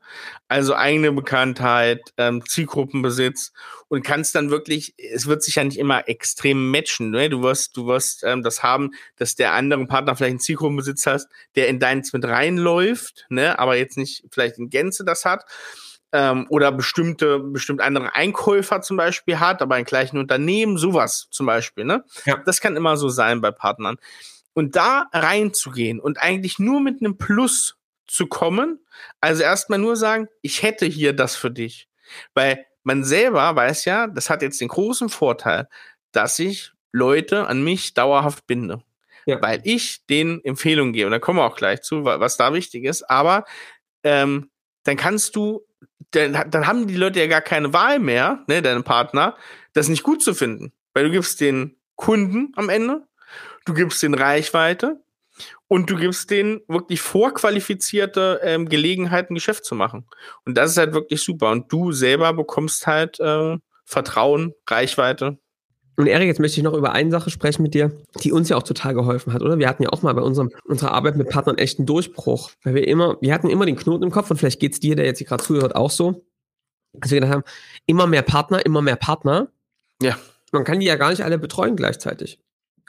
Also 0.50 0.76
eigene 0.76 1.14
Bekanntheit, 1.14 2.02
ähm, 2.18 2.46
Zielgruppenbesitz 2.46 3.54
und 3.88 4.04
kannst 4.04 4.36
dann 4.36 4.50
wirklich, 4.50 4.94
es 4.98 5.28
wird 5.28 5.44
sich 5.44 5.56
ja 5.56 5.64
nicht 5.64 5.80
immer 5.80 6.10
extrem 6.10 6.70
matchen. 6.70 7.10
Ne? 7.10 7.30
Du 7.30 7.42
wirst, 7.42 7.78
du 7.78 7.88
wirst 7.88 8.24
ähm, 8.26 8.44
das 8.44 8.64
haben, 8.64 8.92
dass 9.16 9.36
der 9.36 9.54
andere 9.54 9.86
Partner 9.88 10.16
vielleicht 10.16 10.32
einen 10.32 10.40
Zielgruppenbesitz 10.42 11.06
hast, 11.08 11.30
der 11.56 11.70
in 11.70 11.80
deins 11.80 12.12
mit 12.12 12.26
reinläuft, 12.26 13.26
ne? 13.30 13.58
aber 13.60 13.78
jetzt 13.78 13.98
nicht 13.98 14.26
vielleicht 14.30 14.58
in 14.58 14.70
Gänze 14.70 15.06
das 15.06 15.24
hat 15.24 15.46
ähm, 16.12 16.48
oder 16.50 16.72
bestimmte, 16.72 17.40
bestimmt 17.40 17.82
andere 17.82 18.16
Einkäufer 18.16 18.82
zum 18.82 18.98
Beispiel 18.98 19.40
hat, 19.40 19.62
aber 19.62 19.78
in 19.78 19.86
gleichen 19.86 20.18
Unternehmen, 20.18 20.78
sowas 20.78 21.28
zum 21.32 21.46
Beispiel, 21.46 21.84
ne? 21.84 22.04
Ja. 22.26 22.38
Das 22.46 22.62
kann 22.62 22.76
immer 22.76 22.98
so 22.98 23.10
sein 23.10 23.42
bei 23.42 23.52
Partnern. 23.52 23.98
Und 24.54 24.76
da 24.76 25.08
reinzugehen 25.14 26.00
und 26.00 26.20
eigentlich 26.20 26.58
nur 26.60 26.82
mit 26.82 27.02
einem 27.02 27.18
Plus 27.18 27.78
zu 28.08 28.28
kommen, 28.28 28.80
also 29.22 29.44
erstmal 29.44 29.80
nur 29.80 29.96
sagen, 29.96 30.28
ich 30.42 30.64
hätte 30.64 30.86
hier 30.86 31.14
das 31.14 31.36
für 31.36 31.52
dich. 31.52 31.88
Weil 32.34 32.66
man 32.84 33.04
selber 33.04 33.56
weiß 33.56 33.86
ja, 33.86 34.08
das 34.08 34.30
hat 34.30 34.42
jetzt 34.42 34.62
den 34.62 34.70
großen 34.70 35.10
Vorteil, 35.10 35.68
dass 36.12 36.40
ich 36.40 36.72
Leute 36.92 37.48
an 37.48 37.64
mich 37.64 37.94
dauerhaft 37.94 38.48
binde. 38.48 38.82
Ja. 39.26 39.42
Weil 39.42 39.60
ich 39.66 40.06
denen 40.06 40.44
Empfehlungen 40.44 40.94
gebe. 40.94 41.08
Und 41.08 41.12
da 41.12 41.20
kommen 41.20 41.40
wir 41.40 41.46
auch 41.46 41.58
gleich 41.58 41.82
zu, 41.82 42.06
was 42.06 42.38
da 42.38 42.54
wichtig 42.54 42.86
ist. 42.86 43.04
Aber 43.10 43.44
ähm, 44.04 44.50
dann 44.84 44.96
kannst 44.96 45.36
du 45.36 45.67
dann, 46.12 46.50
dann 46.50 46.68
haben 46.68 46.88
die 46.88 46.96
Leute 46.96 47.20
ja 47.20 47.28
gar 47.28 47.42
keine 47.42 47.74
Wahl 47.74 48.00
mehr, 48.00 48.44
ne, 48.48 48.62
deine 48.62 48.84
Partner, 48.84 49.36
das 49.74 49.90
nicht 49.90 50.04
gut 50.04 50.24
zu 50.24 50.34
finden. 50.34 50.72
Weil 50.94 51.06
du 51.06 51.12
gibst 51.12 51.42
den 51.42 51.78
Kunden 51.96 52.52
am 52.56 52.70
Ende, 52.70 53.06
du 53.66 53.74
gibst 53.74 54.02
den 54.02 54.14
Reichweite 54.14 55.02
und 55.68 55.90
du 55.90 55.98
gibst 55.98 56.32
denen 56.32 56.62
wirklich 56.68 57.02
vorqualifizierte 57.02 58.40
ähm, 58.44 58.70
Gelegenheiten, 58.70 59.36
Geschäft 59.36 59.66
zu 59.66 59.76
machen. 59.76 60.08
Und 60.46 60.58
das 60.58 60.72
ist 60.72 60.78
halt 60.78 60.94
wirklich 60.94 61.22
super. 61.22 61.52
Und 61.52 61.72
du 61.72 61.92
selber 61.92 62.34
bekommst 62.34 62.88
halt 62.88 63.20
äh, 63.20 63.58
Vertrauen, 63.86 64.54
Reichweite. 64.68 65.38
Und 65.98 66.06
Erik, 66.06 66.28
jetzt 66.28 66.40
möchte 66.40 66.60
ich 66.60 66.64
noch 66.64 66.76
über 66.76 66.92
eine 66.92 67.10
Sache 67.10 67.32
sprechen 67.32 67.64
mit 67.64 67.74
dir, 67.74 67.92
die 68.24 68.32
uns 68.32 68.50
ja 68.50 68.56
auch 68.56 68.64
total 68.64 68.94
geholfen 68.94 69.34
hat, 69.34 69.42
oder? 69.42 69.58
Wir 69.58 69.68
hatten 69.68 69.82
ja 69.82 69.90
auch 69.90 70.04
mal 70.04 70.14
bei 70.14 70.22
unserem, 70.22 70.52
unserer 70.66 70.92
Arbeit 70.92 71.18
mit 71.18 71.28
Partnern 71.30 71.58
echt 71.58 71.80
einen 71.80 71.88
Durchbruch, 71.88 72.52
weil 72.64 72.76
wir 72.76 72.88
immer, 72.88 73.18
wir 73.20 73.34
hatten 73.34 73.50
immer 73.50 73.66
den 73.66 73.76
Knoten 73.76 74.04
im 74.04 74.12
Kopf 74.12 74.30
und 74.30 74.38
vielleicht 74.38 74.60
geht's 74.60 74.80
dir, 74.80 74.96
der 74.96 75.06
jetzt 75.06 75.18
hier 75.18 75.26
gerade 75.26 75.44
zuhört, 75.44 75.76
auch 75.76 75.90
so, 75.90 76.24
dass 76.94 77.10
wir 77.10 77.20
gedacht 77.20 77.34
haben, 77.34 77.44
immer 77.88 78.06
mehr 78.06 78.22
Partner, 78.22 78.64
immer 78.64 78.84
mehr 78.84 78.96
Partner. 78.96 79.48
Ja. 80.02 80.18
Man 80.52 80.64
kann 80.64 80.80
die 80.80 80.86
ja 80.86 80.98
gar 80.98 81.10
nicht 81.10 81.24
alle 81.24 81.40
betreuen 81.40 81.76
gleichzeitig. 81.76 82.40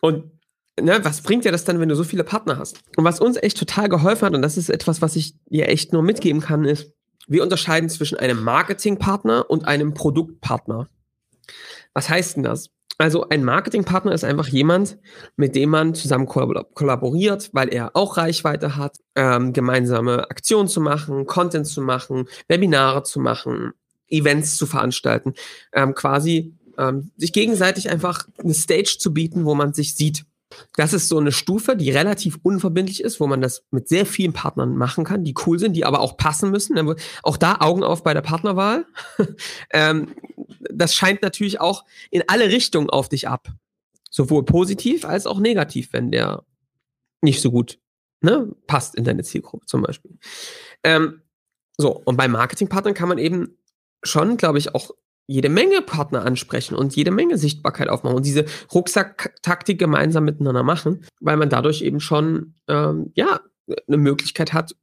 Und 0.03 0.31
ne, 0.79 1.03
was 1.03 1.23
bringt 1.23 1.47
dir 1.47 1.53
das 1.53 1.65
dann, 1.65 1.81
wenn 1.81 1.89
du 1.89 1.97
so 1.97 2.05
viele 2.05 2.25
Partner 2.25 2.59
hast? 2.59 2.83
Und 2.97 3.05
was 3.05 3.21
uns 3.21 3.39
echt 3.39 3.59
total 3.59 3.89
geholfen 3.89 4.27
hat, 4.27 4.35
und 4.35 4.43
das 4.43 4.59
ist 4.59 4.69
etwas, 4.69 5.01
was 5.01 5.17
ich 5.17 5.33
dir 5.47 5.69
echt 5.71 5.95
nur 5.95 6.03
mitgeben 6.03 6.43
kann, 6.43 6.67
ist, 6.67 6.93
wir 7.27 7.43
unterscheiden 7.43 7.89
zwischen 7.89 8.19
einem 8.19 8.43
Marketingpartner 8.43 9.49
und 9.49 9.67
einem 9.67 9.95
Produktpartner. 9.95 10.89
Was 11.95 12.11
heißt 12.11 12.37
denn 12.37 12.43
das? 12.43 12.71
Also 13.01 13.29
ein 13.29 13.45
Marketingpartner 13.45 14.13
ist 14.13 14.25
einfach 14.25 14.49
jemand, 14.49 14.99
mit 15.37 15.55
dem 15.55 15.71
man 15.71 15.95
zusammen 15.95 16.27
kollaboriert, 16.27 17.51
weil 17.53 17.69
er 17.73 17.95
auch 17.95 18.17
Reichweite 18.17 18.77
hat, 18.77 18.99
ähm, 19.15 19.53
gemeinsame 19.53 20.29
Aktionen 20.31 20.69
zu 20.69 20.81
machen, 20.81 21.27
Content 21.27 21.69
zu 21.69 21.81
machen, 21.81 22.29
Webinare 22.49 23.05
zu 23.05 23.21
machen, 23.21 23.73
Events 24.09 24.57
zu 24.57 24.67
veranstalten, 24.67 25.35
ähm, 25.73 25.95
quasi 25.95 26.55
ähm, 26.77 27.13
sich 27.17 27.33
gegenseitig 27.33 27.89
einfach 27.89 28.27
eine 28.43 28.55
Stage 28.55 28.97
zu 28.99 29.15
bieten, 29.15 29.45
wo 29.45 29.55
man 29.55 29.73
sich 29.75 29.95
sieht. 29.95 30.25
Das 30.77 30.93
ist 30.93 31.09
so 31.09 31.19
eine 31.19 31.33
Stufe, 31.33 31.77
die 31.77 31.91
relativ 31.91 32.39
unverbindlich 32.43 33.03
ist, 33.03 33.21
wo 33.21 33.27
man 33.27 33.41
das 33.41 33.65
mit 33.71 33.89
sehr 33.89 34.07
vielen 34.07 34.33
Partnern 34.33 34.77
machen 34.77 35.05
kann, 35.05 35.25
die 35.25 35.35
cool 35.47 35.59
sind, 35.59 35.75
die 35.75 35.85
aber 35.85 36.01
auch 36.01 36.17
passen 36.17 36.51
müssen. 36.51 36.77
Auch 37.23 37.37
da 37.37 37.57
Augen 37.61 37.83
auf 37.85 38.03
bei 38.03 38.15
der 38.15 38.23
Partnerwahl. 38.23 38.87
ähm, 39.71 40.15
das 40.71 40.95
scheint 40.95 41.23
natürlich 41.23 41.61
auch 41.61 41.85
in 42.11 42.23
alle 42.29 42.49
Richtungen 42.49 42.91
auf 42.91 43.09
dich 43.09 43.29
ab. 43.29 43.49
Sowohl 44.11 44.45
positiv 44.45 45.05
als 45.05 45.27
auch 45.27 45.39
negativ, 45.39 45.93
wenn 45.93 46.11
der 46.11 46.45
nicht 47.21 47.43
so 47.43 47.51
gut 47.51 47.79
ne, 48.21 48.55
passt 48.67 48.95
in 48.95 49.05
deine 49.05 49.23
Zielgruppe 49.23 49.67
zum 49.67 49.83
Beispiel. 49.83 50.19
Ähm, 50.83 51.23
so, 51.77 51.93
und 51.93 52.17
bei 52.17 52.27
Marketingpartnern 52.27 52.95
kann 52.95 53.09
man 53.09 53.19
eben 53.19 53.59
schon, 54.03 54.37
glaube 54.37 54.59
ich, 54.59 54.75
auch 54.75 54.91
jede 55.29 55.51
Menge 55.51 55.83
Partner 55.83 56.25
ansprechen 56.25 56.75
und 56.75 56.97
jede 56.97 57.11
Menge 57.11 57.37
Sichtbarkeit 57.37 57.89
aufmachen 57.91 58.17
und 58.17 58.27
diese 58.27 58.47
Rucksacktaktik 58.73 59.79
gemeinsam 59.79 60.25
miteinander 60.25 60.63
machen, 60.63 61.05
weil 61.21 61.37
man 61.37 61.51
dadurch 61.51 61.83
eben 61.83 62.01
schon 62.01 62.55
ähm, 62.67 63.13
ja 63.15 63.41
eine 63.87 63.99
Möglichkeit 63.99 64.55
hat, 64.55 64.75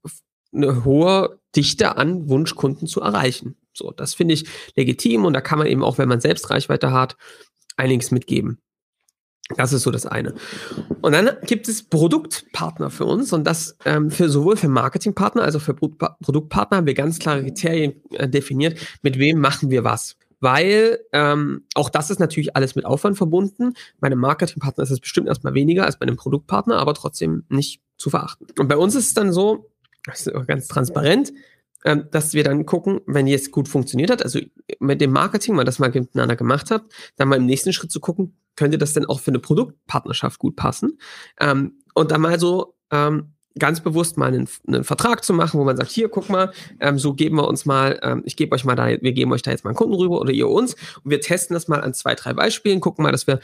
eine 0.53 0.85
hohe 0.85 1.39
Dichte 1.55 1.97
an 1.97 2.29
Wunschkunden 2.29 2.87
zu 2.87 3.01
erreichen. 3.01 3.55
So, 3.73 3.91
das 3.91 4.13
finde 4.13 4.35
ich 4.35 4.45
legitim 4.75 5.25
und 5.25 5.33
da 5.33 5.41
kann 5.41 5.57
man 5.57 5.67
eben 5.67 5.83
auch, 5.83 5.97
wenn 5.97 6.07
man 6.07 6.21
selbst 6.21 6.49
Reichweite 6.51 6.91
hat, 6.91 7.17
einiges 7.75 8.11
mitgeben. 8.11 8.59
Das 9.57 9.73
ist 9.73 9.83
so 9.83 9.91
das 9.91 10.05
eine. 10.05 10.35
Und 11.01 11.11
dann 11.11 11.29
gibt 11.45 11.67
es 11.67 11.83
Produktpartner 11.83 12.89
für 12.89 13.05
uns 13.05 13.33
und 13.33 13.45
das 13.45 13.77
ähm, 13.85 14.09
für 14.09 14.29
sowohl 14.29 14.57
für 14.57 14.69
Marketingpartner 14.69 15.43
als 15.43 15.55
auch 15.55 15.61
für 15.61 15.73
Pro 15.73 15.89
Produktpartner 15.89 16.77
haben 16.77 16.87
wir 16.87 16.93
ganz 16.93 17.19
klare 17.19 17.43
Kriterien 17.43 18.01
äh, 18.11 18.27
definiert, 18.27 18.79
mit 19.01 19.19
wem 19.19 19.39
machen 19.39 19.69
wir 19.69 19.83
was 19.83 20.17
weil 20.45 20.99
ähm, 21.11 21.65
auch 21.73 21.89
das 21.89 22.11
ist 22.11 22.19
natürlich 22.19 22.55
alles 22.55 22.75
mit 22.75 22.85
Aufwand 22.85 23.17
verbunden. 23.17 23.73
Bei 23.99 24.05
einem 24.05 24.19
Marketingpartner 24.19 24.83
ist 24.83 24.91
es 24.91 24.99
bestimmt 24.99 25.27
erstmal 25.27 25.55
weniger 25.55 25.85
als 25.85 25.97
bei 25.97 26.03
einem 26.03 26.17
Produktpartner, 26.17 26.77
aber 26.77 26.93
trotzdem 26.93 27.45
nicht 27.49 27.81
zu 27.97 28.11
verachten. 28.11 28.45
Und 28.59 28.67
bei 28.67 28.77
uns 28.77 28.93
ist 28.93 29.07
es 29.07 29.13
dann 29.15 29.33
so, 29.33 29.71
das 30.05 30.27
ist 30.27 30.47
ganz 30.47 30.67
transparent, 30.67 31.33
ähm, 31.83 32.09
dass 32.11 32.35
wir 32.35 32.43
dann 32.43 32.67
gucken, 32.67 33.01
wenn 33.07 33.25
jetzt 33.25 33.51
gut 33.51 33.67
funktioniert 33.67 34.11
hat, 34.11 34.21
also 34.21 34.39
mit 34.79 35.01
dem 35.01 35.11
Marketing, 35.11 35.55
man 35.55 35.65
das 35.65 35.79
mal 35.79 35.89
miteinander 35.89 36.35
gemacht 36.35 36.69
hat, 36.69 36.83
dann 37.15 37.27
mal 37.27 37.37
im 37.37 37.47
nächsten 37.47 37.73
Schritt 37.73 37.91
zu 37.91 37.99
gucken, 37.99 38.37
könnte 38.55 38.77
das 38.77 38.93
denn 38.93 39.07
auch 39.07 39.21
für 39.21 39.31
eine 39.31 39.39
Produktpartnerschaft 39.39 40.37
gut 40.37 40.55
passen? 40.55 40.99
Ähm, 41.39 41.79
und 41.95 42.11
dann 42.11 42.21
mal 42.21 42.39
so 42.39 42.75
ähm, 42.91 43.33
ganz 43.57 43.81
bewusst 43.81 44.17
mal 44.17 44.27
einen, 44.27 44.49
einen 44.67 44.83
Vertrag 44.83 45.23
zu 45.23 45.33
machen, 45.33 45.59
wo 45.59 45.63
man 45.63 45.77
sagt, 45.77 45.91
hier, 45.91 46.09
guck 46.09 46.29
mal, 46.29 46.51
ähm, 46.79 46.99
so 46.99 47.13
geben 47.13 47.37
wir 47.37 47.47
uns 47.47 47.65
mal, 47.65 47.99
ähm, 48.03 48.21
ich 48.25 48.35
gebe 48.35 48.53
euch 48.53 48.65
mal 48.65 48.75
da, 48.75 48.87
wir 48.87 49.13
geben 49.13 49.31
euch 49.31 49.41
da 49.41 49.51
jetzt 49.51 49.63
mal 49.63 49.69
einen 49.69 49.77
Kunden 49.77 49.93
rüber 49.93 50.19
oder 50.19 50.31
ihr 50.31 50.49
uns 50.49 50.73
und 51.03 51.11
wir 51.11 51.21
testen 51.21 51.53
das 51.53 51.67
mal 51.67 51.81
an 51.81 51.93
zwei, 51.93 52.15
drei 52.15 52.33
Beispielen, 52.33 52.81
gucken 52.81 53.03
mal, 53.03 53.11
dass 53.11 53.27
wir 53.27 53.39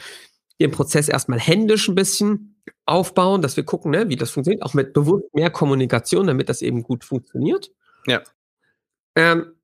den 0.60 0.70
Prozess 0.70 1.08
erstmal 1.08 1.40
händisch 1.40 1.88
ein 1.88 1.94
bisschen 1.94 2.62
aufbauen, 2.84 3.42
dass 3.42 3.56
wir 3.56 3.64
gucken, 3.64 3.90
ne, 3.90 4.08
wie 4.08 4.16
das 4.16 4.30
funktioniert, 4.30 4.62
auch 4.62 4.74
mit 4.74 4.92
bewusst 4.92 5.24
mehr 5.34 5.50
Kommunikation, 5.50 6.26
damit 6.26 6.48
das 6.48 6.62
eben 6.62 6.82
gut 6.82 7.04
funktioniert. 7.04 7.70
Ja. 8.06 8.22
Ähm, 9.16 9.54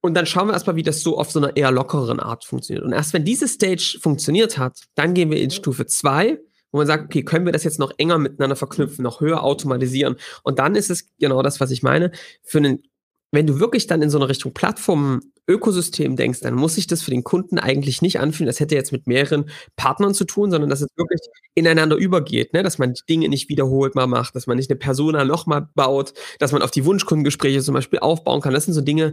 und 0.00 0.12
dann 0.14 0.26
schauen 0.26 0.48
wir 0.48 0.52
erstmal, 0.52 0.76
wie 0.76 0.82
das 0.82 1.00
so 1.00 1.18
auf 1.18 1.30
so 1.30 1.38
einer 1.38 1.56
eher 1.56 1.70
lockeren 1.70 2.20
Art 2.20 2.44
funktioniert. 2.44 2.84
Und 2.84 2.92
erst 2.92 3.14
wenn 3.14 3.24
diese 3.24 3.48
Stage 3.48 3.98
funktioniert 4.00 4.58
hat, 4.58 4.82
dann 4.94 5.14
gehen 5.14 5.30
wir 5.30 5.40
in 5.40 5.50
Stufe 5.50 5.86
zwei 5.86 6.38
wo 6.74 6.78
man 6.78 6.88
sagt, 6.88 7.04
okay, 7.04 7.22
können 7.22 7.46
wir 7.46 7.52
das 7.52 7.62
jetzt 7.62 7.78
noch 7.78 7.92
enger 7.98 8.18
miteinander 8.18 8.56
verknüpfen, 8.56 9.04
noch 9.04 9.20
höher 9.20 9.44
automatisieren? 9.44 10.16
Und 10.42 10.58
dann 10.58 10.74
ist 10.74 10.90
es 10.90 11.06
genau 11.20 11.40
das, 11.40 11.60
was 11.60 11.70
ich 11.70 11.84
meine. 11.84 12.10
Für 12.42 12.58
einen, 12.58 12.82
wenn 13.30 13.46
du 13.46 13.60
wirklich 13.60 13.86
dann 13.86 14.02
in 14.02 14.10
so 14.10 14.18
eine 14.18 14.28
Richtung 14.28 14.52
Plattform 14.54 15.20
Ökosystem 15.46 16.16
denkst, 16.16 16.40
dann 16.40 16.54
muss 16.54 16.74
sich 16.74 16.88
das 16.88 17.02
für 17.02 17.12
den 17.12 17.22
Kunden 17.22 17.60
eigentlich 17.60 18.02
nicht 18.02 18.18
anfühlen, 18.18 18.48
das 18.48 18.58
hätte 18.58 18.74
jetzt 18.74 18.90
mit 18.90 19.06
mehreren 19.06 19.50
Partnern 19.76 20.14
zu 20.14 20.24
tun, 20.24 20.50
sondern 20.50 20.68
dass 20.68 20.80
es 20.80 20.88
wirklich 20.96 21.20
ineinander 21.54 21.94
übergeht, 21.94 22.54
ne? 22.54 22.64
dass 22.64 22.78
man 22.78 22.94
Dinge 23.08 23.28
nicht 23.28 23.48
wiederholt 23.48 23.94
mal 23.94 24.08
macht, 24.08 24.34
dass 24.34 24.48
man 24.48 24.56
nicht 24.56 24.68
eine 24.68 24.78
Persona 24.78 25.24
nochmal 25.24 25.68
baut, 25.76 26.12
dass 26.40 26.50
man 26.50 26.62
auf 26.62 26.72
die 26.72 26.84
Wunschkundengespräche 26.84 27.62
zum 27.62 27.74
Beispiel 27.74 28.00
aufbauen 28.00 28.40
kann. 28.40 28.52
Das 28.52 28.64
sind 28.64 28.74
so 28.74 28.80
Dinge, 28.80 29.12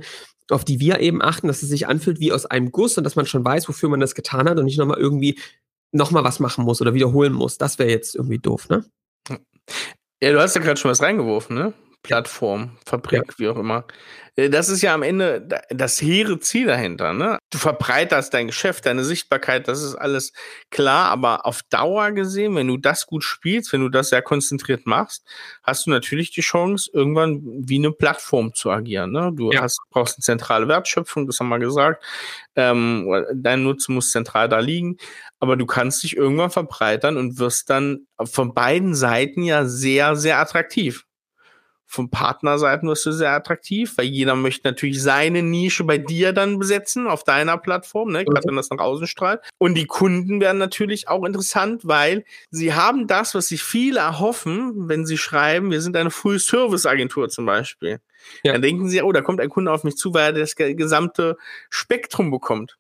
auf 0.49 0.65
die 0.65 0.79
wir 0.79 0.99
eben 0.99 1.21
achten, 1.21 1.45
dass 1.45 1.61
es 1.61 1.69
sich 1.69 1.87
anfühlt 1.87 2.19
wie 2.19 2.31
aus 2.31 2.47
einem 2.47 2.71
Guss 2.71 2.97
und 2.97 3.03
dass 3.03 3.15
man 3.15 3.27
schon 3.27 3.45
weiß, 3.45 3.69
wofür 3.69 3.89
man 3.89 3.99
das 3.99 4.15
getan 4.15 4.49
hat 4.49 4.57
und 4.57 4.65
nicht 4.65 4.79
nochmal 4.79 4.97
irgendwie 4.97 5.37
nochmal 5.91 6.23
was 6.23 6.39
machen 6.39 6.65
muss 6.65 6.81
oder 6.81 6.93
wiederholen 6.93 7.33
muss. 7.33 7.57
Das 7.57 7.79
wäre 7.79 7.89
jetzt 7.89 8.15
irgendwie 8.15 8.39
doof, 8.39 8.69
ne? 8.69 8.85
Ja, 10.21 10.31
du 10.31 10.39
hast 10.39 10.55
ja 10.55 10.61
gerade 10.61 10.79
schon 10.79 10.91
was 10.91 11.01
reingeworfen, 11.01 11.55
ne? 11.55 11.73
Plattform, 12.03 12.77
Fabrik, 12.85 13.23
ja. 13.27 13.33
wie 13.37 13.47
auch 13.47 13.57
immer. 13.57 13.85
Äh, 14.35 14.49
das 14.49 14.69
ist 14.69 14.81
ja 14.81 14.93
am 14.93 15.03
Ende 15.03 15.47
das 15.69 16.01
hehre 16.01 16.39
Ziel 16.39 16.65
dahinter. 16.65 17.13
Ne? 17.13 17.37
Du 17.51 17.57
verbreiterst 17.57 18.33
dein 18.33 18.47
Geschäft, 18.47 18.85
deine 18.85 19.03
Sichtbarkeit, 19.03 19.67
das 19.67 19.83
ist 19.83 19.95
alles 19.95 20.33
klar, 20.71 21.09
aber 21.09 21.45
auf 21.45 21.61
Dauer 21.69 22.11
gesehen, 22.11 22.55
wenn 22.55 22.67
du 22.67 22.77
das 22.77 23.05
gut 23.05 23.23
spielst, 23.23 23.71
wenn 23.71 23.81
du 23.81 23.89
das 23.89 24.09
sehr 24.09 24.21
konzentriert 24.21 24.85
machst, 24.87 25.25
hast 25.63 25.85
du 25.85 25.91
natürlich 25.91 26.31
die 26.31 26.41
Chance, 26.41 26.89
irgendwann 26.93 27.41
wie 27.43 27.77
eine 27.77 27.91
Plattform 27.91 28.53
zu 28.53 28.71
agieren. 28.71 29.11
Ne? 29.11 29.31
Du 29.35 29.51
ja. 29.51 29.61
hast, 29.61 29.79
brauchst 29.91 30.17
eine 30.17 30.23
zentrale 30.23 30.67
Wertschöpfung, 30.67 31.27
das 31.27 31.39
haben 31.39 31.49
wir 31.49 31.59
gesagt. 31.59 32.03
Ähm, 32.55 33.25
dein 33.35 33.63
Nutzen 33.63 33.93
muss 33.93 34.11
zentral 34.11 34.49
da 34.49 34.59
liegen, 34.59 34.97
aber 35.39 35.55
du 35.55 35.65
kannst 35.65 36.03
dich 36.03 36.17
irgendwann 36.17 36.51
verbreitern 36.51 37.17
und 37.17 37.37
wirst 37.37 37.69
dann 37.69 38.07
von 38.23 38.53
beiden 38.53 38.95
Seiten 38.95 39.43
ja 39.43 39.65
sehr, 39.65 40.15
sehr 40.15 40.39
attraktiv 40.39 41.05
von 41.91 42.09
Partnerseiten 42.09 42.87
wirst 42.87 43.05
du 43.05 43.11
sehr 43.11 43.31
attraktiv, 43.31 43.97
weil 43.97 44.05
jeder 44.05 44.35
möchte 44.35 44.65
natürlich 44.65 45.03
seine 45.03 45.43
Nische 45.43 45.83
bei 45.83 45.97
dir 45.97 46.31
dann 46.31 46.57
besetzen, 46.57 47.05
auf 47.05 47.25
deiner 47.25 47.57
Plattform, 47.57 48.13
ne? 48.13 48.23
gerade 48.23 48.45
mhm. 48.45 48.51
wenn 48.51 48.55
das 48.55 48.69
nach 48.69 48.79
außen 48.79 49.07
strahlt. 49.07 49.41
Und 49.57 49.75
die 49.75 49.87
Kunden 49.87 50.39
werden 50.39 50.57
natürlich 50.57 51.09
auch 51.09 51.25
interessant, 51.25 51.81
weil 51.83 52.23
sie 52.49 52.73
haben 52.73 53.07
das, 53.07 53.35
was 53.35 53.49
sich 53.49 53.61
viele 53.61 53.99
erhoffen, 53.99 54.87
wenn 54.87 55.05
sie 55.05 55.17
schreiben, 55.17 55.69
wir 55.69 55.81
sind 55.81 55.97
eine 55.97 56.11
Full-Service-Agentur 56.11 57.27
zum 57.27 57.45
Beispiel. 57.45 57.99
Ja. 58.43 58.53
Dann 58.53 58.61
denken 58.61 58.87
sie, 58.87 59.01
oh, 59.01 59.11
da 59.11 59.19
kommt 59.19 59.41
ein 59.41 59.49
Kunde 59.49 59.73
auf 59.73 59.83
mich 59.83 59.97
zu, 59.97 60.13
weil 60.13 60.33
er 60.33 60.39
das 60.39 60.55
gesamte 60.55 61.35
Spektrum 61.69 62.31
bekommt. 62.31 62.77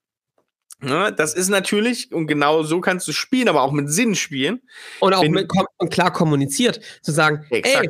Ja, 0.81 1.09
ne? 1.09 1.13
das 1.13 1.33
ist 1.33 1.49
natürlich, 1.49 2.13
und 2.13 2.27
genau 2.27 2.63
so 2.63 2.79
kannst 2.79 3.09
du 3.09 3.11
spielen, 3.11 3.49
aber 3.49 3.61
auch 3.61 3.73
mit 3.73 3.89
Sinn 3.91 4.15
spielen. 4.15 4.61
Und 5.01 5.13
auch 5.13 5.27
mit, 5.27 5.51
klar 5.89 6.13
kommuniziert, 6.13 6.79
zu 7.01 7.11
sagen, 7.11 7.45
Exakt. 7.49 7.85
ey, 7.85 7.89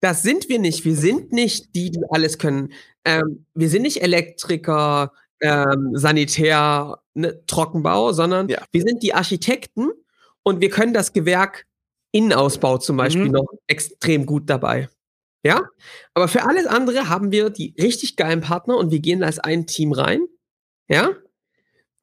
das 0.00 0.22
sind 0.22 0.48
wir 0.48 0.58
nicht. 0.58 0.84
Wir 0.84 0.96
sind 0.96 1.32
nicht 1.32 1.74
die, 1.74 1.90
die 1.90 2.00
alles 2.10 2.38
können. 2.38 2.72
Ähm, 3.04 3.46
wir 3.54 3.68
sind 3.68 3.82
nicht 3.82 4.02
Elektriker, 4.02 5.12
ähm, 5.40 5.92
Sanitär, 5.94 7.00
ne, 7.14 7.42
Trockenbau, 7.46 8.12
sondern 8.12 8.48
ja. 8.48 8.62
wir 8.72 8.82
sind 8.82 9.02
die 9.02 9.14
Architekten 9.14 9.90
und 10.42 10.60
wir 10.60 10.70
können 10.70 10.94
das 10.94 11.12
Gewerk 11.12 11.66
Innenausbau 12.12 12.78
zum 12.78 12.96
Beispiel 12.96 13.26
mhm. 13.26 13.32
noch 13.32 13.46
extrem 13.66 14.26
gut 14.26 14.48
dabei. 14.48 14.88
Ja, 15.44 15.62
aber 16.14 16.28
für 16.28 16.42
alles 16.42 16.66
andere 16.66 17.08
haben 17.08 17.30
wir 17.30 17.50
die 17.50 17.74
richtig 17.80 18.16
geilen 18.16 18.40
Partner 18.40 18.76
und 18.76 18.90
wir 18.90 19.00
gehen 19.00 19.22
als 19.22 19.38
ein 19.38 19.66
Team 19.66 19.92
rein. 19.92 20.26
Ja, 20.88 21.10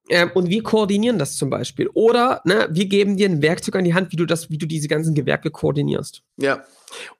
ähm, 0.09 0.31
und 0.33 0.49
wir 0.49 0.63
koordinieren 0.63 1.17
das 1.17 1.37
zum 1.37 1.49
Beispiel. 1.49 1.89
Oder 1.93 2.41
ne, 2.45 2.67
wir 2.71 2.85
geben 2.85 3.17
dir 3.17 3.29
ein 3.29 3.41
Werkzeug 3.41 3.75
an 3.75 3.85
die 3.85 3.93
Hand, 3.93 4.11
wie 4.11 4.17
du 4.17 4.25
das, 4.25 4.49
wie 4.49 4.57
du 4.57 4.65
diese 4.65 4.87
ganzen 4.87 5.15
Gewerke 5.15 5.49
koordinierst. 5.49 6.23
Ja. 6.37 6.63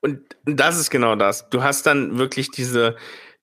Und 0.00 0.20
das 0.44 0.78
ist 0.78 0.90
genau 0.90 1.16
das. 1.16 1.48
Du 1.50 1.62
hast 1.62 1.86
dann 1.86 2.18
wirklich 2.18 2.50
diese, 2.50 2.96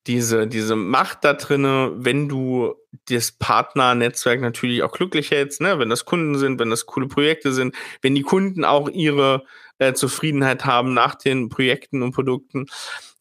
diese, 0.08 0.48
diese 0.48 0.76
Macht 0.76 1.24
da 1.24 1.34
drinne, 1.34 1.91
wenn 1.96 2.28
du 2.28 2.76
das 3.06 3.32
Partnernetzwerk 3.32 4.41
natürlich 4.41 4.84
auch 4.84 4.91
glücklich 4.91 5.32
hältst, 5.32 5.62
ne? 5.62 5.80
wenn 5.80 5.89
das 5.89 6.06
Kunden 6.06 6.38
sind, 6.38 6.60
wenn 6.60 6.70
das 6.70 6.86
coole 6.86 7.08
Projekte 7.08 7.52
sind, 7.52 7.76
wenn 8.02 8.15
die 8.15 8.24
Kunden 8.24 8.65
auch 8.65 8.89
ihre 8.89 9.44
äh, 9.78 9.94
Zufriedenheit 9.94 10.65
haben 10.65 10.94
nach 10.94 11.15
den 11.15 11.50
Projekten 11.50 12.02
und 12.02 12.13
Produkten. 12.13 12.65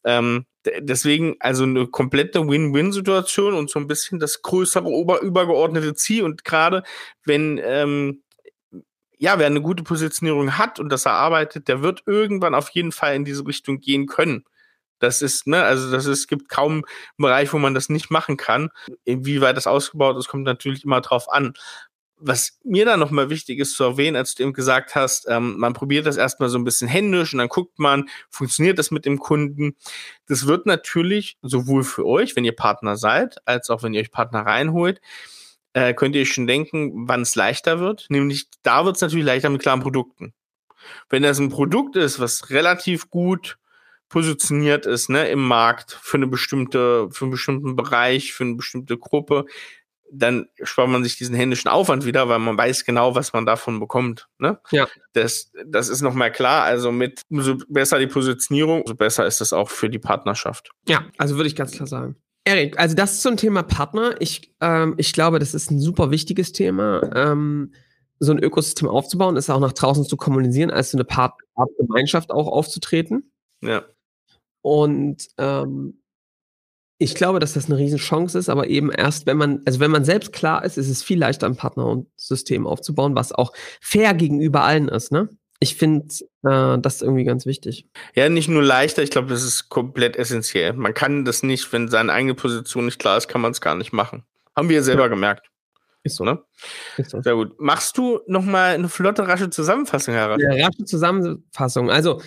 Ähm, 0.04 0.46
deswegen 0.80 1.36
also 1.40 1.64
eine 1.64 1.86
komplette 1.86 2.46
Win-Win-Situation 2.46 3.54
und 3.54 3.70
so 3.70 3.78
ein 3.78 3.86
bisschen 3.86 4.18
das 4.18 4.42
größere 4.42 4.86
ober 4.86 5.20
übergeordnete 5.20 5.94
Ziel. 5.94 6.24
Und 6.24 6.44
gerade 6.44 6.82
wenn 7.24 7.60
ähm, 7.62 8.22
ja, 9.20 9.38
wer 9.38 9.46
eine 9.46 9.60
gute 9.60 9.82
Positionierung 9.82 10.56
hat 10.56 10.80
und 10.80 10.88
das 10.88 11.04
erarbeitet, 11.04 11.68
der 11.68 11.82
wird 11.82 12.02
irgendwann 12.06 12.54
auf 12.54 12.70
jeden 12.70 12.90
Fall 12.90 13.14
in 13.14 13.26
diese 13.26 13.46
Richtung 13.46 13.78
gehen 13.80 14.06
können. 14.06 14.44
Das 14.98 15.20
ist, 15.20 15.46
ne, 15.46 15.62
also 15.62 15.90
das 15.90 16.06
ist, 16.06 16.26
gibt 16.26 16.48
kaum 16.48 16.72
einen 16.72 16.84
Bereich, 17.18 17.52
wo 17.52 17.58
man 17.58 17.74
das 17.74 17.90
nicht 17.90 18.10
machen 18.10 18.38
kann. 18.38 18.70
Inwieweit 19.04 19.58
das 19.58 19.66
ausgebaut 19.66 20.16
ist, 20.16 20.28
kommt 20.28 20.44
natürlich 20.44 20.84
immer 20.84 21.02
drauf 21.02 21.30
an. 21.30 21.52
Was 22.16 22.58
mir 22.64 22.86
da 22.86 22.96
nochmal 22.96 23.28
wichtig 23.28 23.58
ist 23.58 23.74
zu 23.74 23.84
erwähnen, 23.84 24.16
als 24.16 24.34
du 24.34 24.42
eben 24.42 24.54
gesagt 24.54 24.94
hast, 24.94 25.26
ähm, 25.28 25.58
man 25.58 25.74
probiert 25.74 26.06
das 26.06 26.16
erstmal 26.16 26.48
so 26.48 26.58
ein 26.58 26.64
bisschen 26.64 26.88
händisch 26.88 27.34
und 27.34 27.40
dann 27.40 27.48
guckt 27.48 27.78
man, 27.78 28.08
funktioniert 28.30 28.78
das 28.78 28.90
mit 28.90 29.04
dem 29.04 29.18
Kunden. 29.18 29.76
Das 30.28 30.46
wird 30.46 30.64
natürlich 30.64 31.36
sowohl 31.42 31.84
für 31.84 32.06
euch, 32.06 32.36
wenn 32.36 32.44
ihr 32.44 32.56
Partner 32.56 32.96
seid, 32.96 33.36
als 33.46 33.68
auch 33.68 33.82
wenn 33.82 33.92
ihr 33.92 34.00
euch 34.00 34.10
Partner 34.10 34.40
reinholt, 34.46 35.00
äh, 35.72 35.94
könnt 35.94 36.16
ihr 36.16 36.26
schon 36.26 36.46
denken, 36.46 37.08
wann 37.08 37.22
es 37.22 37.34
leichter 37.34 37.80
wird. 37.80 38.06
Nämlich, 38.08 38.48
da 38.62 38.84
wird 38.84 38.96
es 38.96 39.02
natürlich 39.02 39.24
leichter 39.24 39.50
mit 39.50 39.62
klaren 39.62 39.80
Produkten. 39.80 40.34
Wenn 41.08 41.22
das 41.22 41.38
ein 41.38 41.50
Produkt 41.50 41.96
ist, 41.96 42.20
was 42.20 42.50
relativ 42.50 43.10
gut 43.10 43.58
positioniert 44.08 44.86
ist, 44.86 45.08
ne, 45.08 45.28
im 45.28 45.46
Markt 45.46 45.98
für 46.02 46.16
eine 46.16 46.26
bestimmte, 46.26 47.08
für 47.12 47.26
einen 47.26 47.32
bestimmten 47.32 47.76
Bereich, 47.76 48.32
für 48.32 48.44
eine 48.44 48.56
bestimmte 48.56 48.98
Gruppe, 48.98 49.46
dann 50.12 50.48
spart 50.62 50.88
man 50.88 51.04
sich 51.04 51.16
diesen 51.16 51.36
händischen 51.36 51.68
Aufwand 51.68 52.04
wieder, 52.04 52.28
weil 52.28 52.40
man 52.40 52.58
weiß 52.58 52.84
genau, 52.84 53.14
was 53.14 53.32
man 53.32 53.46
davon 53.46 53.78
bekommt. 53.78 54.28
Ne? 54.38 54.58
Ja. 54.72 54.88
Das, 55.12 55.52
das 55.64 55.88
ist 55.88 56.00
nochmal 56.00 56.32
klar. 56.32 56.64
Also 56.64 56.90
mit 56.90 57.22
umso 57.30 57.58
besser 57.68 58.00
die 58.00 58.08
Positionierung, 58.08 58.80
umso 58.82 58.96
besser 58.96 59.24
ist 59.26 59.40
das 59.40 59.52
auch 59.52 59.70
für 59.70 59.88
die 59.88 60.00
Partnerschaft. 60.00 60.72
Ja, 60.88 61.04
also 61.16 61.36
würde 61.36 61.46
ich 61.46 61.54
ganz 61.54 61.70
klar 61.72 61.86
sagen. 61.86 62.16
Erik, 62.44 62.78
also 62.78 62.94
das 62.94 63.20
zum 63.20 63.36
Thema 63.36 63.62
Partner. 63.62 64.14
Ich, 64.20 64.54
ähm, 64.60 64.94
ich 64.96 65.12
glaube, 65.12 65.38
das 65.38 65.54
ist 65.54 65.70
ein 65.70 65.78
super 65.78 66.10
wichtiges 66.10 66.52
Thema. 66.52 67.02
Ähm, 67.14 67.72
so 68.18 68.32
ein 68.32 68.42
Ökosystem 68.42 68.88
aufzubauen, 68.88 69.36
ist 69.36 69.50
auch 69.50 69.60
nach 69.60 69.72
draußen 69.72 70.04
zu 70.04 70.16
kommunizieren, 70.16 70.70
als 70.70 70.90
so 70.90 70.98
eine 70.98 71.04
Partnergemeinschaft 71.04 72.30
auch 72.30 72.48
aufzutreten. 72.48 73.32
Ja. 73.62 73.84
Und 74.62 75.28
ähm, 75.38 76.02
ich 76.98 77.14
glaube, 77.14 77.40
dass 77.40 77.54
das 77.54 77.66
eine 77.66 77.78
Riesenchance 77.78 78.38
ist, 78.38 78.50
aber 78.50 78.68
eben 78.68 78.90
erst, 78.90 79.24
wenn 79.24 79.38
man, 79.38 79.62
also 79.64 79.80
wenn 79.80 79.90
man 79.90 80.04
selbst 80.04 80.34
klar 80.34 80.64
ist, 80.64 80.76
ist 80.76 80.90
es 80.90 81.02
viel 81.02 81.18
leichter, 81.18 81.46
ein 81.46 81.56
Partner 81.56 81.86
und 81.86 82.08
System 82.16 82.66
aufzubauen, 82.66 83.14
was 83.14 83.32
auch 83.32 83.54
fair 83.80 84.12
gegenüber 84.12 84.64
allen 84.64 84.88
ist, 84.88 85.10
ne? 85.10 85.30
Ich 85.62 85.76
finde 85.76 86.06
äh, 86.42 86.78
das 86.78 87.02
irgendwie 87.02 87.24
ganz 87.24 87.44
wichtig. 87.44 87.86
Ja, 88.14 88.28
nicht 88.30 88.48
nur 88.48 88.62
leichter, 88.62 89.02
ich 89.02 89.10
glaube, 89.10 89.28
das 89.28 89.42
ist 89.42 89.68
komplett 89.68 90.16
essentiell. 90.16 90.72
Man 90.72 90.94
kann 90.94 91.26
das 91.26 91.42
nicht, 91.42 91.70
wenn 91.72 91.88
seine 91.88 92.12
eigene 92.12 92.34
Position 92.34 92.86
nicht 92.86 92.98
klar 92.98 93.18
ist, 93.18 93.28
kann 93.28 93.42
man 93.42 93.52
es 93.52 93.60
gar 93.60 93.74
nicht 93.74 93.92
machen. 93.92 94.24
Haben 94.56 94.70
wir 94.70 94.82
selber 94.82 95.02
ja. 95.02 95.08
gemerkt. 95.08 95.50
Ist 96.02 96.16
so, 96.16 96.24
ne? 96.24 96.42
Ist 96.96 97.10
so. 97.10 97.20
Sehr 97.20 97.34
gut. 97.34 97.60
Machst 97.60 97.98
du 97.98 98.20
noch 98.26 98.44
mal 98.44 98.74
eine 98.74 98.88
flotte, 98.88 99.28
rasche 99.28 99.50
Zusammenfassung, 99.50 100.14
Harald? 100.14 100.40
Ja, 100.40 100.66
rasche 100.66 100.84
Zusammenfassung. 100.84 101.90
Also, 101.90 102.22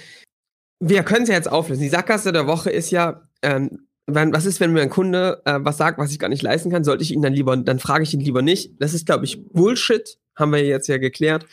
wir 0.79 1.03
können 1.03 1.23
es 1.23 1.29
ja 1.29 1.35
jetzt 1.35 1.51
auflösen. 1.51 1.81
Die 1.81 1.89
Sackgasse 1.89 2.31
der 2.31 2.45
Woche 2.45 2.69
ist 2.69 2.91
ja, 2.91 3.27
ähm, 3.41 3.87
wenn, 4.05 4.31
was 4.31 4.45
ist, 4.45 4.59
wenn 4.59 4.73
mir 4.73 4.81
ein 4.81 4.89
Kunde 4.89 5.41
äh, 5.45 5.59
was 5.61 5.77
sagt, 5.77 5.97
was 5.97 6.11
ich 6.11 6.19
gar 6.19 6.27
nicht 6.27 6.43
leisten 6.43 6.69
kann? 6.69 6.83
Sollte 6.83 7.03
ich 7.03 7.11
ihn 7.11 7.21
dann 7.23 7.33
lieber, 7.33 7.57
dann 7.57 7.79
frage 7.79 8.03
ich 8.03 8.13
ihn 8.13 8.19
lieber 8.19 8.43
nicht. 8.43 8.73
Das 8.79 8.93
ist, 8.93 9.07
glaube 9.07 9.25
ich, 9.25 9.43
Bullshit. 9.49 10.19
Haben 10.35 10.51
wir 10.51 10.63
jetzt 10.63 10.87
ja 10.87 10.97
geklärt. 10.97 11.47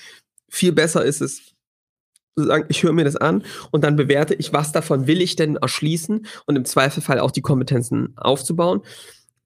Viel 0.50 0.72
besser 0.72 1.04
ist 1.04 1.20
es, 1.20 1.54
sagen, 2.36 2.64
ich 2.68 2.82
höre 2.82 2.92
mir 2.92 3.04
das 3.04 3.16
an 3.16 3.42
und 3.70 3.84
dann 3.84 3.96
bewerte 3.96 4.34
ich, 4.34 4.52
was 4.52 4.72
davon 4.72 5.06
will 5.06 5.20
ich 5.20 5.36
denn 5.36 5.56
erschließen 5.56 6.26
und 6.46 6.56
im 6.56 6.64
Zweifelfall 6.64 7.20
auch 7.20 7.30
die 7.30 7.42
Kompetenzen 7.42 8.14
aufzubauen. 8.16 8.82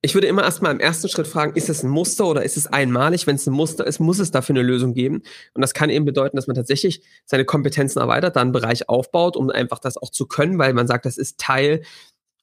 Ich 0.03 0.15
würde 0.15 0.27
immer 0.27 0.43
erstmal 0.43 0.73
im 0.73 0.81
ersten 0.81 1.09
Schritt 1.09 1.27
fragen, 1.27 1.57
ist 1.57 1.71
es 1.71 1.83
ein 1.83 1.89
Muster 1.89 2.27
oder 2.27 2.43
ist 2.43 2.59
es 2.59 2.67
einmalig? 2.67 3.27
Wenn 3.27 3.37
es 3.37 3.47
ein 3.47 3.55
Muster 3.55 3.87
ist, 3.87 4.01
muss 4.01 4.19
es 4.19 4.31
dafür 4.31 4.55
eine 4.55 4.63
Lösung 4.63 4.93
geben. 4.93 5.23
Und 5.55 5.63
das 5.63 5.73
kann 5.73 5.89
eben 5.89 6.05
bedeuten, 6.05 6.37
dass 6.37 6.47
man 6.47 6.55
tatsächlich 6.55 7.01
seine 7.25 7.47
Kompetenzen 7.47 8.01
erweitert, 8.01 8.37
dann 8.37 8.49
einen 8.49 8.53
Bereich 8.53 8.91
aufbaut, 8.91 9.35
um 9.35 9.49
einfach 9.49 9.79
das 9.79 9.97
auch 9.97 10.11
zu 10.11 10.27
können, 10.27 10.59
weil 10.59 10.75
man 10.75 10.87
sagt, 10.87 11.07
das 11.07 11.17
ist 11.17 11.41
Teil, 11.41 11.81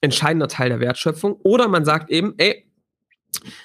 entscheidender 0.00 0.48
Teil 0.48 0.70
der 0.70 0.80
Wertschöpfung. 0.80 1.34
Oder 1.44 1.68
man 1.68 1.84
sagt 1.84 2.10
eben, 2.10 2.34
ey, 2.38 2.66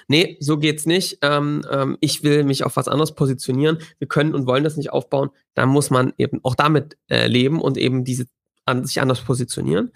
nee, 0.08 0.38
so 0.40 0.58
geht's 0.58 0.86
nicht. 0.86 1.20
Ähm, 1.22 1.64
ähm, 1.70 1.98
ich 2.02 2.24
will 2.24 2.44
mich 2.44 2.64
auf 2.64 2.76
was 2.76 2.88
anderes 2.88 3.16
positionieren. 3.16 3.80
Wir 4.00 4.08
können 4.08 4.34
und 4.34 4.48
wollen 4.48 4.64
das 4.64 4.78
nicht 4.78 4.92
aufbauen. 4.92 5.30
Da 5.54 5.66
muss 5.66 5.90
man 5.90 6.14
eben 6.18 6.40
auch 6.44 6.56
damit 6.56 6.98
äh, 7.10 7.28
leben 7.28 7.62
und 7.62 7.78
eben 7.78 8.04
diese 8.04 8.26
an, 8.66 8.86
sich 8.86 9.02
anders 9.02 9.22
positionieren. 9.22 9.92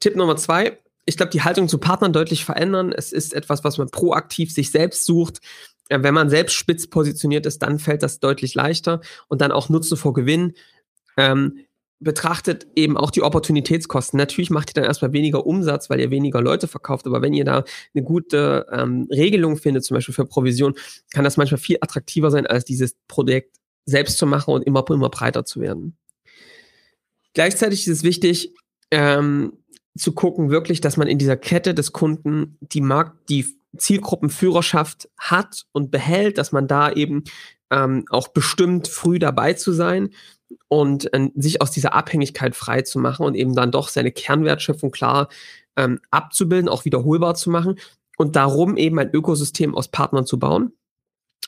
Tipp 0.00 0.16
Nummer 0.16 0.36
zwei. 0.36 0.78
Ich 1.04 1.16
glaube, 1.16 1.30
die 1.30 1.42
Haltung 1.42 1.68
zu 1.68 1.78
Partnern 1.78 2.12
deutlich 2.12 2.44
verändern. 2.44 2.92
Es 2.92 3.12
ist 3.12 3.34
etwas, 3.34 3.64
was 3.64 3.78
man 3.78 3.90
proaktiv 3.90 4.52
sich 4.52 4.70
selbst 4.70 5.04
sucht. 5.04 5.40
Äh, 5.88 6.02
wenn 6.02 6.14
man 6.14 6.30
selbst 6.30 6.54
spitz 6.54 6.86
positioniert 6.86 7.46
ist, 7.46 7.60
dann 7.62 7.78
fällt 7.78 8.02
das 8.02 8.20
deutlich 8.20 8.54
leichter 8.54 9.00
und 9.28 9.40
dann 9.40 9.52
auch 9.52 9.68
Nutzen 9.68 9.96
vor 9.96 10.14
Gewinn. 10.14 10.54
Ähm, 11.16 11.58
betrachtet 12.02 12.66
eben 12.74 12.96
auch 12.96 13.10
die 13.10 13.22
Opportunitätskosten. 13.22 14.16
Natürlich 14.18 14.50
macht 14.50 14.70
ihr 14.70 14.74
dann 14.74 14.84
erstmal 14.84 15.12
weniger 15.12 15.46
Umsatz, 15.46 15.88
weil 15.88 16.00
ihr 16.00 16.10
weniger 16.10 16.40
Leute 16.40 16.68
verkauft, 16.68 17.06
aber 17.06 17.22
wenn 17.22 17.34
ihr 17.34 17.44
da 17.44 17.64
eine 17.94 18.04
gute 18.04 18.66
ähm, 18.72 19.08
Regelung 19.10 19.56
findet, 19.56 19.84
zum 19.84 19.96
Beispiel 19.96 20.14
für 20.14 20.26
Provision, 20.26 20.74
kann 21.12 21.24
das 21.24 21.36
manchmal 21.36 21.58
viel 21.58 21.78
attraktiver 21.80 22.30
sein, 22.30 22.46
als 22.46 22.64
dieses 22.64 22.96
Projekt 23.08 23.56
selbst 23.86 24.18
zu 24.18 24.26
machen 24.26 24.54
und 24.54 24.62
immer, 24.62 24.84
immer 24.90 25.10
breiter 25.10 25.44
zu 25.44 25.60
werden. 25.60 25.96
Gleichzeitig 27.34 27.86
ist 27.86 27.98
es 27.98 28.02
wichtig, 28.02 28.52
ähm, 28.90 29.54
zu 29.96 30.12
gucken 30.12 30.50
wirklich, 30.50 30.80
dass 30.80 30.96
man 30.96 31.08
in 31.08 31.18
dieser 31.18 31.36
Kette 31.36 31.74
des 31.74 31.92
Kunden 31.92 32.58
die 32.60 32.80
Markt, 32.80 33.28
die 33.28 33.46
Zielgruppenführerschaft 33.76 35.08
hat 35.18 35.66
und 35.72 35.90
behält, 35.90 36.38
dass 36.38 36.52
man 36.52 36.66
da 36.66 36.92
eben 36.92 37.24
ähm, 37.70 38.04
auch 38.10 38.28
bestimmt 38.28 38.88
früh 38.88 39.18
dabei 39.18 39.54
zu 39.54 39.72
sein 39.72 40.10
und 40.68 41.12
äh, 41.12 41.28
sich 41.34 41.60
aus 41.60 41.70
dieser 41.70 41.94
Abhängigkeit 41.94 42.54
frei 42.54 42.82
zu 42.82 42.98
machen 42.98 43.26
und 43.26 43.34
eben 43.34 43.54
dann 43.54 43.70
doch 43.70 43.88
seine 43.88 44.12
Kernwertschöpfung 44.12 44.90
klar 44.90 45.28
ähm, 45.76 46.00
abzubilden, 46.10 46.68
auch 46.68 46.84
wiederholbar 46.84 47.34
zu 47.34 47.50
machen 47.50 47.78
und 48.18 48.36
darum 48.36 48.76
eben 48.76 48.98
ein 48.98 49.10
Ökosystem 49.12 49.74
aus 49.74 49.88
Partnern 49.88 50.26
zu 50.26 50.38
bauen. 50.38 50.72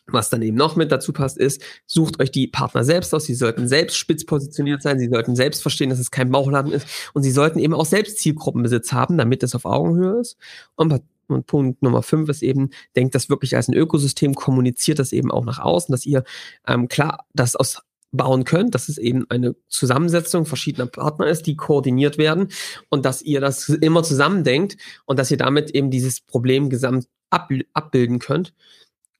Was 0.07 0.29
dann 0.29 0.43
eben 0.43 0.57
noch 0.57 0.77
mit 0.77 0.93
dazu 0.93 1.15
passt, 1.15 1.39
ist, 1.39 1.63
sucht 1.87 2.21
euch 2.21 2.31
die 2.31 2.47
Partner 2.47 2.85
selbst 2.85 3.15
aus. 3.15 3.25
Sie 3.25 3.35
sollten 3.35 3.69
selbst 3.69 3.97
spitz 3.97 4.27
positioniert 4.27 4.83
sein. 4.83 4.99
Sie 4.99 5.09
sollten 5.09 5.35
selbst 5.35 5.63
verstehen, 5.63 5.89
dass 5.89 5.99
es 5.99 6.11
kein 6.11 6.31
Bauchladen 6.31 6.73
ist. 6.73 6.87
Und 7.15 7.23
sie 7.23 7.31
sollten 7.31 7.59
eben 7.59 7.73
auch 7.73 7.87
selbst 7.87 8.19
Zielgruppenbesitz 8.19 8.93
haben, 8.93 9.17
damit 9.17 9.43
es 9.43 9.55
auf 9.55 9.65
Augenhöhe 9.65 10.21
ist. 10.21 10.37
Und, 10.75 11.01
und 11.29 11.47
Punkt 11.47 11.81
Nummer 11.81 12.03
fünf 12.03 12.29
ist 12.29 12.43
eben, 12.43 12.69
denkt 12.97 13.15
das 13.15 13.31
wirklich 13.31 13.57
als 13.57 13.69
ein 13.69 13.75
Ökosystem, 13.75 14.35
kommuniziert 14.35 14.99
das 14.99 15.13
eben 15.13 15.31
auch 15.31 15.45
nach 15.47 15.59
außen, 15.59 15.91
dass 15.91 16.05
ihr 16.05 16.25
ähm, 16.67 16.89
klar 16.89 17.25
das 17.33 17.57
aus 17.57 17.81
bauen 18.17 18.45
könnt, 18.45 18.75
dass 18.75 18.89
es 18.89 18.99
eben 18.99 19.29
eine 19.31 19.55
Zusammensetzung 19.69 20.47
verschiedener 20.47 20.87
Partner 20.87 21.27
ist, 21.27 21.47
die 21.47 21.57
koordiniert 21.57 22.19
werden 22.19 22.49
und 22.89 23.05
dass 23.05 23.23
ihr 23.23 23.41
das 23.41 23.69
immer 23.69 24.03
zusammendenkt 24.03 24.77
und 25.05 25.19
dass 25.19 25.31
ihr 25.31 25.37
damit 25.37 25.71
eben 25.71 25.91
dieses 25.91 26.21
Problem 26.21 26.71
gesamt 26.71 27.07
ab, 27.31 27.51
abbilden 27.73 28.19
könnt. 28.19 28.55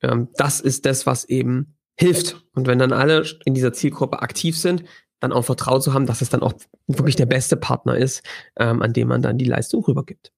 Ähm, 0.03 0.29
das 0.37 0.61
ist 0.61 0.87
das, 0.87 1.07
was 1.07 1.25
eben 1.25 1.77
hilft. 1.97 2.45
Und 2.55 2.67
wenn 2.67 2.79
dann 2.79 2.93
alle 2.93 3.25
in 3.45 3.55
dieser 3.55 3.73
Zielgruppe 3.73 4.23
aktiv 4.23 4.59
sind, 4.59 4.85
dann 5.21 5.33
auch 5.33 5.45
vertraut 5.45 5.83
zu 5.83 5.95
haben, 5.95 6.07
dass 6.07 6.23
es 6.23 6.29
dann 6.29 6.43
auch 6.43 6.55
wirklich 6.87 7.17
der 7.17 7.27
beste 7.27 7.57
Partner 7.57 7.97
ist, 7.97 8.23
ähm, 8.57 8.83
an 8.83 8.93
dem 8.93 9.09
man 9.09 9.23
dann 9.23 9.39
die 9.39 9.45
Leistung 9.45 9.85
rübergibt. 9.85 10.33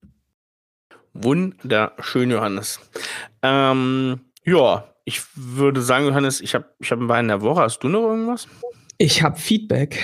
Wunderschön, 1.13 2.31
Johannes. 2.31 2.79
Ähm, 3.43 4.21
ja, 4.45 4.85
ich 5.07 5.23
würde 5.37 5.81
sagen, 5.81 6.07
Johannes, 6.07 6.41
ich 6.41 6.55
habe 6.55 6.67
ich 6.81 6.91
hab 6.91 6.99
einen 6.99 7.09
Wein 7.09 7.29
der 7.29 7.41
Woche. 7.41 7.61
Hast 7.63 7.79
du 7.79 7.89
noch 7.89 8.03
irgendwas? 8.03 8.49
Ich 8.99 9.23
habe 9.23 9.39
Feedback. 9.39 10.03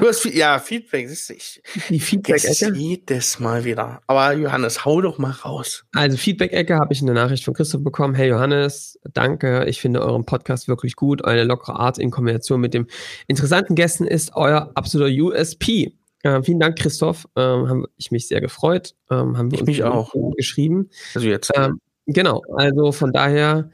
Du 0.00 0.08
hast 0.08 0.24
ja 0.24 0.58
Feedback, 0.58 1.08
siehst 1.08 1.30
du. 1.30 1.34
Ich, 1.34 1.62
die 1.88 2.00
Feedback-Ecke. 2.00 2.72
Jedes 2.74 3.38
Mal 3.38 3.64
wieder. 3.64 4.00
Aber 4.08 4.32
Johannes, 4.32 4.84
hau 4.84 5.00
doch 5.00 5.18
mal 5.18 5.30
raus. 5.30 5.84
Also 5.94 6.16
Feedback-Ecke 6.16 6.74
habe 6.74 6.92
ich 6.92 7.02
eine 7.02 7.12
Nachricht 7.12 7.44
von 7.44 7.54
Christoph 7.54 7.84
bekommen. 7.84 8.14
Hey 8.14 8.30
Johannes, 8.30 8.98
danke. 9.12 9.66
Ich 9.66 9.80
finde 9.80 10.02
euren 10.02 10.24
Podcast 10.24 10.66
wirklich 10.66 10.96
gut. 10.96 11.22
Eure 11.22 11.44
lockere 11.44 11.78
Art 11.78 11.98
in 11.98 12.10
Kombination 12.10 12.60
mit 12.60 12.74
dem 12.74 12.88
interessanten 13.28 13.76
Gästen 13.76 14.06
ist 14.06 14.34
euer 14.34 14.72
absoluter 14.74 15.12
USP. 15.12 15.92
Äh, 16.24 16.42
vielen 16.42 16.58
Dank, 16.58 16.78
Christoph. 16.78 17.28
Ähm, 17.36 17.68
habe 17.68 17.88
ich 17.96 18.10
mich 18.10 18.26
sehr 18.26 18.40
gefreut. 18.40 18.94
Ähm, 19.08 19.36
haben 19.36 19.52
wir 19.52 19.56
ich 19.56 19.60
uns 19.60 19.68
mich 19.68 19.84
auch 19.84 20.12
geschrieben. 20.36 20.90
Also 21.14 21.28
jetzt. 21.28 21.52
Ähm, 21.54 21.80
genau. 22.06 22.42
Also 22.56 22.90
von 22.90 23.12
daher 23.12 23.70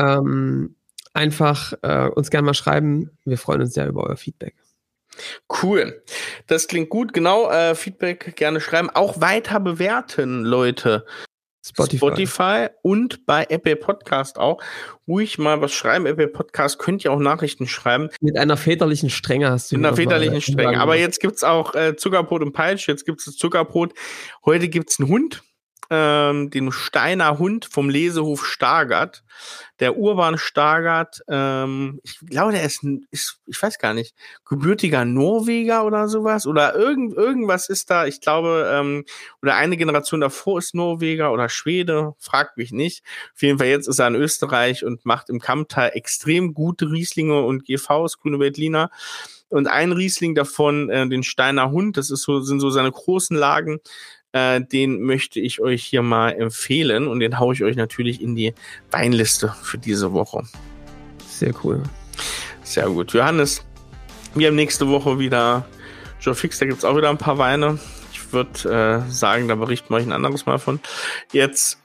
ähm, 0.00 0.76
einfach 1.12 1.72
äh, 1.82 2.08
uns 2.08 2.30
gerne 2.30 2.46
mal 2.46 2.54
schreiben. 2.54 3.10
Wir 3.24 3.38
freuen 3.38 3.60
uns 3.60 3.74
sehr 3.74 3.88
über 3.88 4.04
euer 4.04 4.16
Feedback. 4.16 4.54
Cool. 5.62 6.02
Das 6.46 6.68
klingt 6.68 6.88
gut. 6.88 7.12
Genau, 7.12 7.50
äh, 7.50 7.74
Feedback 7.74 8.36
gerne 8.36 8.60
schreiben. 8.60 8.90
Auch 8.90 9.20
weiter 9.20 9.60
bewerten, 9.60 10.44
Leute. 10.44 11.04
Spotify. 11.62 11.96
Spotify. 11.98 12.66
und 12.80 13.26
bei 13.26 13.44
Apple 13.50 13.76
Podcast 13.76 14.38
auch. 14.38 14.62
Ruhig 15.06 15.38
mal 15.38 15.60
was 15.60 15.72
schreiben. 15.72 16.06
Apple 16.06 16.28
Podcast 16.28 16.78
könnt 16.78 17.04
ihr 17.04 17.12
auch 17.12 17.18
Nachrichten 17.18 17.66
schreiben. 17.66 18.08
Mit 18.20 18.38
einer 18.38 18.56
väterlichen 18.56 19.10
Strenge 19.10 19.50
hast 19.50 19.70
du. 19.70 19.76
Mit 19.76 19.84
einer 19.84 19.96
väterlichen 19.96 20.40
Strenge. 20.40 20.80
Aber 20.80 20.96
jetzt 20.96 21.20
gibt's 21.20 21.44
auch 21.44 21.74
äh, 21.74 21.96
Zuckerbrot 21.96 22.40
und 22.40 22.52
Peitsch. 22.52 22.88
Jetzt 22.88 23.04
gibt's 23.04 23.26
das 23.26 23.36
Zuckerbrot. 23.36 23.92
Heute 24.46 24.68
gibt's 24.68 24.98
einen 24.98 25.10
Hund 25.10 25.42
ähm, 25.90 26.50
den 26.50 26.70
Steiner 26.70 27.38
Hund 27.38 27.64
vom 27.64 27.90
Lesehof 27.90 28.46
Stargard. 28.46 29.24
Der 29.80 29.96
Urban 29.96 30.38
Stargard, 30.38 31.22
ähm, 31.28 32.00
ich 32.04 32.18
glaube, 32.20 32.52
der 32.52 32.64
ist, 32.64 32.84
ist, 33.10 33.40
ich 33.46 33.60
weiß 33.60 33.78
gar 33.78 33.94
nicht, 33.94 34.14
gebürtiger 34.44 35.04
Norweger 35.04 35.84
oder 35.84 36.06
sowas. 36.06 36.46
Oder 36.46 36.74
irgend, 36.76 37.14
irgendwas 37.14 37.68
ist 37.68 37.90
da, 37.90 38.06
ich 38.06 38.20
glaube, 38.20 38.70
ähm, 38.72 39.04
oder 39.42 39.56
eine 39.56 39.76
Generation 39.76 40.20
davor 40.20 40.58
ist 40.58 40.74
Norweger 40.74 41.32
oder 41.32 41.48
Schwede, 41.48 42.14
fragt 42.18 42.56
mich 42.56 42.72
nicht. 42.72 43.02
Auf 43.34 43.42
jeden 43.42 43.58
Fall 43.58 43.68
jetzt 43.68 43.88
ist 43.88 43.98
er 43.98 44.08
in 44.08 44.14
Österreich 44.14 44.84
und 44.84 45.04
macht 45.04 45.28
im 45.28 45.40
Kammtal 45.40 45.90
extrem 45.94 46.54
gute 46.54 46.90
Rieslinge 46.90 47.42
und 47.42 47.64
GVs, 47.64 48.18
Grüne 48.18 48.38
Veltliner. 48.38 48.90
Und 49.48 49.66
ein 49.66 49.90
Riesling 49.90 50.36
davon, 50.36 50.90
äh, 50.90 51.08
den 51.08 51.24
Steiner 51.24 51.72
Hund, 51.72 51.96
das 51.96 52.10
ist 52.10 52.22
so, 52.22 52.40
sind 52.40 52.60
so 52.60 52.70
seine 52.70 52.92
großen 52.92 53.36
Lagen, 53.36 53.80
äh, 54.32 54.60
den 54.60 55.00
möchte 55.02 55.40
ich 55.40 55.60
euch 55.60 55.84
hier 55.84 56.02
mal 56.02 56.30
empfehlen 56.30 57.08
und 57.08 57.20
den 57.20 57.38
haue 57.38 57.54
ich 57.54 57.64
euch 57.64 57.76
natürlich 57.76 58.22
in 58.22 58.36
die 58.36 58.54
Weinliste 58.90 59.54
für 59.62 59.78
diese 59.78 60.12
Woche. 60.12 60.44
Sehr 61.26 61.52
cool. 61.64 61.82
Sehr 62.62 62.88
gut. 62.88 63.12
Johannes, 63.12 63.64
wir 64.34 64.48
haben 64.48 64.56
nächste 64.56 64.88
Woche 64.88 65.18
wieder 65.18 65.66
Joe 66.20 66.34
Fix, 66.34 66.58
da 66.58 66.66
gibt 66.66 66.78
es 66.78 66.84
auch 66.84 66.96
wieder 66.96 67.10
ein 67.10 67.18
paar 67.18 67.38
Weine. 67.38 67.78
Ich 68.12 68.32
würde 68.32 69.04
äh, 69.06 69.10
sagen, 69.10 69.48
da 69.48 69.54
berichten 69.54 69.90
wir 69.90 69.96
euch 69.96 70.06
ein 70.06 70.12
anderes 70.12 70.46
Mal 70.46 70.58
von. 70.58 70.80
Jetzt, 71.32 71.78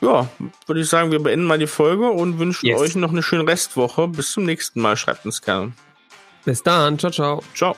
ja, 0.00 0.28
würde 0.66 0.80
ich 0.80 0.88
sagen, 0.88 1.10
wir 1.10 1.20
beenden 1.20 1.46
mal 1.46 1.58
die 1.58 1.66
Folge 1.66 2.10
und 2.10 2.38
wünschen 2.38 2.66
yes. 2.66 2.80
euch 2.80 2.94
noch 2.94 3.10
eine 3.10 3.22
schöne 3.22 3.46
Restwoche. 3.46 4.06
Bis 4.08 4.32
zum 4.32 4.44
nächsten 4.44 4.80
Mal. 4.80 4.96
Schreibt 4.96 5.24
uns 5.24 5.42
gerne. 5.42 5.72
Bis 6.44 6.62
dann. 6.62 6.98
Ciao, 6.98 7.10
ciao. 7.10 7.42
Ciao. 7.54 7.76